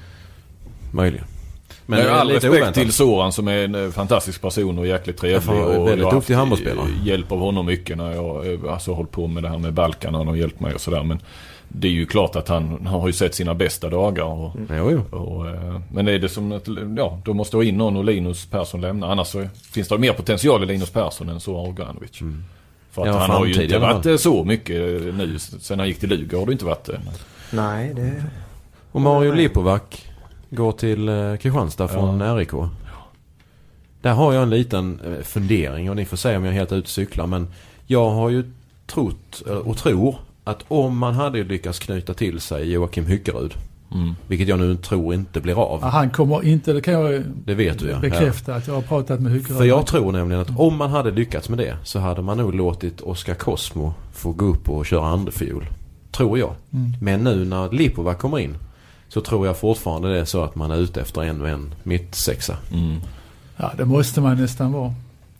Möjligen. 0.91 1.25
Men 1.89 1.99
med 1.99 2.07
är 2.07 2.11
all 2.11 2.29
respekt 2.31 2.53
oväntat. 2.53 2.73
till 2.73 2.93
Soran 2.93 3.31
som 3.31 3.47
är 3.47 3.57
en 3.57 3.75
eh, 3.75 3.91
fantastisk 3.91 4.41
person 4.41 4.79
och 4.79 4.87
jäkligt 4.87 5.17
trevlig. 5.17 5.55
Ja, 5.55 5.65
och 5.65 5.87
väldigt 5.87 6.09
duktig 6.09 6.33
handbollsspelare. 6.33 6.87
hjälp 7.03 7.31
av 7.31 7.39
honom 7.39 7.65
mycket 7.65 7.97
när 7.97 8.11
jag 8.15 8.53
eh, 8.53 8.73
alltså, 8.73 8.93
hållit 8.93 9.11
på 9.11 9.27
med 9.27 9.43
det 9.43 9.49
här 9.49 9.57
med 9.57 9.73
Balkan. 9.73 10.15
Han 10.15 10.27
har 10.27 10.35
hjälpt 10.35 10.59
mig 10.59 10.73
och 10.73 10.81
sådär. 10.81 11.03
Men 11.03 11.19
det 11.67 11.87
är 11.87 11.91
ju 11.91 12.05
klart 12.05 12.35
att 12.35 12.47
han, 12.47 12.67
han 12.69 13.01
har 13.01 13.07
ju 13.07 13.13
sett 13.13 13.35
sina 13.35 13.53
bästa 13.55 13.89
dagar. 13.89 14.23
Och, 14.23 14.51
Jo, 14.69 14.91
jo. 15.11 15.17
och, 15.17 15.49
eh, 15.49 15.79
men 15.91 16.07
är 16.07 16.19
det 16.19 16.29
som 16.29 16.51
att, 16.51 16.67
ja, 16.97 17.19
då 17.25 17.33
måste 17.33 17.57
ha 17.57 17.63
in 17.63 17.77
någon 17.77 17.97
och 17.97 18.05
Linus 18.05 18.45
Persson 18.45 18.81
lämna. 18.81 19.11
Annars 19.11 19.27
så 19.27 19.47
finns 19.71 19.87
det 19.87 19.97
mer 19.97 20.13
potential 20.13 20.63
i 20.63 20.65
Linus 20.65 20.89
Persson 20.89 21.29
än 21.29 21.39
Soran 21.39 21.65
Roganovic. 21.65 22.19
För 22.91 23.01
att 23.01 23.07
Ja, 23.07 23.17
han 23.17 23.29
har 23.29 23.45
ju 23.45 23.63
inte 23.63 23.79
varit 23.79 24.21
så 24.21 24.43
mycket 24.43 24.75
nu. 25.15 25.35
Sen 25.39 25.79
han 25.79 25.87
gick 25.87 25.99
till 25.99 26.09
Luga 26.09 26.37
har 26.39 26.45
det 26.45 26.51
inte 26.51 26.65
varit 26.65 26.83
det. 26.85 26.99
Nej, 27.51 27.93
det... 27.93 28.23
Och 28.91 29.01
Mario 29.01 29.31
Lipovac 29.33 29.81
går 30.49 30.71
till 30.71 31.09
eh, 31.09 31.35
Kristianstad 31.35 31.87
från 31.87 32.19
Ja. 32.19 32.35
RIK. 32.37 32.51
Där 34.01 34.13
har 34.13 34.33
jag 34.33 34.43
en 34.43 34.49
liten 34.49 34.99
eh, 35.05 35.23
fundering 35.23 35.89
och 35.89 35.95
ni 35.95 36.05
får 36.05 36.17
säga 36.17 36.37
om 36.37 36.45
jag 36.45 36.53
är 36.53 36.57
helt 36.57 36.71
ute 36.71 36.89
cyklar. 36.89 37.27
Men 37.27 37.47
jag 37.87 38.09
har 38.09 38.29
ju 38.29 38.43
trott 38.87 39.41
eh, 39.47 39.53
och 39.53 39.77
tror 39.77 40.15
att 40.43 40.65
om 40.67 40.97
man 40.97 41.13
hade 41.13 41.43
lyckats 41.43 41.79
knyta 41.79 42.13
till 42.13 42.39
sig 42.39 42.71
Joakim 42.71 43.05
Hyckerud. 43.05 43.53
Mm. 43.93 44.15
Vilket 44.27 44.47
jag 44.47 44.59
nu 44.59 44.75
tror 44.75 45.13
inte 45.13 45.41
blir 45.41 45.63
av. 45.63 45.79
Ja, 45.81 45.87
Han 45.87 46.09
kommer 46.09 46.45
inte, 46.45 46.73
det 46.73 46.81
kan 46.81 46.93
jag 46.93 47.23
Det 47.45 47.53
vet 47.53 47.79
du 47.79 47.89
ja. 47.89 47.99
bekräfta 47.99 48.55
att 48.55 48.67
jag 48.67 48.73
har 48.73 48.81
pratat 48.81 49.19
med 49.19 49.31
Hyckerud. 49.31 49.57
För 49.57 49.65
jag 49.65 49.85
tror 49.85 50.11
nämligen 50.11 50.41
att 50.41 50.59
om 50.59 50.77
man 50.77 50.89
hade 50.89 51.11
lyckats 51.11 51.49
med 51.49 51.57
det 51.57 51.77
så 51.83 51.99
hade 51.99 52.21
man 52.21 52.37
nog 52.37 52.55
låtit 52.55 53.01
Oskar 53.01 53.33
Cosmo 53.33 53.93
få 54.13 54.31
gå 54.31 54.45
upp 54.45 54.69
och 54.69 54.85
köra 54.85 55.05
andrefiol. 55.07 55.65
Tror 56.11 56.39
jag. 56.39 56.53
Mm. 56.73 56.93
Men 57.01 57.23
nu 57.23 57.45
när 57.45 57.71
Lipovac 57.71 58.17
kommer 58.17 58.39
in 58.39 58.55
så 59.09 59.21
tror 59.21 59.47
jag 59.47 59.57
fortfarande 59.57 60.13
det 60.13 60.19
är 60.19 60.25
så 60.25 60.43
att 60.43 60.55
man 60.55 60.71
är 60.71 60.77
ute 60.77 61.01
efter 61.01 61.21
en 61.21 61.41
och 61.41 61.49
en 61.49 61.73
mittsexa. 61.83 62.57
Mm. 62.73 62.99
Ja, 63.57 63.71
det 63.77 63.85
måste 63.85 64.21
man 64.21 64.37
nästan 64.41 64.71
vara. 64.71 64.93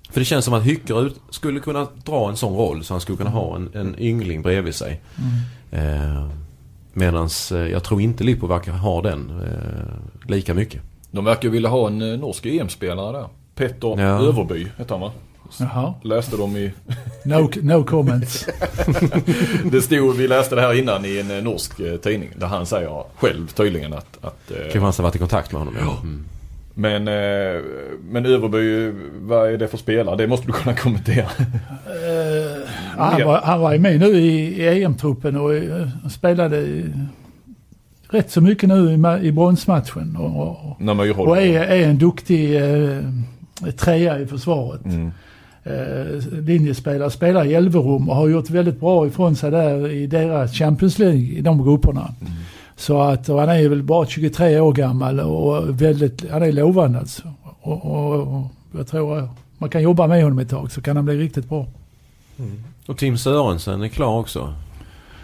För 0.10 0.20
det 0.20 0.26
känns 0.26 0.46
som 0.46 0.54
att 0.54 0.64
Hyckerud 0.64 1.14
skulle 1.30 1.60
kunna 1.60 1.88
dra 2.06 2.30
en 2.30 2.38
sån 2.38 2.56
roll 2.56 2.84
så 2.84 2.94
han 2.94 3.02
skulle 3.02 3.18
kunna 3.18 3.30
ha 3.30 3.56
en, 3.56 3.70
en 3.74 3.96
yngling 4.00 4.42
bredvid 4.42 4.76
sig. 4.76 5.02
Eh, 5.72 6.28
Medan 6.94 7.30
eh, 7.52 7.58
jag 7.58 7.84
tror 7.84 8.02
inte 8.02 8.24
Lipovac 8.24 8.68
har 8.68 9.02
den 9.02 9.42
eh, 9.42 10.30
lika 10.30 10.54
mycket. 10.54 10.82
De 11.12 11.26
verkar 11.26 11.50
vilja 11.50 11.70
ha 11.70 11.88
en 11.88 12.02
eh, 12.02 12.20
norsk 12.20 12.46
EM-spelare 12.46 13.18
där. 13.18 13.28
Petter 13.56 13.88
Ja. 14.02 14.20
Överby 14.22 14.68
heter 14.78 14.90
han 14.96 15.02
va? 15.02 15.12
Jaha. 15.58 15.94
Läste 16.04 16.38
de 16.38 16.58
i... 16.58 16.72
No, 17.24 17.50
no 17.62 17.84
comments. 17.84 18.48
Det 19.72 19.82
stod, 19.82 20.16
vi 20.16 20.28
läste 20.28 20.56
det 20.56 20.62
här 20.62 20.74
innan 20.74 21.06
i 21.06 21.20
en 21.20 21.38
eh, 21.38 21.44
norsk 21.44 21.80
eh, 21.80 21.96
tidning. 21.96 22.30
Där 22.36 22.48
han 22.48 22.66
säger 22.66 23.04
själv 23.16 23.48
tydligen 23.48 23.94
att... 23.94 24.18
att 24.22 24.52
eh, 24.52 24.58
Kristianstad 24.64 25.04
har 25.04 25.10
varit 25.10 25.16
i 25.16 25.20
kontakt 25.20 25.52
med 25.52 25.62
honom. 25.62 25.76
Ja. 25.80 25.98
Mm. 26.04 26.26
men, 26.74 27.04
men 28.12 28.26
Överby, 28.26 28.92
vad 29.22 29.54
är 29.54 29.58
det 29.58 29.68
för 29.68 29.78
spelare? 29.78 30.16
Det 30.16 30.28
måste 30.28 30.48
du 30.48 30.54
kunna 30.54 30.76
kommentera. 30.76 31.26
Eh, 31.26 32.70
han, 32.98 33.26
var, 33.26 33.42
han 33.42 33.60
var 33.60 33.74
ju 33.74 33.80
med 33.80 34.00
nu 34.00 34.08
i, 34.08 34.62
i 34.64 34.84
EM-truppen 34.84 35.36
och 35.36 36.12
spelade 36.12 36.58
i, 36.58 36.86
rätt 38.10 38.32
så 38.32 38.42
mycket 38.42 38.70
nu 38.70 38.92
i, 38.92 39.28
i 39.28 39.32
bronsmatchen. 39.32 40.16
Och, 40.20 40.42
och, 40.42 41.28
och 41.28 41.38
är, 41.38 41.62
är 41.62 41.88
en 41.88 41.98
duktig 41.98 42.56
eh, 42.56 43.04
trea 43.78 44.20
i 44.20 44.26
försvaret. 44.26 44.86
mm. 44.86 45.12
Eh, 45.64 46.40
linjespelare, 46.46 47.12
spelar 47.12 47.46
i 47.46 47.54
Elverum 47.54 48.10
och 48.10 48.16
har 48.16 48.28
gjort 48.28 48.50
väldigt 48.50 48.80
bra 48.80 49.08
ifrån 49.08 49.36
sig 49.36 49.52
där 49.52 49.92
i 49.92 50.08
deras 50.08 50.54
Champions 50.54 51.00
League, 51.00 51.20
i 51.20 51.42
de 51.42 51.64
grupperna. 51.64 52.14
Mm. 52.22 52.34
Så 52.76 53.02
att 53.02 53.30
och 53.30 53.40
han 53.40 53.50
är 53.50 53.70
väl 53.70 53.84
bara 53.84 54.06
23 54.06 54.60
år 54.60 54.74
gammal 54.74 55.20
och 55.20 55.82
väldigt, 55.82 56.32
han 56.32 56.44
är 56.44 56.52
lovande 56.52 57.00
alltså. 57.00 57.34
Och, 57.62 57.86
och, 57.86 58.20
och 58.20 58.48
jag 58.78 58.88
tror 58.88 59.30
man 59.58 59.70
kan 59.70 59.82
jobba 59.82 60.08
med 60.08 60.24
honom 60.24 60.40
ett 60.40 60.50
tag 60.50 60.72
så 60.72 60.82
kan 60.82 60.96
han 60.96 61.06
bli 61.06 61.18
riktigt 61.18 61.50
bra. 61.50 61.68
Och 62.88 62.98
Tim 62.98 63.18
Sörensen 63.18 63.82
är 63.82 63.88
klar 63.88 64.20
också. 64.20 64.54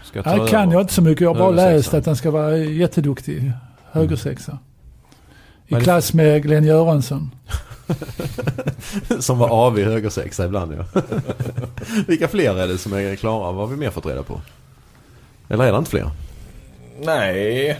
Ska 0.03 0.23
ta 0.23 0.29
Han 0.29 0.47
kan 0.47 0.71
jag 0.71 0.81
inte 0.81 0.93
så 0.93 1.01
mycket. 1.01 1.21
Jag 1.21 1.33
har 1.33 1.39
bara 1.39 1.51
läst 1.51 1.93
att 1.93 2.05
han 2.05 2.15
ska 2.15 2.31
vara 2.31 2.57
jätteduktig 2.57 3.51
högersexa. 3.91 4.57
I 5.67 5.73
är 5.73 5.79
det 5.79 5.83
klass 5.83 6.13
med 6.13 6.43
Glenn 6.43 6.63
Göransson. 6.63 7.31
Som 9.19 9.37
var 9.39 9.49
AV 9.49 9.79
i 9.79 9.83
högersexa 9.83 10.45
ibland 10.45 10.73
ja. 10.73 11.01
Vilka 12.07 12.27
fler 12.27 12.59
är 12.59 12.67
det 12.67 12.77
som 12.77 12.93
är 12.93 13.15
klara? 13.15 13.51
Vad 13.51 13.67
har 13.67 13.67
vi 13.67 13.75
mer 13.77 13.89
fått 13.89 14.05
reda 14.05 14.23
på? 14.23 14.41
Eller 15.49 15.63
är 15.63 15.71
det 15.71 15.77
inte 15.77 15.91
fler? 15.91 16.09
Nej. 17.01 17.79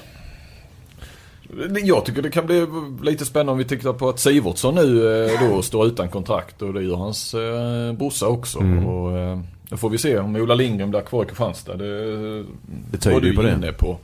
Jag 1.84 2.06
tycker 2.06 2.22
det 2.22 2.30
kan 2.30 2.46
bli 2.46 2.68
lite 3.04 3.26
spännande 3.26 3.52
om 3.52 3.58
vi 3.58 3.66
tittar 3.66 3.94
på 3.94 4.10
att 4.10 4.20
Sivertsson 4.20 4.76
nu 4.76 5.26
eh, 5.26 5.50
då 5.50 5.62
står 5.62 5.88
utan 5.88 6.10
kontrakt 6.10 6.62
och 6.62 6.74
det 6.74 6.84
gör 6.84 6.96
hans 6.96 7.34
eh, 7.34 7.94
brorsa 7.94 8.28
också. 8.28 8.60
Mm. 8.60 8.86
Och, 8.86 9.18
eh, 9.18 9.40
då 9.70 9.78
får 9.78 9.90
vi 9.90 9.98
se 9.98 10.18
om 10.20 10.36
Ola 10.36 10.56
Lindgren 10.56 10.90
blir 10.90 11.02
kvar 11.02 11.24
i 11.24 11.28
Kristianstad. 11.28 11.76
Det, 11.76 12.44
Det 12.92 13.06
var 13.06 13.22
du 13.22 13.28
ju 13.28 13.36
på 13.36 13.42
det. 13.42 13.74
på. 13.74 13.98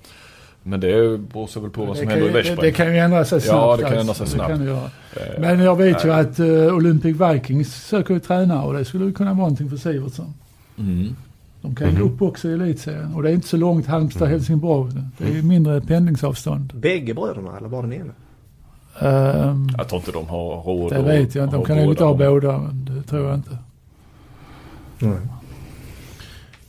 Men 0.64 0.80
det 0.80 1.18
beror 1.34 1.48
så 1.48 1.60
väl 1.60 1.70
på 1.70 1.86
vad 1.86 1.98
som 1.98 2.06
det, 2.06 2.12
händer 2.12 2.40
i 2.40 2.50
ju- 2.50 2.56
det, 2.56 2.62
det 2.62 2.72
kan 2.72 2.88
ju 2.94 2.98
ändra 3.00 3.26
sig 3.26 3.42
snabbt. 3.42 3.58
Ja, 3.58 3.78
det 3.78 3.84
kan 3.84 3.86
alltså. 3.98 4.00
ändra 4.00 4.14
sig 4.14 4.26
Det 4.26 4.32
snabbt. 4.66 4.92
det. 5.16 5.36
Eh, 5.36 5.40
Men 5.42 5.60
jag 5.60 5.76
vet 5.76 6.06
ju 6.06 6.10
nej. 6.10 6.20
att 6.20 6.40
uh, 6.40 6.76
Olympic 6.76 7.16
Vikings 7.22 7.76
söker 7.88 8.14
ju 8.14 8.20
tränare 8.20 8.66
och 8.68 8.74
det 8.74 8.86
skulle 8.86 9.06
ju 9.06 9.14
kunna 9.14 9.30
vara 9.30 9.38
någonting 9.38 9.70
för 9.70 9.78
Sivertsson. 9.78 10.34
Mm. 10.78 11.16
De 11.62 11.76
kan 11.76 11.88
ju 11.90 11.94
gå 12.00 12.06
Mhm. 12.06 12.14
upp 12.14 12.22
också 12.22 12.50
i 12.50 12.54
elitserien. 12.54 13.14
Och 13.16 13.24
det 13.24 13.30
är 13.30 13.34
inte 13.34 13.48
så 13.48 13.58
långt 13.58 13.88
Halmstad-Helsingborg. 13.88 14.94
Det 15.18 15.24
är 15.26 15.32
ju 15.34 15.42
mindre 15.44 15.82
pendlingsavstånd. 15.82 16.72
Bägge 16.76 17.14
bröderna 17.14 17.58
eller 17.58 17.70
bara 17.70 17.82
den 17.82 17.94
ena? 17.94 18.14
Ehm, 19.00 19.70
Jag 19.78 19.88
tror 19.90 20.00
inte 20.00 20.12
de 20.12 20.28
har 20.28 20.62
råd 20.64 20.92
det 20.94 21.02
vet 21.02 21.36
jag 21.36 21.44
inte. 21.46 21.56
De 21.56 21.66
kan 21.66 21.78
nog 21.78 21.90
inte 21.90 22.04
ha 22.04 22.14
båda. 22.14 22.30
båda. 22.32 22.58
men 22.58 22.86
Det 22.96 23.04
tror 23.04 23.28
jag 23.28 23.36
inte. 23.36 23.58
Mm. 25.02 25.18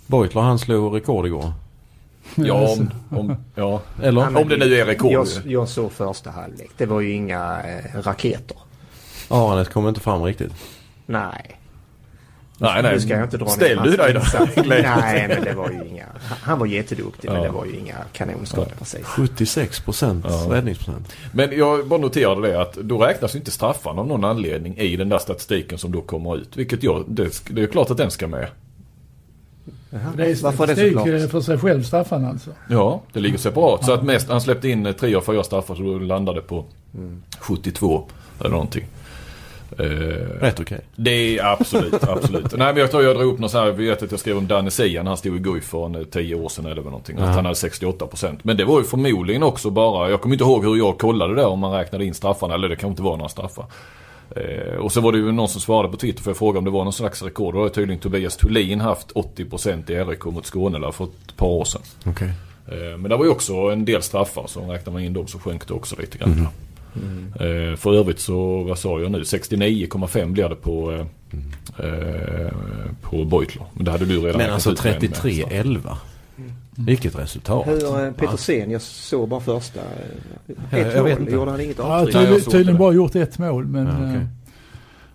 Beutler 0.07 0.43
han 0.43 0.59
slog 0.59 0.97
rekord 0.97 1.27
igår. 1.27 1.53
Ja, 2.35 2.69
om, 2.73 2.91
om, 3.11 3.37
ja. 3.55 3.81
Eller? 4.03 4.21
Ja, 4.21 4.31
men 4.31 4.43
om 4.43 4.49
det 4.49 4.57
nu 4.57 4.75
är 4.75 4.87
rekord. 4.87 5.13
Jag, 5.13 5.27
jag 5.45 5.69
såg 5.69 5.93
första 5.93 6.31
halvlek. 6.31 6.71
Det 6.77 6.87
var 6.87 7.01
ju 7.01 7.13
inga 7.13 7.63
eh, 7.63 8.01
raketer. 8.03 8.57
Aranet 9.29 9.73
kom 9.73 9.89
inte 9.89 10.01
fram 10.01 10.23
riktigt. 10.23 10.53
Nej. 11.07 11.59
Nej, 12.59 12.83
nej. 12.83 12.93
Nu 12.95 13.01
ska 13.01 13.11
jag 13.11 13.23
inte 13.23 13.37
dra 13.37 13.47
Ställ 13.47 13.81
du 13.85 13.97
dig 13.97 14.15
då. 14.15 14.21
Nej, 14.67 15.29
men 15.29 15.45
det 15.45 15.53
var 15.55 15.71
ju 15.71 15.89
inga... 15.89 16.05
Han 16.43 16.59
var 16.59 16.67
jätteduktig 16.67 17.29
men 17.29 17.37
Ja. 17.37 17.43
det 17.43 17.51
var 17.51 17.65
ju 17.65 17.77
inga 17.77 17.95
kanonskott 18.13 18.79
precis. 18.79 19.07
76 19.07 19.81
procent 19.81 20.25
Ja. 20.29 20.47
räddningsprocent. 20.51 21.13
Men 21.33 21.59
jag 21.59 21.87
bara 21.89 22.01
noterade 22.01 22.49
det 22.49 22.61
att 22.61 22.75
då 22.75 22.99
räknas 22.99 23.35
ju 23.35 23.39
inte 23.39 23.51
straffarna 23.51 24.01
av 24.01 24.07
någon 24.07 24.25
anledning 24.25 24.77
i 24.79 24.97
den 24.97 25.09
där 25.09 25.19
statistiken 25.19 25.79
som 25.79 25.93
då 25.93 26.01
kommer 26.01 26.37
ut. 26.37 26.57
Vilket 26.57 26.83
jag, 26.83 27.05
det, 27.09 27.45
det 27.51 27.63
är 27.63 27.67
klart 27.67 27.91
att 27.91 27.97
den 27.97 28.11
ska 28.11 28.27
med. 28.29 28.47
Det 30.17 30.25
är 30.31 30.43
Varför 30.43 30.65
är 30.65 30.75
det 30.75 30.89
så 30.89 30.91
klart? 30.93 31.09
eh, 31.09 31.29
för 31.29 31.41
sig 31.41 31.59
själv, 31.59 31.83
Staffan 31.83 32.25
alltså. 32.25 32.51
Ja, 32.71 33.03
det 33.13 33.21
ligger 33.21 33.39
separat. 33.39 33.85
Så 33.85 33.93
att 33.93 34.03
mest, 34.03 34.29
han 34.29 34.41
släppte 34.41 34.69
in 34.69 34.87
eh, 34.87 34.93
tre 34.93 35.15
av 35.15 35.21
fyra 35.21 35.45
straffar 35.45 35.75
så 35.75 35.83
landade 35.99 36.41
på 36.41 36.65
Mm. 36.95 37.23
72 37.41 38.05
eller 38.41 38.51
någonting. 38.51 38.85
Eh, 39.79 39.85
Rätt 40.41 40.61
okej. 40.61 40.81
det 40.97 41.39
är 41.39 41.45
absolut, 41.45 42.05
absolut. 42.09 42.53
Nej 42.53 42.73
men 42.73 42.77
jag 42.77 42.91
tror 42.91 43.03
jag 43.03 43.17
drog 43.17 43.33
upp 43.33 43.39
något 43.39 43.51
så 43.51 43.59
här, 43.59 43.67
jag 43.67 43.73
vet 43.73 44.03
att 44.03 44.11
jag 44.11 44.21
skrev 44.21 44.37
om 44.39 44.47
Danne 44.47 44.71
Sia 44.71 45.03
när 45.03 45.11
han 45.11 45.17
stod 45.17 45.37
i 45.37 45.39
Guif 45.39 45.65
för 45.65 45.87
en, 45.87 45.95
eh, 45.95 46.03
10 46.03 46.35
år 46.35 46.49
sedan 46.49 46.67
eller 46.67 46.83
någonting. 46.83 47.19
Att 47.19 47.35
han 47.35 47.45
hade 47.45 47.55
68%. 47.55 48.39
Men 48.43 48.57
det 48.57 48.65
var 48.65 48.79
ju 48.79 48.85
förmodligen 48.85 49.43
också 49.43 49.71
bara, 49.71 50.11
jag 50.11 50.21
kommer 50.21 50.35
inte 50.35 50.45
ihåg 50.45 50.65
hur 50.65 50.77
jag 50.77 50.99
kollade 50.99 51.35
det 51.35 51.45
om 51.45 51.59
man 51.59 51.73
räknade 51.73 52.05
in 52.05 52.15
straffarna. 52.15 52.55
Eller 52.55 52.69
det 52.69 52.77
kan 52.77 52.91
inte 52.91 53.03
vara 53.03 53.17
några 53.17 53.29
straffar. 53.29 53.65
Eh, 54.37 54.77
och 54.77 54.93
så 54.93 55.01
var 55.01 55.13
det 55.13 55.19
ju 55.19 55.33
någon 55.33 55.49
som 55.49 55.61
svarade 55.61 55.89
på 55.89 55.97
Twitter 55.97 56.23
för 56.23 56.31
jag 56.31 56.37
frågade 56.37 56.59
om 56.59 56.65
det 56.65 56.71
var 56.71 56.85
någon 56.85 56.93
slags 56.93 57.23
rekord. 57.23 57.55
Då 57.55 57.61
har 57.61 57.69
tydligen 57.69 58.01
Tobias 58.01 58.37
Thulin 58.37 58.81
haft 58.81 59.13
80% 59.13 59.91
i 59.91 59.95
RIK 59.95 60.25
mot 60.25 60.47
Skåne 60.47 60.93
för 60.93 61.05
ett 61.05 61.37
par 61.37 61.47
år 61.47 61.65
sedan. 61.65 61.83
Okej. 62.07 62.31
Eh, 62.69 62.99
Men 62.99 63.11
det 63.11 63.17
var 63.17 63.25
ju 63.25 63.31
också 63.31 63.55
en 63.55 63.85
del 63.85 64.03
straffar 64.03 64.45
så 64.47 64.61
räknar 64.61 64.93
man 64.93 65.03
in 65.03 65.13
dem 65.13 65.27
så 65.27 65.39
sjönk 65.39 65.69
det 65.69 65.75
också 65.75 65.97
lite 66.01 66.19
grann. 66.19 66.49
Eh, 67.41 67.77
För 67.77 67.95
övrigt 67.95 68.21
så, 68.21 68.63
vad 68.63 68.79
sa 68.79 69.01
jag 69.01 69.11
nu, 69.11 69.23
69,5 69.25 70.33
blir 70.33 70.49
det 70.49 70.55
på, 70.57 70.93
eh, 70.93 71.87
eh, 71.87 72.53
på 73.03 73.25
Beutler. 73.25 73.65
Men 73.75 73.85
det 73.85 73.91
hade 73.91 74.05
du 74.05 74.19
redan 74.21 74.39
Men 74.39 74.51
alltså 74.51 74.73
ut 74.73 74.85
med 74.85 74.95
en- 74.95 75.01
med 75.01 75.17
straff. 75.17 75.23
33-11. 75.25 75.97
Vilket 76.77 77.19
resultat. 77.19 77.67
Hur, 77.67 78.05
eh, 78.07 78.13
Petersen, 78.13 78.71
jag 78.71 78.83
såg 78.83 79.29
bara 79.29 79.41
första. 79.41 79.81
eh, 79.81 79.87
Ja, 80.71 80.79
Ett 80.79 80.95
jag 80.97 81.03
vet 81.05 81.13
mål, 81.13 81.21
inte. 81.23 81.33
gjorde 81.33 81.51
han 81.51 81.61
inget 81.61 81.81
avtryck? 81.81 82.15
har 82.15 82.23
Nej, 82.23 82.27
tydligen, 82.31 82.51
tydligen 82.53 82.79
bara 82.79 82.93
gjort 82.93 83.15
ett 83.17 83.39
mål 83.39 83.67
men 83.67 83.87
Ja, 83.87 83.93
okej. 83.93 84.17
eh, 84.17 84.23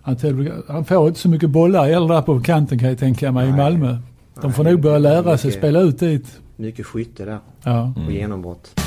han, 0.02 0.16
till- 0.16 0.52
han 0.68 0.84
får 0.84 1.08
inte 1.08 1.20
så 1.20 1.28
mycket 1.28 1.50
bollar 1.50 1.84
heller 1.88 2.08
där 2.08 2.22
på 2.22 2.40
kanten 2.40 2.78
kan 2.78 2.88
jag 2.88 2.98
tänka 2.98 3.32
mig 3.32 3.48
i 3.48 3.50
Nej. 3.52 3.58
Malmö. 3.60 3.96
De 4.42 4.52
får 4.52 4.64
Nej, 4.64 4.72
nog 4.72 4.82
börja 4.82 4.98
lära 4.98 5.38
sig 5.38 5.48
mycket- 5.48 5.60
spela 5.60 5.80
ut 5.80 5.98
dit. 5.98 6.40
Mycket 6.56 6.86
skytte 6.86 7.24
där 7.24 7.38
Ja. 7.62 7.92
och 8.06 8.12
genombrott. 8.12 8.80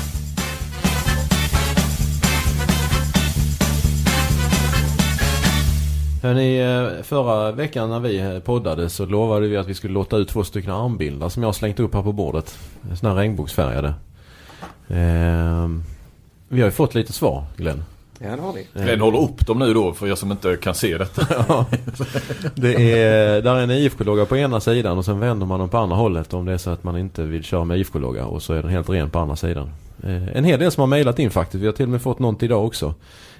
Hörrni, 6.22 6.58
eh, 6.60 7.02
förra 7.02 7.52
veckan 7.52 7.90
när 7.90 8.00
vi 8.00 8.18
eh, 8.18 8.38
poddade 8.38 8.88
så 8.88 9.06
lovade 9.06 9.48
vi 9.48 9.56
att 9.56 9.68
vi 9.68 9.74
skulle 9.74 9.94
låta 9.94 10.16
ut 10.16 10.28
två 10.28 10.44
stycken 10.44 10.70
armbilder 10.70 11.28
som 11.28 11.42
jag 11.42 11.48
har 11.48 11.52
slängt 11.52 11.80
upp 11.80 11.94
här 11.94 12.02
på 12.02 12.12
bordet. 12.12 12.58
Sådana 12.94 13.14
här 13.14 13.22
regnbågsfärgade. 13.22 13.94
Ehm, 14.88 15.82
vi 16.48 16.60
har 16.60 16.66
ju 16.68 16.72
fått 16.72 16.94
lite 16.94 17.12
svar, 17.12 17.44
Glenn. 17.56 17.84
Ja, 18.18 18.36
det 18.36 18.42
har 18.42 18.52
vi. 18.52 18.66
Glenn 18.82 19.00
håller 19.00 19.22
upp 19.22 19.46
dem 19.46 19.58
nu 19.58 19.74
då 19.74 19.92
för 19.92 20.06
er 20.06 20.14
som 20.14 20.30
inte 20.30 20.56
kan 20.56 20.74
se 20.74 20.98
detta. 20.98 21.26
Ja. 21.48 21.66
Det 22.54 22.92
är, 22.92 23.42
där 23.42 23.56
är 23.56 23.62
en 23.62 23.70
IFK-logga 23.70 24.24
på 24.24 24.36
ena 24.36 24.60
sidan 24.60 24.98
och 24.98 25.04
sen 25.04 25.20
vänder 25.20 25.46
man 25.46 25.60
dem 25.60 25.68
på 25.68 25.78
andra 25.78 25.96
hållet 25.96 26.34
om 26.34 26.44
det 26.44 26.52
är 26.52 26.58
så 26.58 26.70
att 26.70 26.84
man 26.84 26.98
inte 26.98 27.22
vill 27.22 27.44
köra 27.44 27.64
med 27.64 27.78
IFK-logga 27.78 28.24
och 28.24 28.42
så 28.42 28.52
är 28.52 28.62
den 28.62 28.70
helt 28.70 28.88
ren 28.88 29.10
på 29.10 29.18
andra 29.18 29.36
sidan. 29.36 29.70
Eh, 30.02 30.36
En 30.36 30.44
hel 30.44 30.58
del 30.60 30.70
som 30.70 30.80
har 30.80 30.86
mejlat 30.86 31.18
in 31.18 31.30
faktiskt. 31.30 31.62
Vi 31.62 31.66
har 31.66 31.72
till 31.72 31.86
och 31.86 31.90
med 31.92 32.02
fått 32.02 32.18
något 32.18 32.42
idag 32.42 32.66
också. 32.66 32.94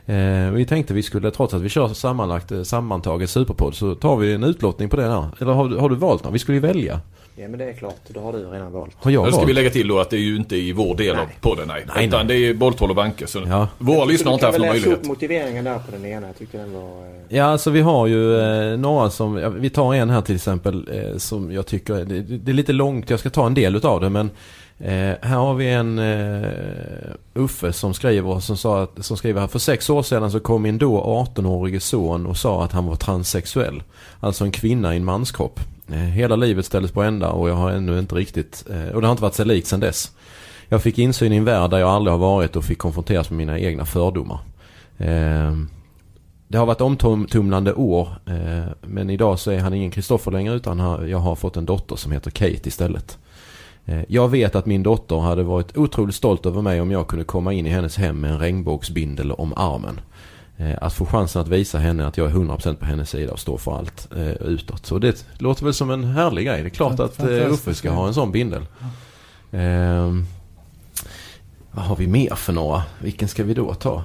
Eh, 0.07 0.50
Vi 0.53 0.66
tänkte 0.68 0.94
vi 0.94 1.03
skulle, 1.03 1.30
trots 1.30 1.55
att 1.55 1.62
vi 1.62 1.68
kör 1.68 1.88
sammanlagt 1.88 2.53
eh, 2.53 2.62
sammantaget 2.62 3.30
superpodd 3.30 3.74
så 3.74 3.94
tar 3.94 4.16
vi 4.16 4.32
en 4.32 4.44
utlottning 4.44 4.88
på 4.88 4.96
det 4.96 5.03
här. 5.03 5.26
Eller 5.40 5.53
har, 5.53 5.68
du- 5.68 5.76
har 5.76 5.88
du 5.88 5.96
valt 5.96 6.24
någon? 6.24 6.32
Vi 6.32 6.38
skulle 6.38 6.57
ju 6.57 6.62
välja. 6.62 7.00
Ja, 7.36 7.48
men 7.48 7.59
det 7.59 7.64
är 7.64 7.72
klart. 7.72 7.96
Det 8.09 8.20
har 8.20 8.32
du 8.32 8.38
redan 8.38 8.72
valt. 8.72 8.92
Har 8.96 9.11
jag 9.11 9.24
Nu 9.24 9.30
ska 9.30 9.36
valt? 9.38 9.48
vi 9.48 9.53
lägga 9.53 9.70
till 9.70 9.88
då 9.88 9.98
att 10.00 10.11
det 10.11 10.16
är 10.16 10.20
ju 10.20 10.36
inte 10.36 10.57
i 10.57 10.72
vår 10.72 10.96
del 10.96 11.11
av 11.16 11.16
Nej. 11.26 11.36
podden 11.40 11.68
nej. 11.68 11.84
Nej, 11.96 12.07
Utan 12.07 12.26
nej. 12.26 12.40
det 12.40 12.48
är 12.48 12.55
Bolltroll 12.55 12.90
och 12.90 12.96
Banke. 12.96 13.26
Så 13.26 13.42
Ja. 13.48 13.68
våra 13.78 14.05
lyssnare 14.05 14.30
har 14.30 14.34
inte 14.34 14.46
haft 14.46 14.59
någon 14.59 14.68
möjlighet. 14.68 14.98
upp 14.98 15.05
motiveringen 15.07 15.64
där 15.64 15.78
på 15.78 15.90
den 15.92 16.07
ena. 16.07 16.26
Jag 16.26 16.38
tyckte 16.38 16.59
den 16.59 16.72
var... 16.72 16.80
eh, 16.80 17.36
Ja, 17.36 17.44
alltså 17.44 17.70
vi 17.70 17.80
har 17.80 18.07
ju 18.07 18.38
eh, 18.40 18.78
några 18.78 19.11
som, 19.11 19.36
ja, 19.38 19.48
vi 19.48 19.70
tar 19.70 19.94
en 19.94 20.11
här 20.11 20.20
till 20.20 20.34
exempel 20.34 20.88
eh, 20.92 21.16
som 21.18 21.53
jag 21.53 21.66
tycker, 21.66 21.94
det, 22.05 22.20
det 22.22 22.50
är 22.50 22.55
lite 22.55 22.72
långt, 22.72 23.11
jag 23.11 23.20
ska 23.20 23.30
ta 23.30 23.46
en 23.46 23.55
del 23.55 23.76
utav 23.76 24.00
det 24.00 24.09
men 24.09 24.30
eh, 24.79 25.14
här 25.23 25.37
har 25.37 25.55
vi 25.55 25.70
en 25.70 25.99
eh, 25.99 27.14
Uffe 27.35 27.73
som 27.73 27.95
skriver, 27.95 28.41
som, 28.41 28.57
sa 28.57 28.83
att, 28.83 29.05
som 29.05 29.16
skriver 29.16 29.41
här, 29.41 29.49
för 29.49 29.59
sex 29.59 29.91
år 29.91 30.03
sedan 30.03 30.31
så 30.31 30.41
kom 30.41 30.62
min 30.62 30.79
då 30.79 31.27
18-årige 31.37 31.81
son 31.81 32.27
och 32.27 32.37
sa 32.37 32.64
att 32.64 32.73
han 32.73 32.87
var 32.87 32.97
transsexuell. 32.97 33.83
Alltså 34.20 34.45
en 34.45 34.53
kvinna 34.53 34.95
i 34.95 34.97
en 34.97 35.05
manskropp. 35.05 35.61
Eh, 35.89 35.99
hela 35.99 36.37
livet 36.37 36.66
ställdes 36.66 36.93
på 36.93 37.03
ända 37.03 37.31
och 37.31 37.49
jag 37.49 37.55
har 37.55 37.70
ännu 37.70 37.99
inte 37.99 38.14
riktigt, 38.14 38.64
eh, 38.70 38.95
och 38.95 39.01
det 39.01 39.07
har 39.07 39.12
inte 39.12 39.23
varit 39.23 39.35
sig 39.35 39.47
likt 39.47 39.66
sedan 39.66 39.81
dess. 39.81 40.12
Jag 40.68 40.83
fick 40.83 40.99
insyn 40.99 41.33
i 41.33 41.37
en 41.37 41.45
värld 41.45 41.70
där 41.70 41.79
jag 41.79 41.89
aldrig 41.89 42.12
har 42.12 42.18
varit 42.18 42.57
och 42.57 42.64
fick 42.64 42.79
konfronteras 42.79 43.31
med 43.31 43.37
mina 43.37 43.59
egna 43.59 43.85
fördomar. 43.85 44.39
Eh, 44.99 45.53
det 46.49 46.59
har 46.59 46.66
varit 46.66 46.81
omtumlande 46.81 47.75
år 47.75 48.09
eh, 48.27 48.73
men 48.81 49.11
idag 49.11 49.39
så 49.39 49.51
är 49.51 49.59
han 49.59 49.75
ingen 49.75 49.91
Kristoffer 49.91 50.31
längre 50.31 50.55
utan 50.55 50.79
jag 51.09 51.18
har 51.18 51.35
fått 51.35 51.57
en 51.57 51.66
dotter 51.66 51.97
som 51.97 52.12
heter 52.12 52.31
Kate 52.31 52.68
istället. 52.68 53.18
Eh, 53.87 54.01
jag 54.09 54.28
vet 54.28 54.55
att 54.55 54.66
min 54.66 54.83
dotter 54.83 55.18
hade 55.18 55.43
varit 55.43 55.76
otroligt 55.76 56.14
stolt 56.14 56.47
över 56.47 56.62
mig 56.62 56.80
om 56.80 56.91
jag 56.91 57.09
kunde 57.09 57.24
komma 57.24 57.53
in 57.53 57.66
i 57.66 57.70
hennes 57.70 57.97
hem 57.97 58.20
med 58.20 58.30
en 58.30 58.39
regnbågsbindel 58.39 59.33
om 59.33 59.53
armen. 59.57 60.01
Eh, 60.57 60.74
att 60.80 60.93
få 60.93 61.07
chansen 61.07 61.43
att 61.43 61.49
visa 61.49 61.78
henne 61.78 62.07
att 62.07 62.16
jag 62.16 62.30
är 62.30 62.35
100% 62.35 62.74
på 62.74 62.85
hennes 62.85 63.11
sida 63.11 63.33
och 63.33 63.41
står 63.41 63.59
för 63.59 63.78
allt 63.78 64.09
eh, 64.16 64.33
utåt. 64.33 64.87
Så 64.87 64.99
det 64.99 65.26
låter 65.39 65.64
väl 65.64 65.74
som 65.74 65.91
en 65.91 66.05
härlig 66.05 66.47
grej. 66.47 66.62
Det 66.62 66.68
är 66.68 66.70
klart 66.70 67.01
att 67.01 67.20
Uffe 67.24 67.74
ska 67.74 67.91
ha 67.91 68.07
en 68.07 68.14
sån 68.14 68.33
bindel. 68.33 68.62
Ehm, 69.51 70.26
vad 71.72 71.85
har 71.85 71.97
vi 71.97 72.07
mer 72.07 72.35
för 72.35 72.53
några? 72.53 72.83
Vilken 72.99 73.28
ska 73.28 73.45
vi 73.45 73.55
då 73.55 73.74
ta? 73.74 74.05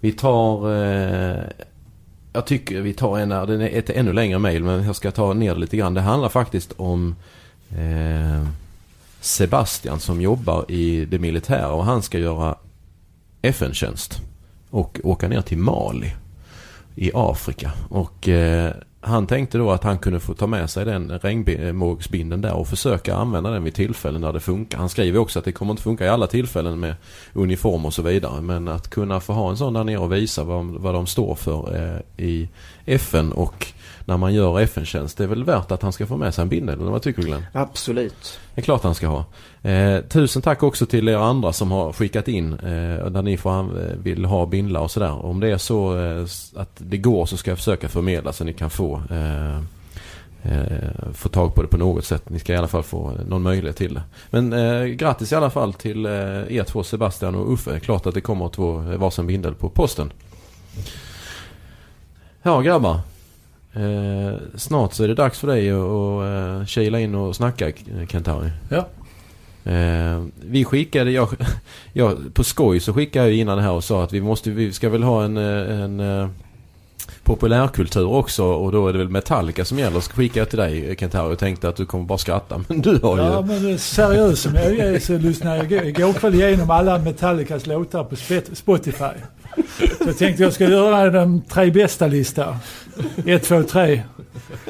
Vi 0.00 0.12
tar... 0.12 0.76
Eh, 0.76 1.42
jag 2.32 2.46
tycker 2.46 2.80
vi 2.80 2.94
tar 2.94 3.18
en. 3.18 3.28
Den 3.28 3.60
är 3.60 3.78
ett 3.78 3.90
ännu 3.90 4.12
längre 4.12 4.38
mail 4.38 4.64
men 4.64 4.84
jag 4.84 4.96
ska 4.96 5.10
ta 5.10 5.32
ner 5.32 5.54
det 5.54 5.60
lite 5.60 5.76
grann. 5.76 5.94
Det 5.94 6.00
handlar 6.00 6.28
faktiskt 6.28 6.72
om 6.76 7.16
eh, 7.70 8.48
Sebastian 9.20 10.00
som 10.00 10.20
jobbar 10.20 10.70
i 10.70 11.04
det 11.04 11.18
militära 11.18 11.72
och 11.72 11.84
han 11.84 12.02
ska 12.02 12.18
göra 12.18 12.56
FN-tjänst. 13.42 14.20
Och 14.70 15.00
åka 15.04 15.28
ner 15.28 15.40
till 15.40 15.58
Mali 15.58 16.12
i 16.94 17.10
Afrika. 17.14 17.72
Och 17.88 18.28
eh, 18.28 18.74
han 19.00 19.26
tänkte 19.26 19.58
då 19.58 19.70
att 19.70 19.84
han 19.84 19.98
kunde 19.98 20.20
få 20.20 20.34
ta 20.34 20.46
med 20.46 20.70
sig 20.70 20.84
den 20.84 21.18
regnbågsbindeln 21.18 22.42
där 22.42 22.52
och 22.52 22.68
försöka 22.68 23.14
använda 23.14 23.50
den 23.50 23.64
vid 23.64 23.74
tillfällen 23.74 24.20
när 24.20 24.32
det 24.32 24.40
funkar. 24.40 24.78
Han 24.78 24.88
skriver 24.88 25.18
också 25.18 25.38
att 25.38 25.44
det 25.44 25.52
kommer 25.52 25.70
inte 25.70 25.82
funka 25.82 26.04
i 26.04 26.08
alla 26.08 26.26
tillfällen 26.26 26.80
med 26.80 26.94
uniform 27.32 27.86
och 27.86 27.94
så 27.94 28.02
vidare. 28.02 28.40
Men 28.40 28.68
att 28.68 28.90
kunna 28.90 29.20
få 29.20 29.32
ha 29.32 29.50
en 29.50 29.56
sån 29.56 29.72
där 29.72 29.84
nere 29.84 29.98
och 29.98 30.12
visa 30.12 30.44
vad, 30.44 30.66
vad 30.66 30.94
de 30.94 31.06
står 31.06 31.34
för 31.34 31.76
eh, 31.76 32.24
i 32.24 32.48
FN 32.86 33.32
och 33.32 33.66
när 34.08 34.16
man 34.16 34.34
gör 34.34 34.60
FN-tjänst. 34.60 35.18
Det 35.18 35.24
är 35.24 35.28
väl 35.28 35.44
värt 35.44 35.70
att 35.70 35.82
han 35.82 35.92
ska 35.92 36.06
få 36.06 36.16
med 36.16 36.34
sig 36.34 36.42
en 36.42 36.48
bindel, 36.48 36.80
eller 36.80 36.90
vad 36.90 37.02
tycker 37.02 37.22
du 37.22 37.28
Glenn? 37.28 37.46
Absolut. 37.52 38.40
Det 38.54 38.60
är 38.60 38.62
klart 38.62 38.82
han 38.82 38.94
ska 38.94 39.06
ha. 39.06 39.24
Eh, 39.70 40.00
tusen 40.00 40.42
tack 40.42 40.62
också 40.62 40.86
till 40.86 41.08
er 41.08 41.16
andra 41.16 41.52
som 41.52 41.70
har 41.70 41.92
skickat 41.92 42.28
in 42.28 42.52
eh, 42.52 43.06
där 43.06 43.22
ni 43.22 43.36
får, 43.36 43.50
eh, 43.60 43.96
vill 44.02 44.24
ha 44.24 44.46
bindlar 44.46 44.80
och 44.80 44.90
sådär. 44.90 45.24
Om 45.24 45.40
det 45.40 45.48
är 45.48 45.58
så 45.58 45.98
eh, 45.98 46.26
att 46.56 46.70
det 46.78 46.96
går 46.96 47.26
så 47.26 47.36
ska 47.36 47.50
jag 47.50 47.58
försöka 47.58 47.88
förmedla 47.88 48.32
så 48.32 48.44
ni 48.44 48.52
kan 48.52 48.70
få 48.70 49.02
eh, 49.10 49.58
eh, 50.42 51.12
få 51.14 51.28
tag 51.28 51.54
på 51.54 51.62
det 51.62 51.68
på 51.68 51.76
något 51.76 52.04
sätt. 52.04 52.30
Ni 52.30 52.38
ska 52.38 52.52
i 52.52 52.56
alla 52.56 52.68
fall 52.68 52.82
få 52.82 53.12
någon 53.28 53.42
möjlighet 53.42 53.76
till 53.76 53.94
det. 53.94 54.02
Men 54.30 54.52
eh, 54.52 54.84
grattis 54.84 55.32
i 55.32 55.34
alla 55.34 55.50
fall 55.50 55.72
till 55.72 56.06
eh, 56.06 56.12
er 56.56 56.64
två 56.64 56.82
Sebastian 56.82 57.34
och 57.34 57.52
Uffe. 57.52 57.80
Klart 57.80 58.06
att 58.06 58.14
det 58.14 58.20
kommer 58.20 58.48
två 58.48 58.72
varsin 58.76 59.26
bindel 59.26 59.54
på 59.54 59.68
posten. 59.68 60.12
Ja 62.42 62.60
grabbar. 62.60 63.00
Eh, 63.72 64.38
snart 64.54 64.92
så 64.92 65.04
är 65.04 65.08
det 65.08 65.14
dags 65.14 65.38
för 65.38 65.46
dig 65.46 65.70
att, 65.70 66.60
uh, 66.60 66.66
kila 66.66 67.00
in 67.00 67.14
och 67.14 67.36
snacka 67.36 67.72
Kentari. 68.08 68.50
Ja. 68.68 68.88
Eh, 69.72 70.24
vi 70.40 70.64
skickade, 70.64 71.10
jag, 71.10 71.28
jag, 71.92 72.34
på 72.34 72.44
skoj 72.44 72.80
så 72.80 72.94
skickade 72.94 73.28
jag 73.28 73.36
innan 73.36 73.56
det 73.56 73.62
här 73.62 73.72
och 73.72 73.84
sa 73.84 74.04
att 74.04 74.12
vi 74.12 74.20
måste, 74.20 74.50
vi 74.50 74.72
ska 74.72 74.88
väl 74.88 75.02
ha 75.02 75.24
en, 75.24 75.36
en, 75.36 76.00
en 76.00 76.34
populärkultur 77.28 78.06
också 78.06 78.44
och 78.44 78.72
då 78.72 78.88
är 78.88 78.92
det 78.92 78.98
väl 78.98 79.08
Metallica 79.08 79.64
som 79.64 79.78
gäller. 79.78 80.00
Skickade 80.00 80.38
jag 80.38 80.48
till 80.48 80.58
dig 80.58 80.96
Kentaro 80.98 81.32
och 81.32 81.38
tänkte 81.38 81.68
att 81.68 81.76
du 81.76 81.86
kommer 81.86 82.04
bara 82.04 82.18
skratta. 82.18 82.64
Men 82.68 82.80
du 82.80 82.98
har 83.02 83.16
ju... 83.16 83.22
Ja 83.22 83.42
men 83.42 83.78
seriöst 83.78 84.42
som 84.42 84.54
jag 84.54 84.64
är 84.64 84.98
så 84.98 85.18
lyssnade 85.18 85.56
jag 85.56 85.86
igår 85.86 86.12
kväll 86.12 86.34
igenom 86.34 86.70
alla 86.70 86.98
Metallicas 86.98 87.66
låtar 87.66 88.04
på 88.04 88.16
Spotify. 88.54 89.18
Så 89.76 90.04
jag 90.06 90.18
tänkte 90.18 90.42
jag 90.42 90.52
ska 90.52 90.64
göra 90.64 91.10
de 91.10 91.40
tre 91.40 91.70
bästa 91.70 92.06
lista. 92.06 92.58
Ett, 93.26 93.42
två, 93.42 93.62
tre. 93.62 94.02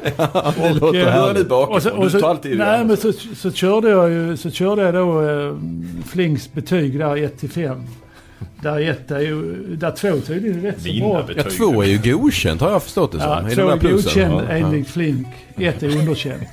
Ja, 0.17 0.53
det 0.57 0.69
och, 0.69 0.75
låter 0.75 1.05
härligt. 1.05 1.51
Och 1.51 1.83
så, 1.83 1.91
och 1.91 2.11
så, 2.11 2.37
nej, 2.43 2.85
men 2.85 2.97
så, 2.97 3.13
så, 3.35 3.51
körde 3.51 3.89
jag 3.89 4.09
ju, 4.09 4.37
så 4.37 4.51
körde 4.51 4.81
jag 4.81 4.93
då 4.93 5.29
eh, 5.29 5.55
Flings 6.07 6.53
betyg 6.53 6.99
där 6.99 7.23
1 7.23 7.39
till 7.39 7.49
5. 7.49 7.83
Där 8.61 8.79
ett 8.79 9.11
är 9.11 9.19
ju, 9.19 9.65
där 9.75 9.91
två 9.91 10.19
tydligen 10.19 10.59
är 10.59 10.61
rätt 10.61 10.81
så 10.81 10.99
bra. 10.99 11.29
Ja, 11.35 11.43
två 11.43 11.83
är 11.83 11.87
ju 11.87 12.13
godkänt 12.13 12.61
har 12.61 12.71
jag 12.71 12.83
förstått 12.83 13.11
det 13.11 13.19
som. 13.19 13.29
Ja, 13.29 13.55
två 13.55 13.69
är 13.69 13.91
godkänt 13.91 14.43
enligt 14.49 14.87
Flink. 14.87 15.27
Ett 15.57 15.83
är 15.83 15.97
underkänt. 15.97 16.49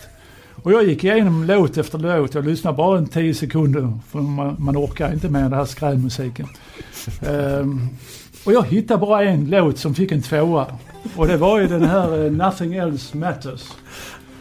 Och 0.63 0.73
jag 0.73 0.85
gick 0.85 1.05
igenom 1.05 1.45
låt 1.45 1.77
efter 1.77 1.99
låt. 1.99 2.35
Jag 2.35 2.45
lyssnade 2.45 2.77
bara 2.77 2.99
en 2.99 3.07
tio 3.07 3.35
sekunder. 3.35 3.93
För 4.11 4.19
man, 4.19 4.57
man 4.59 4.77
orkar 4.77 5.13
inte 5.13 5.29
med 5.29 5.43
den 5.43 5.53
här 5.53 5.65
skrävmusiken. 5.65 6.49
um, 7.29 7.89
och 8.45 8.53
jag 8.53 8.67
hittade 8.67 9.01
bara 9.01 9.25
en 9.25 9.51
låt 9.51 9.79
som 9.79 9.95
fick 9.95 10.13
en 10.13 10.23
tvåa. 10.23 10.67
Och 11.17 11.27
det 11.27 11.37
var 11.37 11.61
ju 11.61 11.67
den 11.67 11.85
här 11.85 12.19
uh, 12.19 12.33
Nothing 12.33 12.75
Else 12.75 13.17
Matters. 13.17 13.63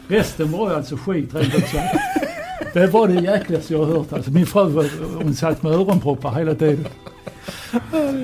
Resten 0.08 0.52
var 0.52 0.70
ju 0.70 0.76
alltså 0.76 0.96
skit 0.96 1.34
rent 1.34 1.54
ut 1.54 1.68
sagt. 1.68 1.96
Det 2.72 2.86
var 2.86 3.08
det 3.08 3.14
jäkligaste 3.14 3.72
jag 3.72 3.84
har 3.84 3.98
hört 3.98 4.12
alltså. 4.12 4.30
Min 4.30 4.46
fru 4.46 4.88
hon 5.22 5.34
satt 5.34 5.62
med 5.62 5.72
öronproppar 5.72 6.34
hela 6.34 6.54
tiden. 6.54 6.86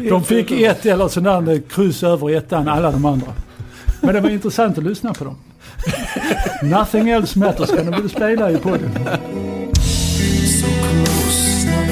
De 0.08 0.24
fick 0.24 0.50
ett 0.50 0.86
eller 0.86 1.08
sån 1.08 1.24
där 1.24 1.62
kryss 1.68 2.02
över 2.02 2.36
ettan, 2.36 2.68
alla 2.68 2.90
de 2.90 3.04
andra. 3.04 3.32
Men 4.00 4.14
det 4.14 4.20
var 4.20 4.30
intressant 4.30 4.78
att 4.78 4.84
lyssna 4.84 5.14
på 5.14 5.24
dem. 5.24 5.36
Nothing 6.62 7.08
else 7.08 7.38
matters 7.38 7.70
kan 7.70 7.90
de 7.90 7.90
väl 7.90 8.10
spela 8.10 8.50
i 8.50 8.56
podden. 8.56 8.90
So 10.44 10.66
close, 10.66 11.66
no 11.66 11.82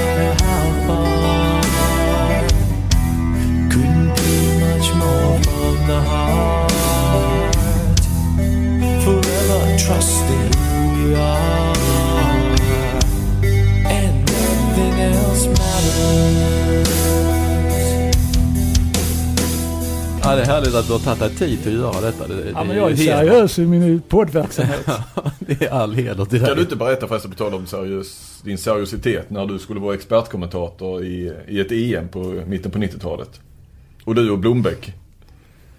Ja, 20.31 20.37
det 20.37 20.43
är 20.43 20.47
härligt 20.47 20.74
att 20.74 20.87
du 20.87 20.93
har 20.93 21.01
tagit 21.01 21.39
dig 21.39 21.49
tid 21.49 21.62
till 21.62 21.85
att 21.85 21.95
göra 21.95 22.07
detta. 22.07 22.28
Det, 22.28 22.35
ja, 22.35 22.61
det 22.61 22.66
men 22.66 22.76
jag 22.76 22.91
är 22.91 22.97
seriös 22.97 23.59
i 23.59 23.66
min 23.66 24.01
poddverksamhet. 24.01 24.87
det 25.39 25.62
är 25.62 25.70
all 25.70 25.95
heder 25.95 26.24
till 26.24 26.39
dig. 26.39 26.49
Kan 26.49 26.57
du 26.57 26.62
inte 26.62 26.76
berätta 26.76 27.09
förresten 27.09 27.31
på 27.31 27.37
tal 27.37 27.55
om 27.55 27.66
seriös, 27.66 28.41
din 28.45 28.59
seriositet 28.59 29.31
när 29.31 29.47
du 29.47 29.59
skulle 29.59 29.81
vara 29.81 29.95
expertkommentator 29.95 31.05
i, 31.05 31.33
i 31.49 31.61
ett 31.61 31.72
EM 31.72 32.09
på 32.09 32.43
mitten 32.47 32.70
på 32.70 32.78
90-talet? 32.78 33.41
Och 34.05 34.14
du 34.14 34.31
och 34.31 34.39
Blombeck. 34.39 34.95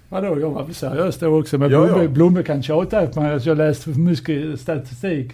Vadå, 0.10 0.39
jag 0.39 0.49
var 0.49 0.64
väl 0.64 0.76
seriös 0.76 1.20
då 1.20 1.39
också. 1.39 1.58
Men 1.58 1.72
ja, 1.72 1.80
Blombeck, 1.80 2.04
ja. 2.04 2.08
Blombeck 2.08 2.45
kan 2.45 2.64
tjata 2.64 3.08
på 3.08 3.22
mig 3.22 3.34
att 3.34 3.45
jag 3.45 3.58
läste 3.58 3.84
för 3.84 3.99
mycket 3.99 4.60
statistik. 4.60 5.32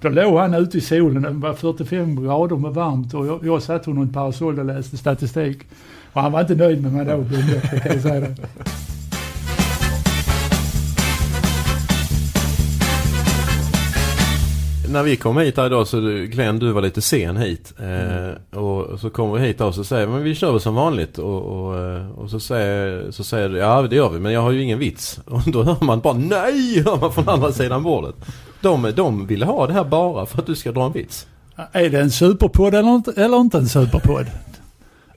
Då 0.00 0.08
låg 0.08 0.38
han 0.38 0.54
ute 0.54 0.78
i 0.78 0.80
solen, 0.80 1.22
det 1.22 1.30
var 1.30 1.54
45 1.54 2.24
grader 2.24 2.56
med 2.56 2.74
varmt 2.74 3.14
och 3.14 3.26
jag, 3.26 3.46
jag 3.46 3.62
satt 3.62 3.88
under 3.88 4.04
ett 4.04 4.12
parasoll 4.12 4.58
och 4.58 4.64
läste 4.64 4.96
statistik. 4.96 5.58
Och 6.12 6.22
han 6.22 6.32
var 6.32 6.40
inte 6.40 6.54
nöjd 6.54 6.82
med 6.82 6.92
mig 6.92 7.04
då, 7.04 7.16
Blomberg, 7.16 7.60
kan 7.60 7.92
jag 7.92 8.02
säga 8.02 8.20
det. 8.20 8.36
När 14.92 15.02
vi 15.02 15.16
kom 15.16 15.38
hit 15.38 15.56
här 15.56 15.66
idag 15.66 15.86
så 15.86 16.00
Glenn, 16.00 16.58
du 16.58 16.72
var 16.72 16.82
lite 16.82 17.00
sen 17.00 17.36
hit. 17.36 17.74
Mm. 17.78 18.34
Eh, 18.52 18.58
och 18.58 19.00
så 19.00 19.10
kommer 19.10 19.38
vi 19.38 19.46
hit 19.46 19.60
och 19.60 19.74
så 19.74 19.84
säger 19.84 20.06
men 20.06 20.22
vi 20.22 20.34
kör 20.34 20.52
väl 20.52 20.60
som 20.60 20.74
vanligt. 20.74 21.18
Och, 21.18 21.42
och, 21.42 21.78
eh, 21.78 22.10
och 22.10 22.30
så, 22.30 22.40
säger, 22.40 23.10
så 23.10 23.24
säger 23.24 23.48
du, 23.48 23.58
ja 23.58 23.82
det 23.82 23.96
gör 23.96 24.10
vi 24.10 24.20
men 24.20 24.32
jag 24.32 24.42
har 24.42 24.50
ju 24.50 24.62
ingen 24.62 24.78
vits. 24.78 25.20
Och 25.26 25.42
då 25.46 25.62
hör 25.62 25.84
man 25.84 26.00
bara 26.00 26.14
nej, 26.14 26.82
hör 26.86 27.00
man 27.00 27.12
från 27.12 27.28
andra 27.28 27.52
sidan 27.52 27.82
bordet. 27.82 28.14
De, 28.60 28.92
de 28.96 29.26
vill 29.26 29.42
ha 29.42 29.66
det 29.66 29.72
här 29.72 29.84
bara 29.84 30.26
för 30.26 30.38
att 30.38 30.46
du 30.46 30.54
ska 30.54 30.72
dra 30.72 30.86
en 30.86 30.92
vits. 30.92 31.26
Är 31.72 31.90
det 31.90 32.00
en 32.00 32.10
superpodd 32.10 32.74
eller 32.74 32.94
inte, 32.94 33.12
eller 33.16 33.36
inte 33.36 33.58
en 33.58 33.68
superpodd? 33.68 34.26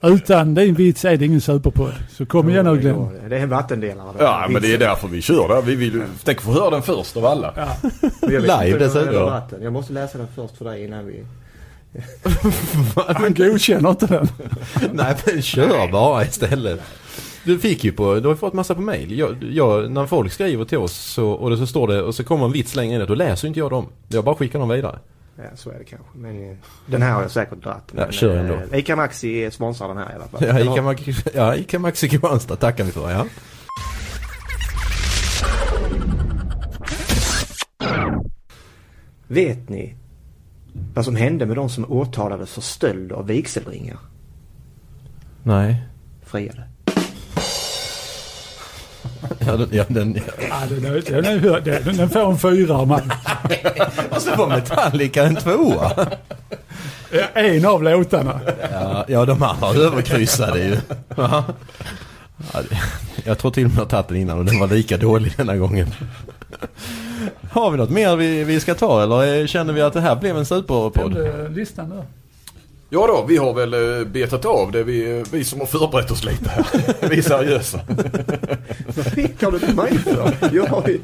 Utan 0.04 0.54
din 0.54 0.74
vits 0.74 1.04
är 1.04 1.16
det 1.16 1.24
ingen 1.24 1.40
superpodd. 1.40 1.92
Så 2.10 2.26
kom 2.26 2.48
igen 2.50 2.64
nu 2.64 2.78
Glenn. 2.78 3.08
Det 3.28 3.36
är 3.36 3.40
en 3.40 3.48
vattendelare. 3.48 4.16
Ja 4.18 4.46
men 4.50 4.62
det 4.62 4.74
är 4.74 4.78
därför 4.78 5.08
vi 5.08 5.22
kör 5.22 5.48
där. 5.48 5.62
Vi 5.62 5.74
vill 5.74 6.02
tänk 6.24 6.40
få 6.40 6.52
höra 6.52 6.70
den 6.70 6.82
först 6.82 7.16
av 7.16 7.26
alla. 7.26 7.54
Ja. 7.56 7.90
Live 8.28 8.78
dessutom. 8.78 9.40
Jag 9.62 9.72
måste 9.72 9.92
läsa 9.92 10.18
den 10.18 10.26
först 10.34 10.56
för 10.56 10.64
dig 10.64 10.84
innan 10.84 11.06
vi... 11.06 11.24
Han 13.14 13.34
godkänner 13.34 13.90
inte 13.90 14.06
den. 14.06 14.28
Nej 14.92 15.16
men 15.26 15.42
kör 15.42 15.92
bara 15.92 16.24
istället. 16.24 16.80
Du 17.44 17.58
fick 17.58 17.84
ju 17.84 17.92
på, 17.92 18.14
du 18.14 18.28
har 18.28 18.34
fått 18.34 18.52
massa 18.52 18.74
på 18.74 18.80
mail. 18.80 19.18
Jag, 19.18 19.36
jag, 19.52 19.90
när 19.90 20.06
folk 20.06 20.32
skriver 20.32 20.64
till 20.64 20.78
oss 20.78 20.92
så, 20.92 21.30
och 21.30 21.50
det 21.50 21.56
så 21.56 21.66
står 21.66 21.88
det 21.88 22.02
och 22.02 22.14
så 22.14 22.24
kommer 22.24 22.44
en 22.44 22.52
vits 22.52 22.74
längre 22.74 23.00
in 23.02 23.06
då 23.08 23.14
läser 23.14 23.48
inte 23.48 23.60
jag 23.60 23.70
dem. 23.70 23.86
Jag 24.08 24.24
bara 24.24 24.34
skickar 24.34 24.58
dem 24.58 24.68
vidare. 24.68 24.98
Ja, 25.36 25.44
så 25.54 25.70
är 25.70 25.78
det 25.78 25.84
kanske. 25.84 26.18
Men 26.18 26.50
eh, 26.50 26.56
den 26.86 27.02
här 27.02 27.12
har 27.12 27.22
jag 27.22 27.30
säkert 27.30 27.62
dratt. 27.62 27.92
Ja, 27.96 28.10
kör 28.10 28.36
ändå. 28.36 28.54
Eh, 28.54 28.78
Ica 28.78 28.96
Maxi 28.96 29.50
sponsrar 29.50 29.88
den 29.88 29.96
här 29.96 30.12
i 30.12 30.14
alla 30.14 30.28
fall. 30.28 30.44
Ja, 30.44 30.60
Ica, 30.60 30.82
Maxi, 30.82 31.14
ja, 31.34 31.56
Ica 31.56 31.78
Maxi 31.78 32.08
Kristianstad 32.08 32.56
tackar 32.56 32.84
vi 32.84 32.90
för, 32.90 33.10
ja. 33.10 33.26
Vet 39.26 39.68
ni 39.68 39.94
vad 40.94 41.04
som 41.04 41.16
hände 41.16 41.46
med 41.46 41.56
de 41.56 41.68
som 41.68 41.92
åtalades 41.92 42.50
för 42.52 42.60
stöld 42.60 43.12
av 43.12 43.26
vigselringar? 43.26 43.98
Nej. 45.42 45.82
Friade. 46.22 46.68
Ja, 49.46 49.56
den, 49.56 49.68
ja, 49.70 49.84
den, 49.88 50.14
ja. 50.14 50.56
den, 50.68 51.42
den, 51.42 51.84
den, 51.84 51.96
den 51.96 52.08
får 52.08 52.30
en 52.30 52.38
fyra 52.38 52.84
man. 52.84 53.12
Och 54.10 54.22
så 54.22 54.36
var 54.36 54.48
Metallica 54.48 55.22
en 55.22 55.36
tvåa. 55.36 55.92
En 57.34 57.66
av 57.66 57.82
låtarna. 57.82 58.40
Ja, 58.72 59.04
ja 59.08 59.24
de 59.24 59.42
andra 59.42 59.68
överkryssade 59.68 60.58
ju. 60.58 60.76
Ja. 61.16 61.44
Jag 63.24 63.38
tror 63.38 63.50
till 63.50 63.64
och 63.64 63.70
med 63.70 63.80
jag 63.80 63.88
tagit 63.88 64.08
den 64.08 64.16
innan 64.16 64.38
och 64.38 64.44
den 64.44 64.58
var 64.58 64.66
lika 64.66 64.96
dålig 64.96 65.32
denna 65.36 65.56
gången. 65.56 65.94
Har 67.50 67.70
vi 67.70 67.76
något 67.76 67.90
mer 67.90 68.16
vi, 68.16 68.44
vi 68.44 68.60
ska 68.60 68.74
ta 68.74 69.02
eller 69.02 69.46
känner 69.46 69.72
vi 69.72 69.82
att 69.82 69.92
det 69.92 70.00
här 70.00 70.16
blev 70.16 70.38
en 70.38 70.46
superpodd? 70.46 71.16
Listan 71.50 71.90
då? 71.90 72.04
Ja 72.94 73.06
då, 73.06 73.24
vi 73.28 73.36
har 73.36 73.54
väl 73.54 73.74
eh, 73.74 74.06
betat 74.06 74.44
av 74.44 74.72
det 74.72 74.82
vi, 74.84 75.24
vi 75.32 75.44
som 75.44 75.60
har 75.60 75.66
förberett 75.66 76.10
oss 76.10 76.24
lite 76.24 76.50
här. 76.50 76.66
vi 77.10 77.18
är 77.18 77.22
seriösa. 77.22 77.80
Vad 78.96 79.12
skickar 79.12 79.50
du 79.50 79.58
till 79.58 79.74
mig 79.74 79.98
för? 79.98 80.32
Jag 80.52 80.66
har 80.66 80.88
ju 80.88 81.00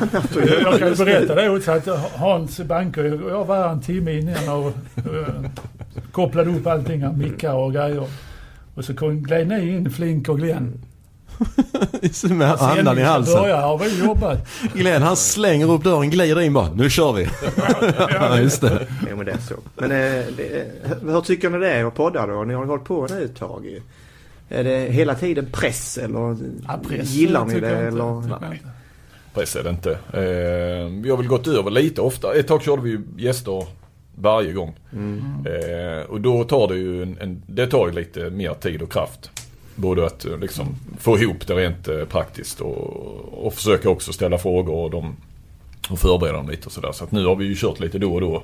annat 0.00 0.36
att 0.36 0.48
göra. 0.48 0.60
Jag 0.60 0.78
kan 0.78 1.06
berätta 1.06 1.34
det 1.34 1.50
också 1.50 1.70
att 1.70 1.86
Hans 2.14 2.60
Banker, 2.60 3.04
jag 3.28 3.44
var 3.44 3.56
här 3.56 3.68
en 3.68 3.80
timme 3.80 4.12
innan 4.12 4.48
och 4.48 4.72
kopplade 6.12 6.50
upp 6.50 6.66
allting, 6.66 7.18
mickar 7.18 7.52
och 7.52 7.72
grejer. 7.72 8.06
Och 8.74 8.84
så 8.84 8.94
kom 8.94 9.22
Glenn 9.22 9.52
in, 9.52 9.90
Flink 9.90 10.28
och 10.28 10.38
Glenn. 10.38 10.80
Med 12.30 12.50
andan 12.50 12.98
i 12.98 13.02
halsen. 13.02 13.44
Vi 13.80 14.04
jobbat. 14.04 14.48
Glenn 14.74 15.02
han 15.02 15.16
slänger 15.16 15.70
upp 15.70 15.84
dörren, 15.84 16.10
glider 16.10 16.40
in 16.40 16.52
bara. 16.52 16.70
Nu 16.74 16.90
kör 16.90 17.12
vi. 17.12 17.22
ja, 18.14 18.38
just 18.38 18.60
det. 18.60 18.86
Jo 19.10 19.16
men 19.16 19.26
det 19.26 19.32
är 19.32 19.38
så. 19.38 19.54
Men 19.74 19.90
eh, 19.90 20.24
det, 20.36 20.66
hur 21.02 21.20
tycker 21.20 21.50
ni 21.50 21.58
det 21.58 21.70
är 21.70 21.84
att 21.84 21.94
podda 21.94 22.26
då? 22.26 22.44
Ni 22.44 22.54
har 22.54 22.62
ju 22.62 22.68
hållit 22.68 22.84
på 22.84 23.06
nu 23.10 23.24
ett 23.24 23.36
tag 23.36 23.66
ju. 23.66 23.80
Är 24.48 24.64
det 24.64 24.92
hela 24.92 25.14
tiden 25.14 25.48
press 25.52 25.98
eller 25.98 26.36
Ja, 26.66 26.80
press, 26.88 27.10
gillar 27.10 27.44
ni 27.44 27.60
det? 27.60 27.76
Eller? 27.76 28.40
Nej. 28.40 28.62
Press 29.34 29.56
är 29.56 29.62
det 29.62 29.70
inte. 29.70 29.90
Eh, 29.92 31.02
vi 31.02 31.10
har 31.10 31.16
väl 31.16 31.26
gått 31.26 31.46
över 31.46 31.70
lite 31.70 32.00
ofta. 32.00 32.34
Ett 32.34 32.46
tag 32.46 32.62
körde 32.62 32.82
vi 32.82 33.00
gäster 33.16 33.66
varje 34.14 34.52
gång. 34.52 34.76
Eh, 35.46 36.10
och 36.10 36.20
då 36.20 36.44
tar 36.44 36.68
det 36.68 36.76
ju 36.76 37.02
en, 37.02 37.18
en, 37.20 37.42
det 37.46 37.66
tar 37.66 37.86
ju 37.86 37.92
lite 37.92 38.30
mer 38.30 38.54
tid 38.54 38.82
och 38.82 38.92
kraft. 38.92 39.30
Både 39.78 40.06
att 40.06 40.24
eh, 40.24 40.38
liksom 40.38 40.66
få 40.98 41.18
ihop 41.18 41.46
det 41.46 41.54
rent 41.54 41.88
eh, 41.88 42.04
praktiskt 42.04 42.60
och, 42.60 43.46
och 43.46 43.54
försöka 43.54 43.90
också 43.90 44.12
ställa 44.12 44.38
frågor 44.38 44.74
och, 44.74 44.90
de, 44.90 45.16
och 45.90 45.98
förbereda 45.98 46.36
dem 46.36 46.48
lite 46.48 46.66
och 46.66 46.72
sådär. 46.72 46.92
Så 46.92 47.04
att 47.04 47.12
nu 47.12 47.26
har 47.26 47.36
vi 47.36 47.44
ju 47.44 47.54
kört 47.56 47.80
lite 47.80 47.98
då 47.98 48.14
och 48.14 48.20
då. 48.20 48.42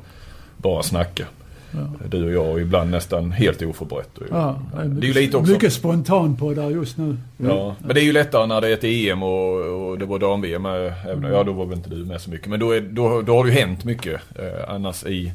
Bara 0.56 0.82
snacka. 0.82 1.24
Ja. 1.70 2.06
Du 2.08 2.24
och 2.24 2.32
jag 2.32 2.52
och 2.52 2.60
ibland 2.60 2.90
nästan 2.90 3.32
helt 3.32 3.62
oförberett. 3.62 4.10
Ja, 4.30 4.60
det 4.84 5.06
är 5.06 5.08
ju 5.08 5.12
lite 5.12 5.36
också. 5.36 5.52
Mycket 5.52 5.72
spontan 5.72 6.36
på 6.36 6.54
där 6.54 6.70
just 6.70 6.98
nu. 6.98 7.16
Ja, 7.36 7.76
men 7.78 7.94
det 7.94 8.00
är 8.00 8.04
ju 8.04 8.12
lättare 8.12 8.46
när 8.46 8.60
det 8.60 8.68
är 8.68 8.72
ett 8.72 8.84
EM 8.84 9.22
och, 9.22 9.88
och 9.88 9.98
det 9.98 10.06
var 10.06 10.18
dam-VM. 10.18 10.66
Även, 10.66 11.22
ja, 11.32 11.44
då 11.44 11.52
var 11.52 11.66
väl 11.66 11.76
inte 11.76 11.90
du 11.90 11.96
med 11.96 12.20
så 12.20 12.30
mycket. 12.30 12.48
Men 12.48 12.60
då, 12.60 12.70
är, 12.70 12.80
då, 12.80 13.22
då 13.22 13.36
har 13.36 13.44
det 13.44 13.50
ju 13.50 13.58
hänt 13.58 13.84
mycket. 13.84 14.20
Eh, 14.38 14.74
annars 14.74 15.04
i, 15.04 15.32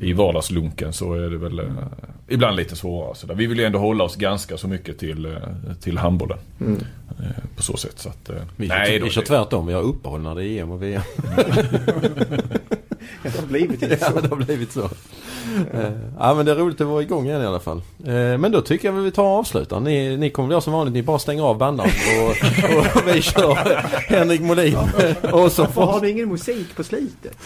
i 0.00 0.12
vardagslunken 0.12 0.92
så 0.92 1.14
är 1.14 1.30
det 1.30 1.38
väl 1.38 1.58
eh, 1.58 1.64
ibland 2.28 2.56
lite 2.56 2.76
svårare. 2.76 3.14
Så 3.14 3.26
där. 3.26 3.34
Vi 3.34 3.46
vill 3.46 3.58
ju 3.58 3.64
ändå 3.64 3.78
hålla 3.78 4.04
oss 4.04 4.16
ganska 4.16 4.56
så 4.56 4.68
mycket 4.68 4.98
till, 4.98 5.26
eh, 5.26 5.32
till 5.80 5.98
handbollen. 5.98 6.38
Mm. 6.60 6.80
Eh, 7.20 7.26
på 7.56 7.62
så 7.62 7.76
sätt. 7.76 7.98
Så 7.98 8.08
att, 8.08 8.28
eh, 8.28 8.36
Vi, 8.56 8.68
nej, 8.68 8.92
kör, 8.92 8.98
då, 8.98 9.04
vi 9.04 9.10
kör 9.10 9.22
tvärtom. 9.22 9.66
Vi 9.66 9.72
har 9.72 9.82
uppehåll 9.82 10.20
när 10.20 10.34
det 10.34 10.44
är 10.46 10.62
EM 10.62 10.70
och 10.70 10.82
VM. 10.82 11.02
Det 13.22 13.36
har 13.40 13.46
blivit 13.46 13.80
lite 13.82 13.98
Ja, 14.00 14.10
så. 14.10 14.20
det 14.20 14.28
har 14.28 14.36
blivit 14.36 14.72
så. 14.72 14.90
Ja 16.18 16.34
men 16.34 16.46
det 16.46 16.52
är 16.52 16.56
roligt 16.56 16.80
att 16.80 16.86
vara 16.86 17.02
igång 17.02 17.26
igen 17.26 17.42
i 17.42 17.46
alla 17.46 17.60
fall. 17.60 17.82
Men 18.38 18.52
då 18.52 18.60
tycker 18.60 18.88
jag 18.88 18.92
väl 18.92 19.04
vi 19.04 19.10
tar 19.10 19.22
och 19.22 19.38
avslutar. 19.38 19.80
Ni, 19.80 20.16
ni 20.16 20.30
kommer 20.30 20.50
göra 20.50 20.60
som 20.60 20.72
vanligt. 20.72 20.94
Ni 20.94 21.02
bara 21.02 21.18
stänger 21.18 21.42
av 21.42 21.58
bandaren 21.58 21.90
och, 22.22 22.30
och 22.96 23.08
vi 23.14 23.22
kör 23.22 23.54
Henrik 24.08 24.40
Molin. 24.40 24.76
Och 25.32 25.52
så 25.52 25.62
Varför 25.62 25.82
har 25.82 26.00
ni 26.00 26.10
ingen 26.10 26.28
musik 26.28 26.76
på 26.76 26.84
slutet? 26.84 27.36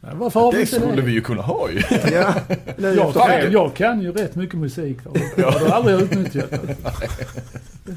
Ja, 0.00 0.08
Varför 0.14 0.40
har 0.40 0.52
vi 0.52 0.56
det 0.56 0.62
inte 0.62 0.74
skulle 0.76 0.94
det? 0.96 1.02
vi 1.02 1.12
ju 1.12 1.20
kunna 1.20 1.42
ha 1.42 1.70
ju. 1.70 1.82
Ja, 2.12 2.34
Jag 2.76 3.14
kan, 3.14 3.52
jag 3.52 3.74
kan 3.74 4.00
ju 4.00 4.12
rätt 4.12 4.34
mycket 4.34 4.58
musik. 4.58 4.98
Det 5.36 5.42
har 5.42 5.66
aldrig 5.70 6.00
utnyttjat. 6.00 6.50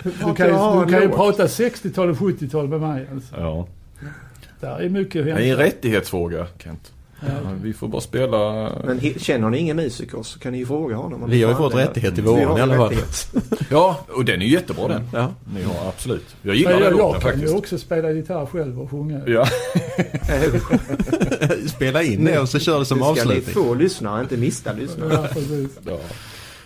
Du 0.04 0.34
kan 0.36 0.48
ju, 0.48 0.86
du 0.86 0.92
kan 0.92 1.02
ju 1.02 1.10
prata 1.10 1.46
60-tal 1.46 2.10
och 2.10 2.18
70-tal 2.18 2.68
med 2.68 2.82
mig. 2.82 3.08
Alltså. 3.14 3.36
Ja. 3.38 3.68
Där 4.60 4.80
är 4.80 4.90
mycket 4.90 5.20
att 5.20 5.26
Det 5.26 5.32
är 5.32 5.38
en 5.38 5.48
hämta. 5.48 5.64
rättighetsfråga 5.64 6.48
Kent. 6.64 6.92
Ja. 7.28 7.34
Vi 7.62 7.74
får 7.74 7.88
bara 7.88 8.02
spela... 8.02 8.38
Men 8.86 9.00
he- 9.00 9.20
känner 9.20 9.50
ni 9.50 9.58
ingen 9.58 9.76
musiker 9.78 10.24
så 10.24 10.40
kan 10.40 10.52
ni 10.52 10.58
ju 10.58 10.66
fråga 10.66 10.96
honom. 10.96 11.24
om 11.24 11.30
Vi 11.30 11.44
har 11.44 11.52
ju 11.52 11.58
fått 11.58 11.76
rättighet 11.76 12.18
i 12.18 12.22
våren 12.22 12.48
har 12.48 12.60
i 12.60 12.62
alla 12.62 12.76
fall. 12.78 12.94
Ja, 13.70 13.98
och 14.10 14.26
den 14.26 14.42
är 14.42 14.46
ju 14.46 14.52
jättebra 14.52 14.88
den. 14.88 15.04
Ja. 15.14 15.34
Ni 15.56 15.64
har 15.64 15.88
absolut. 15.90 16.36
Jag 16.42 16.50
Men 16.50 16.58
gillar 16.58 16.72
jag, 16.72 16.82
den 16.82 16.90
jag 16.90 16.98
låten 16.98 17.22
kan 17.22 17.30
ju 17.32 17.36
faktiskt. 17.38 17.56
också 17.58 17.78
spela 17.78 18.12
gitarr 18.12 18.46
själv 18.46 18.82
och 18.82 18.92
sjunga. 18.92 19.22
Ja. 19.28 19.46
Spela 21.68 22.04
in 22.04 22.26
det 22.26 22.40
och 22.40 22.50
så 22.50 22.60
kör 22.60 22.80
det 22.80 22.86
som 22.86 22.98
Nu 22.98 23.04
ska 23.04 23.14
ni 23.14 23.20
avslutning. 23.22 23.54
få 23.66 23.74
lyssnare, 23.74 24.22
inte 24.22 24.38
mista 24.38 24.74
lyssnare. 24.74 25.14
Ja, 25.14 25.28
precis. 25.34 25.70
ja. 25.88 25.98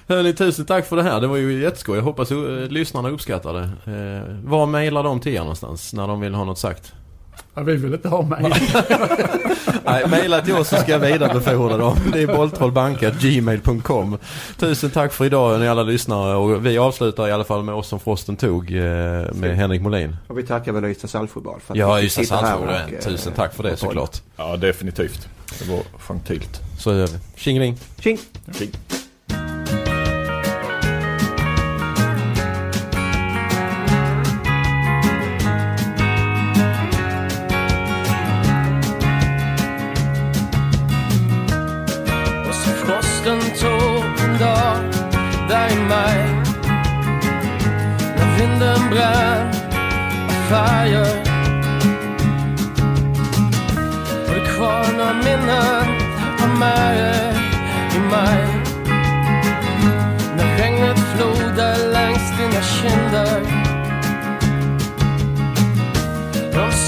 Hörni, 0.07 0.33
tusen 0.33 0.65
tack 0.65 0.85
för 0.85 0.95
det 0.95 1.03
här. 1.03 1.21
Det 1.21 1.27
var 1.27 1.37
ju 1.37 1.61
jätteskoj. 1.61 1.95
Jag 1.97 2.03
hoppas 2.03 2.31
uh, 2.31 2.67
lyssnarna 2.69 3.09
uppskattar 3.09 3.53
det. 3.53 3.63
Eh, 3.91 4.49
var 4.49 4.65
mejlar 4.65 5.03
de 5.03 5.19
till 5.19 5.33
er 5.33 5.39
någonstans 5.39 5.93
när 5.93 6.07
de 6.07 6.21
vill 6.21 6.33
ha 6.33 6.43
något 6.43 6.59
sagt? 6.59 6.93
Ja, 7.57 7.63
vi 7.63 7.75
vill 7.75 7.93
inte 7.93 8.09
ha 8.09 8.21
mig. 8.21 8.43
Nej, 9.85 10.07
mejla 10.07 10.41
till 10.41 10.55
oss 10.55 10.67
så 10.69 10.75
ska 10.75 10.91
jag 10.91 10.99
vidarebefordra 10.99 11.77
dem. 11.77 11.97
Det 12.13 12.21
är 12.21 12.27
bolltrollbank.gmail.com 12.27 14.17
Tusen 14.57 14.89
tack 14.89 15.13
för 15.13 15.25
idag 15.25 15.59
ni 15.59 15.67
alla 15.67 15.83
lyssnare 15.83 16.35
och 16.35 16.65
vi 16.65 16.77
avslutar 16.77 17.27
i 17.27 17.31
alla 17.31 17.43
fall 17.43 17.63
med 17.63 17.75
oss 17.75 17.87
som 17.87 17.99
frosten 17.99 18.35
tog 18.35 18.71
eh, 18.75 18.81
med 19.33 19.55
Henrik 19.57 19.81
Molin. 19.81 20.15
Och 20.27 20.37
vi 20.37 20.43
tackar 20.43 20.71
väl 20.71 20.85
Ystad 20.85 21.07
Saltsjöbad 21.07 21.61
för 21.61 21.73
att 21.73 21.77
Ja, 21.79 22.01
Ystad 22.01 22.23
Saltsjöbad. 22.25 22.75
eh, 22.93 22.99
Tusen 23.03 23.33
tack 23.33 23.53
för 23.53 23.63
det 23.63 23.77
såklart. 23.77 24.21
ja, 24.37 24.57
definitivt. 24.57 25.27
Det 25.59 25.69
var 25.71 25.79
gentilt. 25.99 26.61
Så 26.79 26.93
gör 26.93 27.07
vi. 27.07 27.17
Tjingeling! 27.35 27.77
Tjing! 27.99 28.17
Tjing. 28.57 28.71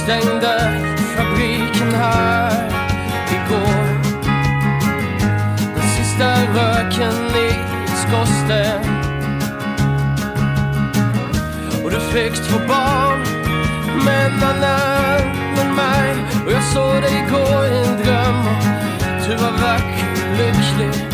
stängde 0.10 0.82
fabriken 1.16 1.94
här 1.94 2.68
igår. 3.32 4.00
Den 5.76 5.90
sista 5.98 6.26
röken 6.56 7.36
i 7.36 7.52
skorsten. 7.96 8.82
Och 11.84 11.92
du 11.92 12.00
fick 12.00 12.34
två 12.34 12.60
barn 12.68 13.20
med 14.06 14.26
en 14.26 14.44
annan 14.44 15.22
med 15.56 15.76
mig. 15.76 16.16
Och 16.46 16.52
jag 16.52 16.64
såg 16.64 17.02
dig 17.02 17.26
gå 17.32 17.66
i 17.66 17.78
en 17.88 17.98
dröm. 18.04 18.44
Du 19.28 19.36
var 19.36 19.52
vacker 19.52 20.12
och 20.32 20.38
lycklig. 20.38 21.10